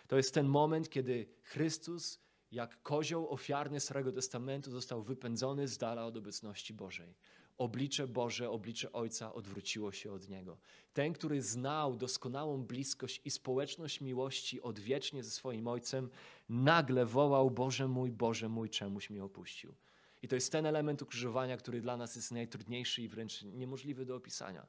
To 0.07 0.17
jest 0.17 0.33
ten 0.33 0.47
moment, 0.47 0.89
kiedy 0.89 1.27
Chrystus, 1.43 2.19
jak 2.51 2.81
kozioł 2.81 3.29
ofiarny 3.29 3.79
Starego 3.79 4.11
Testamentu, 4.11 4.71
został 4.71 5.03
wypędzony 5.03 5.67
z 5.67 5.77
dala 5.77 6.05
od 6.05 6.17
obecności 6.17 6.73
Bożej. 6.73 7.15
Oblicze 7.57 8.07
Boże, 8.07 8.49
oblicze 8.49 8.91
Ojca 8.91 9.33
odwróciło 9.33 9.91
się 9.91 10.11
od 10.11 10.29
niego. 10.29 10.57
Ten, 10.93 11.13
który 11.13 11.41
znał 11.41 11.95
doskonałą 11.95 12.63
bliskość 12.63 13.21
i 13.25 13.31
społeczność 13.31 14.01
miłości 14.01 14.61
odwiecznie 14.61 15.23
ze 15.23 15.31
swoim 15.31 15.67
Ojcem, 15.67 16.09
nagle 16.49 17.05
wołał: 17.05 17.51
Boże 17.51 17.87
mój, 17.87 18.11
Boże 18.11 18.49
mój, 18.49 18.69
czemuś 18.69 19.09
mnie 19.09 19.23
opuścił. 19.23 19.75
I 20.21 20.27
to 20.27 20.35
jest 20.35 20.51
ten 20.51 20.65
element 20.65 21.01
ukrzyżowania, 21.01 21.57
który 21.57 21.81
dla 21.81 21.97
nas 21.97 22.15
jest 22.15 22.31
najtrudniejszy 22.31 23.01
i 23.01 23.07
wręcz 23.07 23.41
niemożliwy 23.41 24.05
do 24.05 24.15
opisania. 24.15 24.61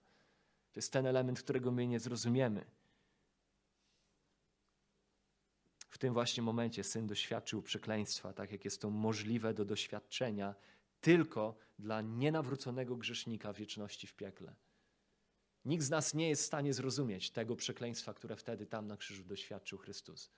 To 0.73 0.79
jest 0.79 0.93
ten 0.93 1.07
element, 1.07 1.43
którego 1.43 1.71
my 1.71 1.87
nie 1.87 2.01
zrozumiemy. 2.01 2.65
W 5.89 5.99
tym 5.99 6.15
właśnie 6.15 6.43
momencie 6.43 6.85
syn 6.85 7.07
doświadczył 7.07 7.63
przekleństwa, 7.63 8.33
tak 8.33 8.53
jak 8.53 8.65
jest 8.65 8.81
to 8.81 8.91
możliwe 8.91 9.55
do 9.55 9.65
doświadczenia 9.65 10.55
tylko 11.01 11.57
dla 11.79 12.03
nienawróconego 12.03 12.97
grzesznika 12.97 13.53
wieczności 13.53 14.07
w 14.07 14.15
piekle. 14.15 14.55
Nikt 15.65 15.85
z 15.85 15.91
nas 15.91 16.15
nie 16.15 16.29
jest 16.29 16.43
w 16.43 16.47
stanie 16.47 16.75
zrozumieć 16.75 17.31
tego 17.31 17.57
przekleństwa, 17.57 18.15
które 18.15 18.37
wtedy 18.37 18.67
tam 18.67 18.87
na 18.87 18.97
krzyżu 18.97 19.25
doświadczył 19.25 19.79
Chrystus. 19.79 20.31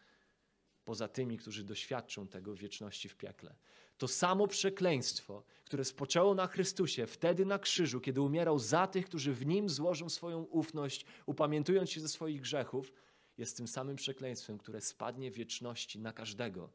Poza 0.85 1.09
tymi, 1.09 1.39
którzy 1.39 1.65
doświadczą 1.65 2.29
tego 2.29 2.55
wieczności 2.55 3.09
w 3.09 3.17
piekle. 3.17 3.55
To 3.99 4.09
samo 4.09 4.47
przekleństwo, 4.47 5.45
które 5.65 5.85
spoczęło 5.85 6.35
na 6.35 6.47
Chrystusie 6.47 7.07
wtedy 7.07 7.47
na 7.47 7.59
krzyżu, 7.59 8.01
kiedy 8.01 8.21
umierał 8.21 8.59
za 8.59 8.87
tych, 8.87 9.07
którzy 9.07 9.35
w 9.35 9.47
nim 9.47 9.69
złożą 9.69 10.09
swoją 10.09 10.43
ufność, 10.43 11.05
upamiętując 11.27 11.91
się 11.91 12.01
ze 12.01 12.09
swoich 12.09 12.41
grzechów, 12.41 12.93
jest 13.41 13.57
tym 13.57 13.69
samym 13.69 13.97
przekleństwem, 13.97 14.59
które 14.59 14.81
spadnie 14.81 15.31
wieczności 15.31 15.99
na 15.99 16.13
każdego, 16.13 16.73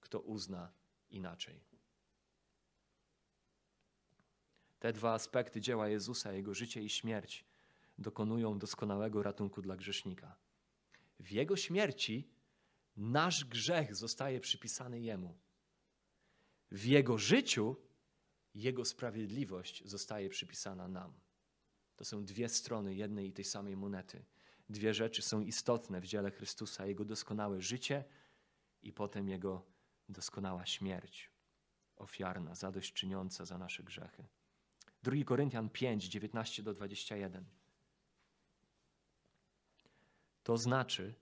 kto 0.00 0.20
uzna 0.20 0.72
inaczej. 1.10 1.60
Te 4.78 4.92
dwa 4.92 5.12
aspekty 5.12 5.60
dzieła 5.60 5.88
Jezusa, 5.88 6.32
Jego 6.32 6.54
życie 6.54 6.82
i 6.82 6.88
śmierć, 6.88 7.44
dokonują 7.98 8.58
doskonałego 8.58 9.22
ratunku 9.22 9.62
dla 9.62 9.76
grzesznika. 9.76 10.36
W 11.20 11.30
Jego 11.30 11.56
śmierci 11.56 12.28
nasz 12.96 13.44
grzech 13.44 13.94
zostaje 13.94 14.40
przypisany 14.40 15.00
Jemu. 15.00 15.38
W 16.70 16.84
Jego 16.84 17.18
życiu 17.18 17.76
Jego 18.54 18.84
sprawiedliwość 18.84 19.82
zostaje 19.84 20.28
przypisana 20.28 20.88
nam. 20.88 21.12
To 21.96 22.04
są 22.04 22.24
dwie 22.24 22.48
strony 22.48 22.94
jednej 22.94 23.28
i 23.28 23.32
tej 23.32 23.44
samej 23.44 23.76
monety. 23.76 24.24
Dwie 24.68 24.94
rzeczy 24.94 25.22
są 25.22 25.40
istotne 25.40 26.00
w 26.00 26.06
dziele 26.06 26.30
Chrystusa: 26.30 26.86
Jego 26.86 27.04
doskonałe 27.04 27.60
życie 27.60 28.04
i 28.82 28.92
potem 28.92 29.28
Jego 29.28 29.66
doskonała 30.08 30.66
śmierć, 30.66 31.30
ofiarna, 31.96 32.54
zadośćczyniąca 32.54 33.44
za 33.44 33.58
nasze 33.58 33.82
grzechy. 33.82 34.26
2 35.02 35.24
Koryntian 35.24 35.70
5, 35.70 36.08
19 36.08 36.62
do 36.62 36.74
21. 36.74 37.44
To 40.42 40.56
znaczy, 40.56 41.14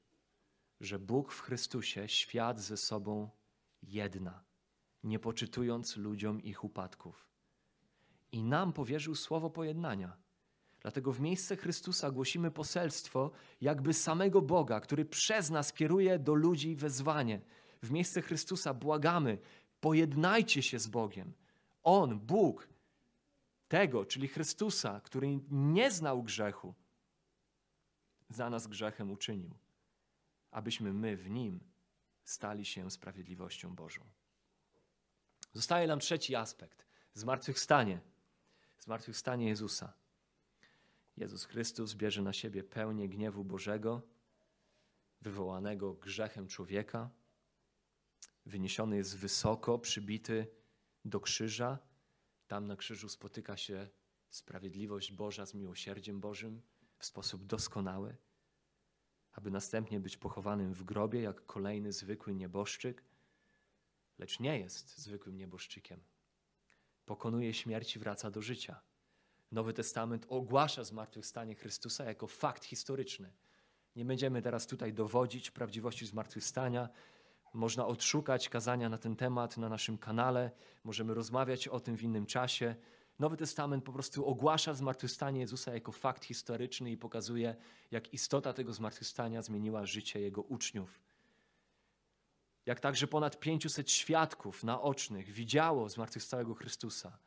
że 0.81 0.99
Bóg 0.99 1.33
w 1.33 1.41
Chrystusie 1.41 2.09
świat 2.09 2.61
ze 2.61 2.77
sobą 2.77 3.31
jedna, 3.83 4.45
nie 5.05 5.19
poczytując 5.19 5.97
ludziom 5.97 6.43
ich 6.43 6.65
upadków. 6.65 7.29
I 8.33 8.43
nam 8.43 8.73
powierzył 8.73 9.15
słowo 9.15 9.51
pojednania. 9.51 10.22
Dlatego 10.83 11.13
w 11.13 11.21
miejsce 11.21 11.57
Chrystusa 11.57 12.11
głosimy 12.11 12.51
poselstwo 12.51 13.31
jakby 13.61 13.95
samego 13.95 14.43
Boga, 14.43 14.81
który 14.81 15.05
przez 15.05 15.51
nas 15.51 15.73
kieruje 15.73 16.19
do 16.19 16.35
ludzi 16.35 16.77
wezwanie. 16.77 17.41
W 17.83 17.91
miejsce 17.91 18.23
Chrystusa 18.23 18.75
błagamy, 18.75 19.39
pojednajcie 19.81 20.63
się 20.63 20.79
z 20.79 20.87
Bogiem. 20.87 21.33
On, 21.83 22.21
Bóg, 22.21 22.69
tego, 23.69 24.05
czyli 24.05 24.29
Chrystusa, 24.29 25.01
który 25.01 25.39
nie 25.51 25.91
znał 25.91 26.23
grzechu, 26.23 26.75
za 28.29 28.51
nas 28.51 28.67
grzechem 28.67 29.11
uczynił, 29.11 29.55
abyśmy 30.51 30.93
my 30.93 31.17
w 31.17 31.31
nim 31.31 31.61
stali 32.25 32.65
się 32.65 32.91
sprawiedliwością 32.91 33.75
Bożą. 33.75 34.03
Zostaje 35.53 35.87
nam 35.87 36.01
trzeci 36.01 36.35
aspekt 36.35 36.87
zmartwychwstanie. 37.15 38.01
Zmartwychwstanie 38.79 39.49
Jezusa. 39.49 39.93
Jezus 41.17 41.45
Chrystus 41.45 41.95
bierze 41.95 42.23
na 42.23 42.33
siebie 42.33 42.65
pełnię 42.65 43.09
gniewu 43.09 43.45
Bożego, 43.45 44.03
wywołanego 45.21 45.95
grzechem 45.95 46.49
człowieka. 46.49 47.11
Wyniesiony 48.47 48.97
jest 48.97 49.17
wysoko, 49.17 49.79
przybity 49.79 50.47
do 51.05 51.21
krzyża 51.21 51.79
tam 52.53 52.67
na 52.67 52.77
krzyżu 52.77 53.09
spotyka 53.09 53.57
się 53.57 53.89
sprawiedliwość 54.31 55.13
Boża 55.13 55.47
z 55.47 55.55
miłosierdziem 55.55 56.21
Bożym 56.21 56.63
w 56.99 57.07
sposób 57.07 57.47
doskonały, 57.47 58.17
aby 59.33 59.51
następnie 59.51 60.01
być 60.01 60.17
pochowanym 60.17 60.75
w 60.75 60.85
grobie 60.85 61.23
jak 61.23 61.47
kolejny 61.47 61.93
zwykły 61.93 62.35
nieboszczyk, 62.35 63.05
lecz 64.19 64.41
nie 64.41 64.59
jest 64.59 64.99
zwykłym 64.99 65.37
nieboszczykiem. 65.37 66.01
Pokonuje 67.05 67.55
śmierć 67.55 67.97
i 67.97 67.99
wraca 67.99 68.31
do 68.31 68.43
życia. 68.43 68.81
Nowy 69.53 69.73
Testament 69.73 70.27
ogłasza 70.29 70.85
zmartwychwstanie 70.85 71.55
Chrystusa 71.55 72.05
jako 72.05 72.27
fakt 72.27 72.65
historyczny. 72.65 73.33
Nie 73.97 74.05
będziemy 74.05 74.43
teraz 74.43 74.67
tutaj 74.67 74.93
dowodzić 74.93 75.51
prawdziwości 75.51 76.07
zmartwychwstania, 76.07 76.89
można 77.55 77.87
odszukać 77.87 78.49
kazania 78.49 78.89
na 78.89 78.99
ten 78.99 79.17
temat 79.17 79.57
na 79.57 79.69
naszym 79.69 79.99
kanale, 79.99 80.51
możemy 80.85 81.15
rozmawiać 81.15 81.69
o 81.69 81.81
tym 81.81 81.97
w 81.97 82.03
innym 82.03 82.27
czasie. 82.27 82.75
Nowy 83.19 83.37
Testament 83.37 83.85
po 83.85 83.93
prostu 83.93 84.27
ogłasza 84.27 84.75
zmartwychwstanie 84.75 85.41
Jezusa 85.41 85.75
jako 85.75 85.93
fakt 85.93 86.25
historyczny 86.25 86.91
i 86.91 86.97
pokazuje, 86.97 87.57
jak 87.91 88.15
istota 88.15 88.53
tego 88.53 88.73
zmartwychwstania 88.73 89.43
zmieniła 89.43 89.87
życie 89.87 90.21
Jego 90.21 90.43
uczniów. 90.43 91.01
Jak 92.67 92.81
także 92.81 93.07
ponad 93.07 93.41
500 93.41 93.91
świadków 93.91 94.65
naocznych 94.65 95.31
widziało 95.31 95.89
zmartwychwstałego 95.89 96.55
Chrystusa. 96.55 97.19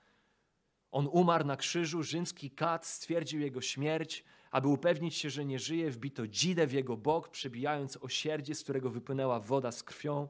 On 0.96 1.08
umarł 1.12 1.46
na 1.46 1.58
krzyżu, 1.58 2.04
rzymski 2.04 2.52
kat 2.52 2.86
stwierdził 2.86 3.40
jego 3.40 3.62
śmierć, 3.62 4.24
aby 4.52 4.68
upewnić 4.68 5.16
się, 5.16 5.30
że 5.30 5.46
nie 5.46 5.60
żyje, 5.60 5.92
wbito 5.92 6.28
dzidę 6.28 6.68
w 6.68 6.74
jego 6.74 6.98
bok, 6.98 7.30
przebijając 7.30 7.98
osierdzie, 7.98 8.56
z 8.56 8.64
którego 8.64 8.90
wypłynęła 8.90 9.40
woda 9.40 9.72
z 9.72 9.84
krwią. 9.84 10.28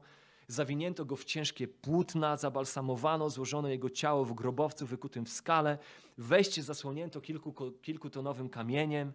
Zawinięto 0.48 1.04
go 1.04 1.16
w 1.16 1.24
ciężkie 1.24 1.68
płótna, 1.68 2.36
zabalsamowano, 2.36 3.30
złożono 3.30 3.68
jego 3.68 3.90
ciało 3.90 4.24
w 4.24 4.32
grobowcu 4.32 4.86
wykutym 4.86 5.24
w 5.26 5.30
skale. 5.30 5.78
Wejście 6.18 6.62
zasłonięto 6.62 7.20
kilku, 7.20 7.72
kilkutonowym 7.82 8.48
kamieniem. 8.48 9.12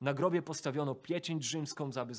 Na 0.00 0.14
grobie 0.14 0.42
postawiono 0.42 0.94
pieczęć 0.94 1.44
rzymską, 1.44 1.90
aby 2.00 2.14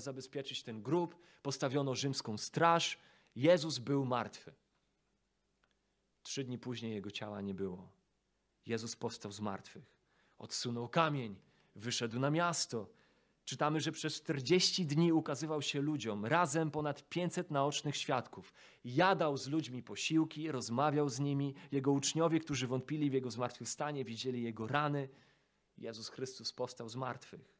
zabezpieczyć 0.00 0.62
ten 0.62 0.82
grób. 0.82 1.16
Postawiono 1.42 1.94
rzymską 1.94 2.38
straż. 2.38 2.98
Jezus 3.36 3.78
był 3.78 4.04
martwy. 4.04 4.54
Trzy 6.22 6.44
dni 6.44 6.58
później 6.58 6.94
jego 6.94 7.10
ciała 7.10 7.40
nie 7.40 7.54
było. 7.54 7.99
Jezus 8.66 8.96
powstał 8.96 9.32
z 9.32 9.40
martwych. 9.40 9.96
Odsunął 10.38 10.88
kamień, 10.88 11.36
wyszedł 11.74 12.18
na 12.18 12.30
miasto. 12.30 12.88
Czytamy, 13.44 13.80
że 13.80 13.92
przez 13.92 14.14
40 14.14 14.86
dni 14.86 15.12
ukazywał 15.12 15.62
się 15.62 15.80
ludziom, 15.80 16.26
razem 16.26 16.70
ponad 16.70 17.08
500 17.08 17.50
naocznych 17.50 17.96
świadków. 17.96 18.52
Jadał 18.84 19.36
z 19.36 19.48
ludźmi 19.48 19.82
posiłki, 19.82 20.50
rozmawiał 20.50 21.08
z 21.08 21.20
nimi. 21.20 21.54
Jego 21.72 21.92
uczniowie, 21.92 22.40
którzy 22.40 22.66
wątpili 22.66 23.10
w 23.10 23.12
jego 23.12 23.30
zmartwychwstanie, 23.30 24.04
widzieli 24.04 24.42
jego 24.42 24.66
rany. 24.66 25.08
Jezus 25.78 26.08
Chrystus 26.08 26.52
powstał 26.52 26.88
z 26.88 26.96
martwych. 26.96 27.54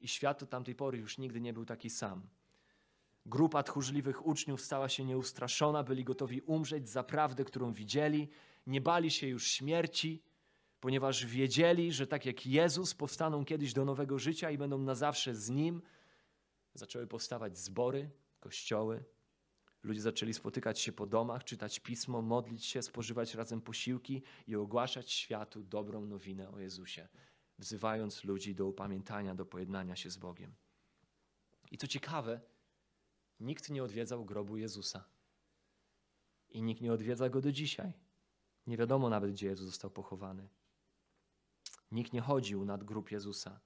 I 0.00 0.08
świat 0.08 0.42
od 0.42 0.50
tamtej 0.50 0.74
pory 0.74 0.98
już 0.98 1.18
nigdy 1.18 1.40
nie 1.40 1.52
był 1.52 1.64
taki 1.64 1.90
sam. 1.90 2.28
Grupa 3.26 3.62
tchórzliwych 3.62 4.26
uczniów 4.26 4.60
stała 4.60 4.88
się 4.88 5.04
nieustraszona, 5.04 5.82
byli 5.82 6.04
gotowi 6.04 6.40
umrzeć 6.40 6.88
za 6.88 7.02
prawdę, 7.02 7.44
którą 7.44 7.72
widzieli, 7.72 8.28
nie 8.66 8.80
bali 8.80 9.10
się 9.10 9.26
już 9.26 9.48
śmierci 9.48 10.22
ponieważ 10.80 11.26
wiedzieli, 11.26 11.92
że 11.92 12.06
tak 12.06 12.26
jak 12.26 12.46
Jezus 12.46 12.94
powstaną 12.94 13.44
kiedyś 13.44 13.72
do 13.72 13.84
nowego 13.84 14.18
życia 14.18 14.50
i 14.50 14.58
będą 14.58 14.78
na 14.78 14.94
zawsze 14.94 15.34
z 15.34 15.50
Nim, 15.50 15.82
zaczęły 16.74 17.06
powstawać 17.06 17.58
zbory, 17.58 18.10
kościoły. 18.40 19.04
Ludzie 19.82 20.00
zaczęli 20.00 20.34
spotykać 20.34 20.80
się 20.80 20.92
po 20.92 21.06
domach, 21.06 21.44
czytać 21.44 21.80
pismo, 21.80 22.22
modlić 22.22 22.64
się, 22.64 22.82
spożywać 22.82 23.34
razem 23.34 23.60
posiłki 23.60 24.22
i 24.46 24.56
ogłaszać 24.56 25.12
światu 25.12 25.62
dobrą 25.62 26.06
nowinę 26.06 26.50
o 26.50 26.60
Jezusie, 26.60 27.08
wzywając 27.58 28.24
ludzi 28.24 28.54
do 28.54 28.66
upamiętania, 28.66 29.34
do 29.34 29.46
pojednania 29.46 29.96
się 29.96 30.10
z 30.10 30.16
Bogiem. 30.16 30.54
I 31.70 31.78
co 31.78 31.86
ciekawe, 31.86 32.40
nikt 33.40 33.70
nie 33.70 33.84
odwiedzał 33.84 34.24
grobu 34.24 34.56
Jezusa. 34.56 35.04
I 36.48 36.62
nikt 36.62 36.80
nie 36.80 36.92
odwiedza 36.92 37.28
go 37.28 37.40
do 37.40 37.52
dzisiaj. 37.52 38.05
Nie 38.66 38.76
wiadomo 38.76 39.10
nawet, 39.10 39.32
gdzie 39.32 39.46
Jezus 39.46 39.66
został 39.66 39.90
pochowany. 39.90 40.48
Nikt 41.92 42.12
nie 42.12 42.20
chodził 42.20 42.64
nad 42.64 42.84
grób 42.84 43.10
Jezusa. 43.10 43.60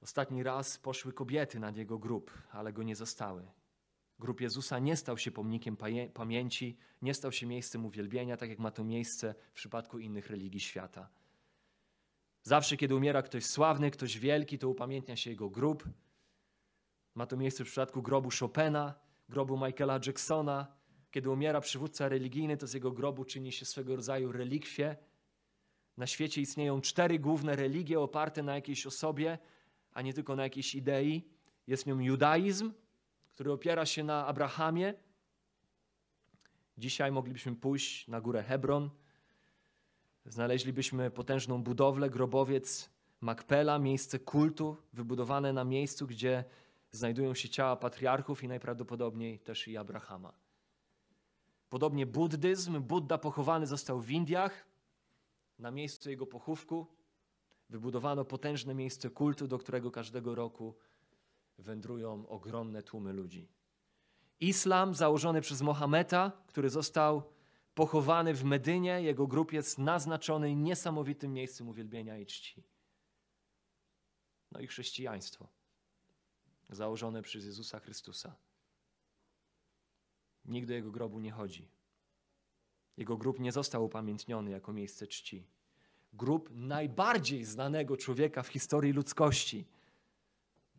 Ostatni 0.00 0.42
raz 0.42 0.78
poszły 0.78 1.12
kobiety 1.12 1.60
nad 1.60 1.76
jego 1.76 1.98
grób, 1.98 2.42
ale 2.50 2.72
go 2.72 2.82
nie 2.82 2.96
zostały. 2.96 3.50
Grób 4.18 4.40
Jezusa 4.40 4.78
nie 4.78 4.96
stał 4.96 5.18
się 5.18 5.30
pomnikiem 5.30 5.76
pamięci, 6.14 6.78
nie 7.02 7.14
stał 7.14 7.32
się 7.32 7.46
miejscem 7.46 7.86
uwielbienia, 7.86 8.36
tak 8.36 8.50
jak 8.50 8.58
ma 8.58 8.70
to 8.70 8.84
miejsce 8.84 9.34
w 9.50 9.52
przypadku 9.52 9.98
innych 9.98 10.30
religii 10.30 10.60
świata. 10.60 11.08
Zawsze, 12.42 12.76
kiedy 12.76 12.94
umiera 12.94 13.22
ktoś 13.22 13.46
sławny, 13.46 13.90
ktoś 13.90 14.18
wielki, 14.18 14.58
to 14.58 14.68
upamiętnia 14.68 15.16
się 15.16 15.30
jego 15.30 15.50
grób. 15.50 15.84
Ma 17.14 17.26
to 17.26 17.36
miejsce 17.36 17.64
w 17.64 17.66
przypadku 17.66 18.02
grobu 18.02 18.30
Chopina, 18.40 18.94
grobu 19.28 19.56
Michaela 19.56 20.00
Jacksona. 20.06 20.77
Kiedy 21.10 21.30
umiera 21.30 21.60
przywódca 21.60 22.08
religijny, 22.08 22.56
to 22.56 22.66
z 22.66 22.74
jego 22.74 22.92
grobu 22.92 23.24
czyni 23.24 23.52
się 23.52 23.64
swego 23.64 23.96
rodzaju 23.96 24.32
relikwie. 24.32 24.96
Na 25.96 26.06
świecie 26.06 26.40
istnieją 26.40 26.80
cztery 26.80 27.18
główne 27.18 27.56
religie 27.56 28.00
oparte 28.00 28.42
na 28.42 28.54
jakiejś 28.54 28.86
osobie, 28.86 29.38
a 29.92 30.02
nie 30.02 30.12
tylko 30.12 30.36
na 30.36 30.42
jakiejś 30.42 30.74
idei. 30.74 31.24
Jest 31.66 31.86
nią 31.86 32.00
judaizm, 32.00 32.72
który 33.34 33.52
opiera 33.52 33.86
się 33.86 34.04
na 34.04 34.26
Abrahamie. 34.26 34.94
Dzisiaj 36.78 37.12
moglibyśmy 37.12 37.56
pójść 37.56 38.08
na 38.08 38.20
górę 38.20 38.42
Hebron. 38.42 38.90
Znaleźlibyśmy 40.24 41.10
potężną 41.10 41.62
budowlę, 41.62 42.10
grobowiec 42.10 42.90
Makpela, 43.20 43.78
miejsce 43.78 44.18
kultu, 44.18 44.76
wybudowane 44.92 45.52
na 45.52 45.64
miejscu, 45.64 46.06
gdzie 46.06 46.44
znajdują 46.90 47.34
się 47.34 47.48
ciała 47.48 47.76
patriarchów 47.76 48.44
i 48.44 48.48
najprawdopodobniej 48.48 49.38
też 49.38 49.68
i 49.68 49.76
Abrahama. 49.76 50.47
Podobnie 51.70 52.06
buddyzm. 52.06 52.82
Buddha 52.82 53.18
pochowany 53.18 53.66
został 53.66 54.00
w 54.00 54.10
Indiach. 54.10 54.66
Na 55.58 55.70
miejscu 55.70 56.10
jego 56.10 56.26
pochówku 56.26 56.86
wybudowano 57.70 58.24
potężne 58.24 58.74
miejsce 58.74 59.10
kultu, 59.10 59.48
do 59.48 59.58
którego 59.58 59.90
każdego 59.90 60.34
roku 60.34 60.74
wędrują 61.58 62.28
ogromne 62.28 62.82
tłumy 62.82 63.12
ludzi. 63.12 63.48
Islam 64.40 64.94
założony 64.94 65.40
przez 65.40 65.62
Mohameda, 65.62 66.32
który 66.46 66.70
został 66.70 67.22
pochowany 67.74 68.34
w 68.34 68.44
Medynie, 68.44 69.02
jego 69.02 69.26
grób 69.26 69.52
jest 69.52 69.78
naznaczony 69.78 70.54
niesamowitym 70.54 71.32
miejscem 71.32 71.68
uwielbienia 71.68 72.18
i 72.18 72.26
czci. 72.26 72.62
No 74.52 74.60
i 74.60 74.66
chrześcijaństwo, 74.66 75.48
założone 76.70 77.22
przez 77.22 77.44
Jezusa 77.44 77.80
Chrystusa. 77.80 78.36
Nikt 80.48 80.68
do 80.68 80.74
jego 80.74 80.90
grobu 80.90 81.20
nie 81.20 81.30
chodzi. 81.30 81.68
Jego 82.96 83.16
grób 83.16 83.40
nie 83.40 83.52
został 83.52 83.84
upamiętniony 83.84 84.50
jako 84.50 84.72
miejsce 84.72 85.06
czci. 85.06 85.46
Grób 86.12 86.50
najbardziej 86.52 87.44
znanego 87.44 87.96
człowieka 87.96 88.42
w 88.42 88.48
historii 88.48 88.92
ludzkości– 88.92 89.64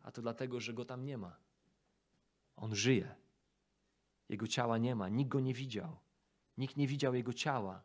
a 0.02 0.12
to 0.12 0.22
dlatego, 0.22 0.60
że 0.60 0.72
go 0.72 0.84
tam 0.84 1.04
nie 1.04 1.18
ma. 1.18 1.36
On 2.56 2.74
żyje. 2.74 3.14
Jego 4.28 4.46
ciała 4.46 4.78
nie 4.78 4.94
ma, 4.94 5.08
nikt 5.08 5.30
go 5.30 5.40
nie 5.40 5.54
widział. 5.54 5.96
Nikt 6.58 6.76
nie 6.76 6.86
widział 6.86 7.14
jego 7.14 7.32
ciała. 7.32 7.82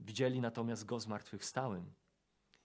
Widzieli 0.00 0.40
natomiast 0.40 0.84
go 0.84 1.00
zmartwychwstałym. 1.00 1.92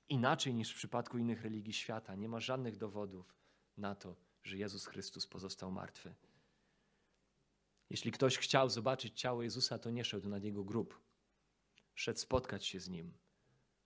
Inaczej 0.09 0.53
niż 0.53 0.71
w 0.71 0.75
przypadku 0.75 1.17
innych 1.17 1.41
religii 1.41 1.73
świata, 1.73 2.15
nie 2.15 2.29
ma 2.29 2.39
żadnych 2.39 2.77
dowodów 2.77 3.35
na 3.77 3.95
to, 3.95 4.15
że 4.43 4.57
Jezus 4.57 4.85
Chrystus 4.85 5.27
pozostał 5.27 5.71
martwy. 5.71 6.15
Jeśli 7.89 8.11
ktoś 8.11 8.37
chciał 8.37 8.69
zobaczyć 8.69 9.19
ciało 9.19 9.43
Jezusa, 9.43 9.79
to 9.79 9.91
nie 9.91 10.03
szedł 10.03 10.29
nad 10.29 10.43
jego 10.43 10.63
grób. 10.63 11.01
Szedł 11.95 12.19
spotkać 12.19 12.65
się 12.65 12.79
z 12.79 12.89
nim, 12.89 13.13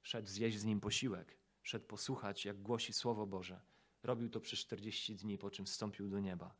szedł 0.01 0.27
zjeść 0.27 0.59
z 0.59 0.65
nim 0.65 0.79
posiłek, 0.79 1.37
szedł 1.63 1.85
posłuchać, 1.85 2.45
jak 2.45 2.61
głosi 2.61 2.93
Słowo 2.93 3.27
Boże. 3.27 3.61
Robił 4.03 4.29
to 4.29 4.39
przez 4.39 4.59
40 4.59 5.15
dni, 5.15 5.37
po 5.37 5.51
czym 5.51 5.65
wstąpił 5.65 6.09
do 6.09 6.19
nieba. 6.19 6.55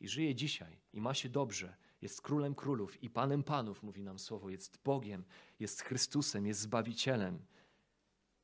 I 0.00 0.08
żyje 0.08 0.34
dzisiaj 0.34 0.80
i 0.92 1.00
ma 1.00 1.14
się 1.14 1.28
dobrze. 1.28 1.76
Jest 2.02 2.22
królem 2.22 2.54
królów 2.54 3.02
i 3.02 3.10
panem 3.10 3.42
panów, 3.42 3.82
mówi 3.82 4.02
nam 4.02 4.18
słowo. 4.18 4.50
Jest 4.50 4.78
Bogiem, 4.84 5.24
jest 5.60 5.82
Chrystusem, 5.82 6.46
jest 6.46 6.60
Zbawicielem. 6.60 7.46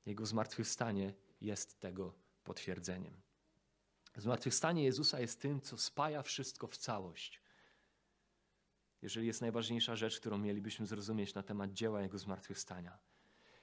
Jego 0.06 0.26
zmartwychwstanie 0.26 1.14
jest 1.40 1.80
tego 1.80 2.14
potwierdzeniem. 2.44 3.20
Zmartwychwstanie 4.16 4.84
Jezusa 4.84 5.20
jest 5.20 5.40
tym, 5.40 5.60
co 5.60 5.78
spaja 5.78 6.22
wszystko 6.22 6.66
w 6.66 6.76
całość. 6.76 7.40
Jeżeli 9.02 9.26
jest 9.26 9.40
najważniejsza 9.40 9.96
rzecz, 9.96 10.20
którą 10.20 10.38
mielibyśmy 10.38 10.86
zrozumieć 10.86 11.34
na 11.34 11.42
temat 11.42 11.72
dzieła 11.72 12.02
Jego 12.02 12.18
zmartwychwstania. 12.18 12.98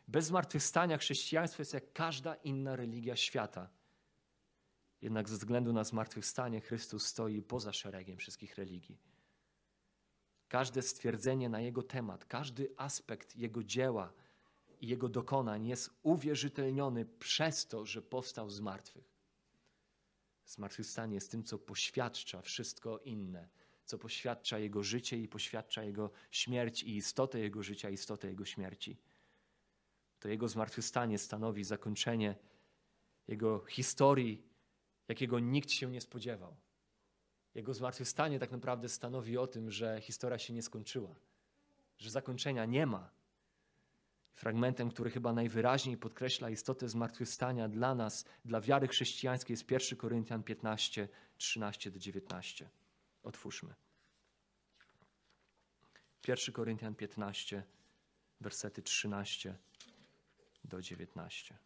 Bez 0.07 0.25
zmartwychwstania 0.25 0.97
chrześcijaństwo 0.97 1.61
jest 1.61 1.73
jak 1.73 1.93
każda 1.93 2.35
inna 2.35 2.75
religia 2.75 3.15
świata. 3.15 3.69
Jednak 5.01 5.29
ze 5.29 5.37
względu 5.37 5.73
na 5.73 5.83
zmartwychwstanie 5.83 6.61
Chrystus 6.61 7.05
stoi 7.05 7.41
poza 7.41 7.73
szeregiem 7.73 8.17
wszystkich 8.17 8.55
religii. 8.55 8.97
Każde 10.47 10.81
stwierdzenie 10.81 11.49
na 11.49 11.61
Jego 11.61 11.83
temat, 11.83 12.25
każdy 12.25 12.73
aspekt 12.77 13.35
Jego 13.35 13.63
dzieła 13.63 14.13
i 14.81 14.87
Jego 14.87 15.09
dokonań 15.09 15.67
jest 15.67 15.89
uwierzytelniony 16.03 17.05
przez 17.05 17.67
to, 17.67 17.85
że 17.85 18.01
powstał 18.01 18.49
z 18.49 18.59
martwych. 18.59 19.17
Zmartwychwstanie 20.45 21.15
jest 21.15 21.31
tym, 21.31 21.43
co 21.43 21.59
poświadcza 21.59 22.41
wszystko 22.41 22.99
inne, 22.99 23.49
co 23.87 23.97
poświadcza 23.97 24.59
Jego 24.59 24.83
życie 24.83 25.17
i 25.17 25.27
poświadcza 25.27 25.83
Jego 25.83 26.11
śmierć 26.31 26.83
i 26.83 26.95
istotę 26.95 27.39
Jego 27.39 27.63
życia, 27.63 27.89
istotę 27.89 28.27
Jego 28.27 28.45
śmierci. 28.45 28.97
To 30.19 30.29
Jego 30.29 30.47
zmartwychwstanie 30.47 31.17
stanowi 31.17 31.63
zakończenie 31.63 32.35
Jego 33.27 33.65
historii 33.65 34.47
jakiego 35.07 35.39
nikt 35.39 35.71
się 35.71 35.91
nie 35.91 36.01
spodziewał. 36.01 36.55
Jego 37.55 37.73
zmartwychwstanie 37.73 38.39
tak 38.39 38.51
naprawdę 38.51 38.89
stanowi 38.89 39.37
o 39.37 39.47
tym, 39.47 39.71
że 39.71 40.01
historia 40.01 40.39
się 40.39 40.53
nie 40.53 40.61
skończyła, 40.61 41.15
że 41.97 42.09
zakończenia 42.09 42.65
nie 42.65 42.85
ma. 42.85 43.09
Fragmentem, 44.33 44.89
który 44.89 45.09
chyba 45.09 45.33
najwyraźniej 45.33 45.97
podkreśla 45.97 46.49
istotę 46.49 46.89
zmartwychwstania 46.89 47.69
dla 47.69 47.95
nas, 47.95 48.25
dla 48.45 48.61
wiary 48.61 48.87
chrześcijańskiej 48.87 49.53
jest 49.53 49.71
1 49.71 49.97
Koryntian 49.97 50.43
15, 50.43 51.09
13 51.37 51.91
do 51.91 51.99
19. 51.99 52.69
Otwórzmy. 53.27 53.73
1 56.27 56.53
Koryntian 56.53 56.95
15, 56.95 57.63
wersety 58.41 58.81
13 58.81 59.57
do 60.63 60.81
19. 60.81 61.57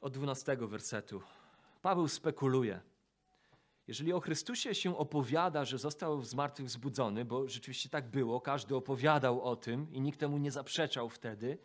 od 0.00 0.12
12 0.12 0.56
wersetu. 0.56 1.22
Paweł 1.82 2.08
spekuluje. 2.08 2.80
Jeżeli 3.86 4.12
o 4.12 4.20
Chrystusie 4.20 4.74
się 4.74 4.98
opowiada, 4.98 5.64
że 5.64 5.78
został 5.78 6.22
z 6.22 6.34
martwych 6.34 6.70
bo 7.24 7.48
rzeczywiście 7.48 7.88
tak 7.88 8.10
było, 8.10 8.40
każdy 8.40 8.76
opowiadał 8.76 9.42
o 9.42 9.56
tym 9.56 9.92
i 9.92 10.00
nikt 10.00 10.20
temu 10.20 10.38
nie 10.38 10.50
zaprzeczał 10.50 11.08
wtedy, 11.08 11.58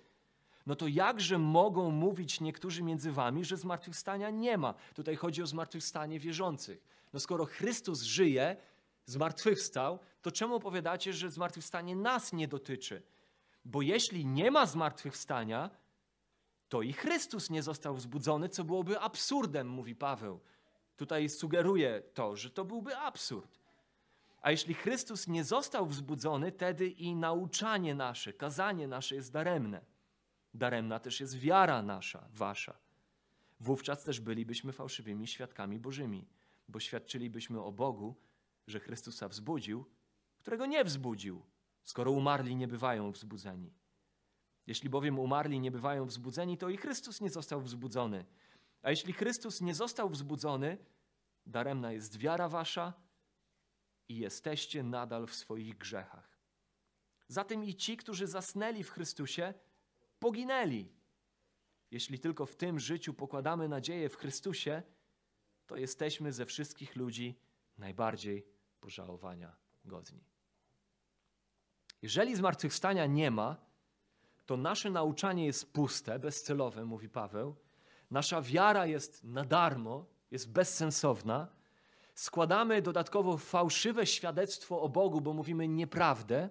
no 0.66 0.76
to 0.76 0.88
jakże 0.88 1.38
mogą 1.38 1.92
mówić 1.92 2.42
niektórzy 2.42 2.84
między 2.84 3.12
wami, 3.12 3.46
że 3.46 3.58
zmartwychwstania 3.58 4.30
nie 4.30 4.58
ma? 4.58 4.74
Tutaj 4.94 5.16
chodzi 5.16 5.42
o 5.44 5.48
zmartwychwstanie 5.48 6.20
wierzących. 6.20 6.88
No 7.14 7.20
skoro 7.20 7.46
Chrystus 7.46 8.02
żyje, 8.02 8.58
zmartwychwstał, 9.06 10.00
to 10.22 10.32
czemu 10.32 10.56
opowiadacie, 10.56 11.14
że 11.14 11.32
zmartwychwstanie 11.32 11.96
nas 11.96 12.34
nie 12.34 12.48
dotyczy? 12.48 13.04
Bo 13.66 13.82
jeśli 13.82 14.26
nie 14.26 14.52
ma 14.52 14.66
zmartwychwstania, 14.66 15.70
to 16.70 16.82
i 16.82 16.94
Chrystus 16.94 17.50
nie 17.50 17.64
został 17.64 17.96
wzbudzony, 17.96 18.50
co 18.50 18.64
byłoby 18.64 19.00
absurdem, 19.00 19.68
mówi 19.70 19.96
Paweł. 19.96 20.40
Tutaj 20.96 21.30
sugeruje 21.30 22.02
to, 22.14 22.36
że 22.36 22.50
to 22.50 22.66
byłby 22.66 22.98
absurd. 22.98 23.60
A 24.42 24.52
jeśli 24.52 24.74
Chrystus 24.74 25.28
nie 25.28 25.44
został 25.44 25.86
wzbudzony, 25.86 26.52
wtedy 26.52 26.88
i 26.88 27.16
nauczanie 27.16 27.96
nasze, 27.96 28.34
kazanie 28.34 28.88
nasze 28.88 29.16
jest 29.16 29.32
daremne. 29.32 29.82
Daremna 30.54 31.00
też 31.00 31.20
jest 31.20 31.38
wiara 31.38 31.82
nasza, 31.82 32.28
wasza. 32.34 32.78
Wówczas 33.60 34.04
też 34.04 34.20
bylibyśmy 34.20 34.74
fałszywymi 34.74 35.28
świadkami 35.28 35.80
Bożymi, 35.80 36.28
bo 36.68 36.80
świadczylibyśmy 36.80 37.62
o 37.62 37.72
Bogu, 37.72 38.16
że 38.68 38.80
Chrystusa 38.80 39.28
wzbudził, 39.28 39.86
którego 40.40 40.66
nie 40.66 40.84
wzbudził, 40.84 41.46
skoro 41.84 42.12
umarli 42.12 42.56
nie 42.56 42.68
bywają 42.68 43.12
wzbudzeni. 43.12 43.74
Jeśli 44.68 44.90
bowiem 44.90 45.20
umarli 45.20 45.60
nie 45.60 45.72
bywają 45.72 46.06
wzbudzeni, 46.06 46.58
to 46.58 46.70
i 46.70 46.78
Chrystus 46.78 47.22
nie 47.22 47.30
został 47.30 47.62
wzbudzony. 47.62 48.26
A 48.82 48.90
jeśli 48.90 49.14
Chrystus 49.14 49.62
nie 49.62 49.76
został 49.76 50.10
wzbudzony, 50.10 50.78
daremna 51.46 51.92
jest 51.92 52.18
wiara 52.18 52.50
wasza 52.50 52.94
i 54.10 54.18
jesteście 54.18 54.84
nadal 54.84 55.28
w 55.28 55.36
swoich 55.36 55.78
grzechach. 55.78 56.38
Zatem 57.28 57.64
i 57.64 57.76
ci, 57.76 57.98
którzy 57.98 58.28
zasnęli 58.28 58.84
w 58.84 58.92
Chrystusie, 58.92 59.54
poginęli. 60.22 60.86
Jeśli 61.92 62.20
tylko 62.20 62.46
w 62.46 62.56
tym 62.56 62.80
życiu 62.80 63.14
pokładamy 63.14 63.68
nadzieję 63.70 64.10
w 64.10 64.16
Chrystusie, 64.16 64.84
to 65.68 65.76
jesteśmy 65.76 66.34
ze 66.34 66.46
wszystkich 66.46 66.96
ludzi 66.96 67.36
najbardziej 67.78 68.46
pożałowania 68.80 69.56
godni. 69.86 70.24
Jeżeli 72.02 72.36
zmartwychwstania 72.36 73.06
nie 73.06 73.32
ma, 73.32 73.58
to 74.46 74.58
nasze 74.58 74.90
nauczanie 74.90 75.46
jest 75.46 75.74
puste, 75.74 76.20
bezcelowe, 76.20 76.86
mówi 76.86 77.10
Paweł. 77.10 77.56
Nasza 78.12 78.42
wiara 78.42 78.86
jest 78.86 79.24
na 79.24 79.44
darmo, 79.46 80.06
jest 80.32 80.52
bezsensowna. 80.52 81.48
Składamy 82.16 82.82
dodatkowo 82.82 83.38
fałszywe 83.38 84.06
świadectwo 84.06 84.82
o 84.82 84.90
Bogu, 84.90 85.22
bo 85.22 85.34
mówimy 85.34 85.68
nieprawdę. 85.68 86.50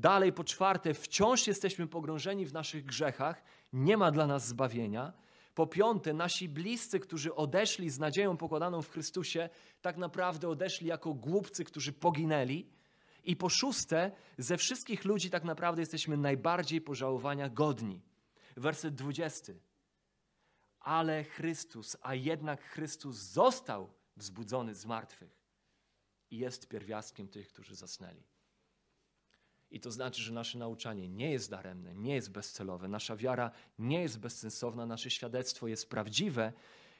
Dalej, 0.00 0.32
po 0.32 0.44
czwarte, 0.44 0.94
wciąż 0.94 1.46
jesteśmy 1.46 1.86
pogrążeni 1.86 2.46
w 2.46 2.52
naszych 2.52 2.84
grzechach, 2.84 3.42
nie 3.72 3.96
ma 3.96 4.10
dla 4.10 4.26
nas 4.26 4.46
zbawienia. 4.46 5.12
Po 5.54 5.66
piąte, 5.66 6.12
nasi 6.12 6.48
bliscy, 6.48 7.00
którzy 7.00 7.34
odeszli 7.34 7.90
z 7.90 7.98
nadzieją 7.98 8.36
pokładaną 8.36 8.82
w 8.82 8.90
Chrystusie, 8.90 9.48
tak 9.82 9.96
naprawdę 9.96 10.48
odeszli 10.48 10.86
jako 10.86 11.14
głupcy, 11.14 11.64
którzy 11.64 11.92
poginęli. 11.92 12.66
I 13.24 13.36
po 13.36 13.48
szóste, 13.48 14.12
ze 14.38 14.56
wszystkich 14.56 15.04
ludzi 15.04 15.30
tak 15.30 15.44
naprawdę 15.44 15.82
jesteśmy 15.82 16.16
najbardziej 16.16 16.80
pożałowania 16.80 17.48
godni. 17.48 18.02
Werset 18.56 18.94
20. 18.94 19.52
Ale 20.80 21.24
Chrystus, 21.24 21.96
a 22.02 22.14
jednak 22.14 22.62
Chrystus 22.62 23.16
został 23.16 23.90
wzbudzony 24.16 24.74
z 24.74 24.86
martwych 24.86 25.40
i 26.30 26.38
jest 26.38 26.68
pierwiastkiem 26.68 27.28
tych, 27.28 27.48
którzy 27.48 27.74
zasnęli. 27.74 28.22
I 29.70 29.80
to 29.80 29.90
znaczy, 29.90 30.22
że 30.22 30.32
nasze 30.32 30.58
nauczanie 30.58 31.08
nie 31.08 31.30
jest 31.30 31.50
daremne, 31.50 31.94
nie 31.94 32.14
jest 32.14 32.30
bezcelowe, 32.30 32.88
nasza 32.88 33.16
wiara 33.16 33.50
nie 33.78 34.02
jest 34.02 34.18
bezsensowna, 34.18 34.86
nasze 34.86 35.10
świadectwo 35.10 35.68
jest 35.68 35.90
prawdziwe. 35.90 36.52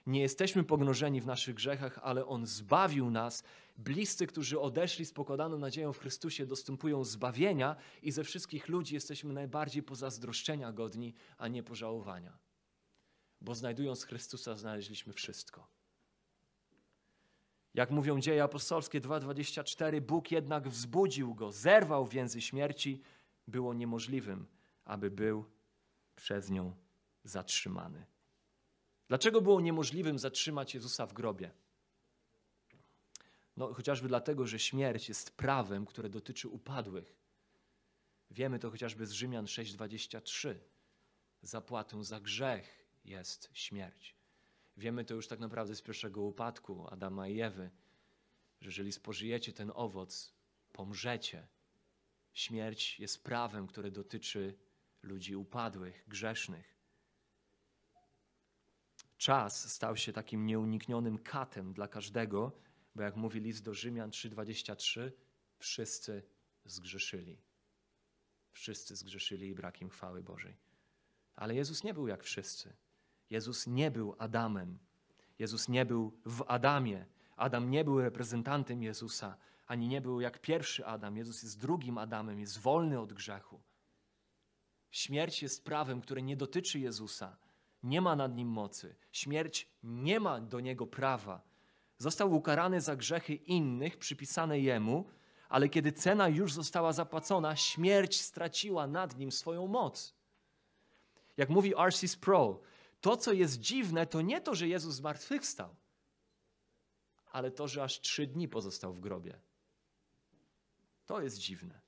Nie 0.07 0.21
jesteśmy 0.21 0.64
pogrążeni 0.64 1.21
w 1.21 1.27
naszych 1.27 1.55
grzechach, 1.55 1.99
ale 2.03 2.27
On 2.27 2.47
zbawił 2.47 3.11
nas. 3.11 3.43
Bliscy, 3.77 4.27
którzy 4.27 4.61
odeszli 4.61 5.05
z 5.07 5.12
pokładaną 5.12 5.59
nadzieją 5.59 5.93
w 5.93 5.99
Chrystusie, 5.99 6.47
dostępują 6.47 7.05
zbawienia 7.05 7.77
i 8.03 8.12
ze 8.12 8.25
wszystkich 8.25 8.68
ludzi 8.68 8.95
jesteśmy 8.95 9.33
najbardziej 9.33 9.83
pozazdroszczenia 9.83 10.73
godni, 10.73 11.14
a 11.39 11.49
nie 11.49 11.62
pożałowania. 11.62 12.39
Bo 13.41 13.55
znajdując 13.55 14.05
Chrystusa, 14.05 14.57
znaleźliśmy 14.57 15.12
wszystko. 15.12 15.80
Jak 17.75 17.91
mówią 17.91 18.21
dzieje 18.21 18.43
apostolskie 18.43 19.01
2:24, 19.01 20.01
Bóg 20.01 20.31
jednak 20.31 20.68
wzbudził 20.68 21.35
go, 21.35 21.53
zerwał 21.53 22.07
więzy 22.07 22.41
śmierci, 22.41 23.03
było 23.49 23.75
niemożliwym, 23.75 24.47
aby 24.85 25.11
był 25.11 25.45
przez 26.16 26.51
nią 26.51 26.77
zatrzymany. 27.25 28.07
Dlaczego 29.09 29.41
było 29.41 29.61
niemożliwym 29.61 30.18
zatrzymać 30.18 30.75
Jezusa 30.75 31.07
w 31.07 31.12
grobie? 31.12 31.51
No, 33.57 33.75
chociażby 33.75 34.09
dlatego, 34.09 34.47
że 34.47 34.59
śmierć 34.59 35.09
jest 35.09 35.37
prawem, 35.37 35.87
które 35.87 36.09
dotyczy 36.09 36.49
upadłych. 36.49 37.16
Wiemy 38.31 38.59
to 38.59 38.71
chociażby 38.71 39.07
z 39.07 39.12
Rzymian 39.12 39.45
6:23. 39.45 40.55
Zapłatą 41.43 42.05
za 42.05 42.21
grzech 42.21 42.87
jest 43.05 43.51
śmierć. 43.53 44.20
Wiemy 44.81 45.05
to 45.05 45.14
już 45.14 45.28
tak 45.28 45.41
naprawdę 45.41 45.74
z 45.74 45.83
pierwszego 45.83 46.22
upadku 46.22 46.87
Adama 46.91 47.28
i 47.28 47.41
Ewy, 47.41 47.70
że 48.61 48.68
jeżeli 48.68 48.93
spożyjecie 48.93 49.53
ten 49.53 49.72
owoc, 49.74 50.35
pomrzecie. 50.72 51.47
Śmierć 52.33 53.01
jest 53.01 53.24
prawem, 53.24 53.66
które 53.66 53.91
dotyczy 53.91 54.59
ludzi 55.03 55.37
upadłych, 55.37 56.05
grzesznych. 56.09 56.76
Czas 59.18 59.72
stał 59.72 59.97
się 59.97 60.12
takim 60.12 60.47
nieuniknionym 60.47 61.18
katem 61.18 61.72
dla 61.72 61.89
każdego, 61.89 62.53
bo 62.95 63.03
jak 63.03 63.16
mówi 63.16 63.41
list 63.41 63.64
do 63.64 63.74
Rzymian 63.74 64.11
3:23, 64.11 65.12
wszyscy 65.59 66.22
zgrzeszyli. 66.64 67.43
Wszyscy 68.53 68.97
zgrzeszyli 68.97 69.49
i 69.49 69.55
brak 69.55 69.81
im 69.83 69.91
chwały 69.91 70.22
Bożej. 70.22 70.57
Ale 71.37 71.55
Jezus 71.55 71.85
nie 71.85 71.95
był 71.95 72.09
jak 72.09 72.22
wszyscy. 72.22 72.76
Jezus 73.31 73.66
nie 73.66 73.91
był 73.91 74.14
Adamem. 74.18 74.78
Jezus 75.39 75.68
nie 75.68 75.87
był 75.87 76.20
w 76.24 76.45
Adamie. 76.47 77.07
Adam 77.37 77.70
nie 77.70 77.85
był 77.85 78.01
reprezentantem 78.01 78.83
Jezusa, 78.83 79.37
ani 79.66 79.89
nie 79.89 80.01
był 80.01 80.20
jak 80.20 80.41
pierwszy 80.41 80.87
Adam. 80.87 81.16
Jezus 81.16 81.43
jest 81.43 81.61
drugim 81.61 81.99
Adamem, 81.99 82.41
jest 82.41 82.59
wolny 82.59 83.01
od 83.01 83.12
grzechu. 83.12 83.61
Śmierć 84.91 85.43
jest 85.43 85.64
prawem, 85.64 86.01
które 86.01 86.22
nie 86.22 86.37
dotyczy 86.37 86.78
Jezusa. 86.78 87.37
Nie 87.83 88.01
ma 88.01 88.16
nad 88.16 88.37
nim 88.37 88.49
mocy. 88.49 88.97
Śmierć 89.12 89.68
nie 89.83 90.20
ma 90.20 90.41
do 90.41 90.61
niego 90.61 90.87
prawa. 90.87 91.43
Został 91.99 92.35
ukarany 92.35 92.81
za 92.81 92.97
grzechy 92.97 93.35
innych 93.35 93.97
przypisane 93.97 94.61
jemu, 94.61 95.05
ale 95.49 95.68
kiedy 95.68 95.93
cena 95.93 96.28
już 96.28 96.53
została 96.53 96.93
zapłacona, 96.93 97.57
śmierć 97.57 98.20
straciła 98.20 98.87
nad 98.87 99.18
nim 99.18 99.33
swoją 99.33 99.66
moc. 99.66 100.14
Jak 101.37 101.49
mówi 101.49 101.78
R.C. 101.78 102.09
Sproul, 102.09 102.59
to, 103.01 103.16
co 103.16 103.32
jest 103.32 103.61
dziwne, 103.61 104.07
to 104.07 104.20
nie 104.20 104.40
to, 104.40 104.55
że 104.55 104.68
Jezus 104.68 104.94
zmartwychwstał, 104.94 105.76
ale 107.32 107.51
to, 107.51 107.68
że 107.68 107.82
aż 107.82 108.01
trzy 108.01 108.26
dni 108.26 108.48
pozostał 108.48 108.94
w 108.94 109.01
grobie. 109.01 109.40
To 111.07 111.20
jest 111.20 111.38
dziwne. 111.38 111.80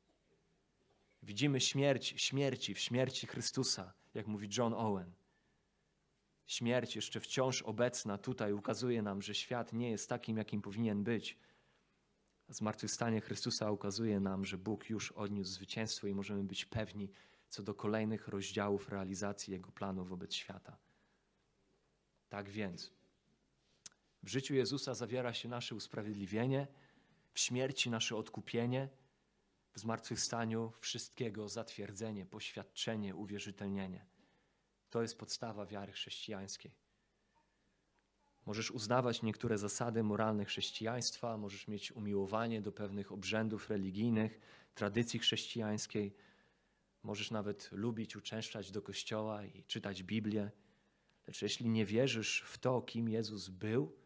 Widzimy 1.22 1.60
śmierć 1.60 2.14
śmierci 2.16 2.74
w 2.74 2.78
śmierci 2.78 3.26
Chrystusa, 3.26 3.92
jak 4.14 4.26
mówi 4.26 4.48
John 4.58 4.74
Owen. 4.74 5.12
Śmierć 6.46 6.96
jeszcze 6.96 7.20
wciąż 7.20 7.62
obecna 7.62 8.18
tutaj 8.18 8.52
ukazuje 8.52 9.02
nam, 9.02 9.22
że 9.22 9.34
świat 9.34 9.72
nie 9.72 9.90
jest 9.90 10.08
takim, 10.08 10.36
jakim 10.36 10.62
powinien 10.62 11.04
być. 11.04 11.38
Zmartwychwstanie 12.48 13.20
Chrystusa 13.20 13.70
ukazuje 13.70 14.20
nam, 14.20 14.44
że 14.44 14.58
Bóg 14.58 14.90
już 14.90 15.12
odniósł 15.12 15.50
zwycięstwo 15.50 16.06
i 16.06 16.14
możemy 16.14 16.44
być 16.44 16.64
pewni 16.64 17.10
co 17.48 17.62
do 17.62 17.74
kolejnych 17.74 18.28
rozdziałów 18.28 18.88
realizacji 18.88 19.52
Jego 19.52 19.72
planu 19.72 20.04
wobec 20.04 20.34
świata. 20.34 20.76
Tak 22.32 22.50
więc, 22.50 22.92
w 24.22 24.28
życiu 24.28 24.54
Jezusa 24.54 24.94
zawiera 24.94 25.34
się 25.34 25.48
nasze 25.48 25.74
usprawiedliwienie, 25.74 26.66
w 27.32 27.40
śmierci 27.40 27.90
nasze 27.90 28.16
odkupienie, 28.16 28.88
w 29.72 29.78
zmartwychwstaniu 29.78 30.72
wszystkiego 30.80 31.48
zatwierdzenie, 31.48 32.26
poświadczenie, 32.26 33.16
uwierzytelnienie. 33.16 34.06
To 34.90 35.02
jest 35.02 35.18
podstawa 35.18 35.66
wiary 35.66 35.92
chrześcijańskiej. 35.92 36.72
Możesz 38.46 38.70
uznawać 38.70 39.22
niektóre 39.22 39.58
zasady 39.58 40.02
moralne 40.02 40.44
chrześcijaństwa, 40.44 41.36
możesz 41.36 41.68
mieć 41.68 41.92
umiłowanie 41.92 42.62
do 42.62 42.72
pewnych 42.72 43.12
obrzędów 43.12 43.70
religijnych, 43.70 44.40
tradycji 44.74 45.18
chrześcijańskiej, 45.18 46.14
możesz 47.02 47.30
nawet 47.30 47.68
lubić 47.72 48.16
uczęszczać 48.16 48.70
do 48.70 48.82
kościoła 48.82 49.44
i 49.44 49.64
czytać 49.64 50.02
Biblię. 50.02 50.50
Lecz 51.26 51.42
jeśli 51.42 51.68
nie 51.68 51.86
wierzysz 51.86 52.42
w 52.46 52.58
to, 52.58 52.82
kim 52.82 53.08
Jezus 53.08 53.48
był, 53.48 53.96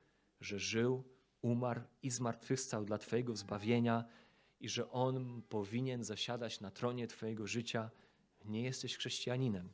że 0.40 0.58
żył, 0.58 1.04
umarł 1.42 1.80
i 2.02 2.10
zmartwychwstał 2.10 2.84
dla 2.84 2.98
Twojego 2.98 3.36
zbawienia 3.36 4.04
i 4.60 4.68
że 4.68 4.90
On 4.90 5.42
powinien 5.48 6.04
zasiadać 6.04 6.60
na 6.60 6.70
tronie 6.70 7.06
Twojego 7.06 7.46
życia, 7.46 7.90
nie 8.44 8.62
jesteś 8.62 8.96
chrześcijaninem. 8.96 9.68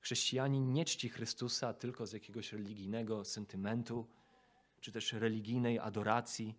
Chrześcijanin 0.00 0.72
nie 0.72 0.84
czci 0.84 1.08
Chrystusa 1.08 1.74
tylko 1.74 2.06
z 2.06 2.12
jakiegoś 2.12 2.52
religijnego 2.52 3.24
sentymentu, 3.24 4.06
czy 4.80 4.92
też 4.92 5.12
religijnej 5.12 5.78
adoracji, 5.78 6.58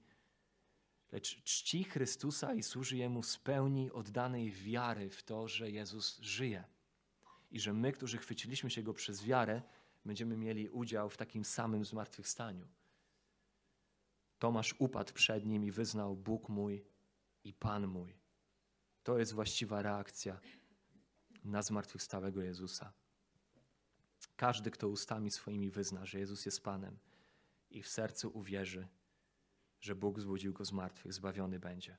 lecz 1.12 1.44
czci 1.44 1.84
Chrystusa 1.84 2.54
i 2.54 2.64
służy 2.64 2.98
Jemu 2.98 3.24
z 3.24 3.38
pełni 3.38 3.92
oddanej 3.92 4.52
wiary 4.52 5.10
w 5.10 5.24
to, 5.24 5.48
że 5.48 5.72
Jezus 5.72 6.20
żyje 6.22 6.64
i 7.52 7.60
że 7.60 7.74
my, 7.74 7.92
którzy 7.92 8.18
chwyciliśmy 8.18 8.70
się 8.70 8.84
Go 8.84 8.94
przez 8.94 9.24
wiarę, 9.24 9.62
będziemy 10.06 10.38
mieli 10.38 10.70
udział 10.70 11.10
w 11.10 11.18
takim 11.18 11.46
samym 11.46 11.86
zmartwychwstaniu. 11.86 12.68
Tomasz 14.40 14.76
upadł 14.80 15.14
przed 15.14 15.46
Nim 15.46 15.66
i 15.66 15.72
wyznał 15.72 16.16
Bóg 16.16 16.50
mój 16.50 16.86
i 17.44 17.54
Pan 17.54 17.88
mój. 17.88 18.20
To 19.04 19.20
jest 19.20 19.34
właściwa 19.34 19.82
reakcja 19.82 20.40
na 21.44 21.62
zmartwychwstałego 21.62 22.42
Jezusa. 22.42 22.94
Każdy, 24.36 24.72
kto 24.72 24.88
ustami 24.88 25.32
swoimi 25.32 25.72
wyzna, 25.72 26.06
że 26.06 26.20
Jezus 26.20 26.46
jest 26.46 26.64
Panem 26.64 27.00
i 27.70 27.84
w 27.84 27.88
sercu 27.88 28.32
uwierzy, 28.34 28.88
że 29.82 29.96
Bóg 29.96 30.20
zbudził 30.20 30.54
go 30.54 30.66
z 30.66 30.72
martwych, 30.72 31.14
zbawiony 31.14 31.60
będzie. 31.60 31.98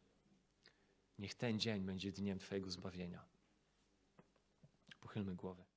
Niech 1.19 1.35
ten 1.35 1.61
dzień 1.61 1.83
będzie 1.83 2.13
dniem 2.13 2.39
Twojego 2.39 2.71
zbawienia. 2.71 3.30
Pochylmy 5.01 5.35
głowy. 5.35 5.70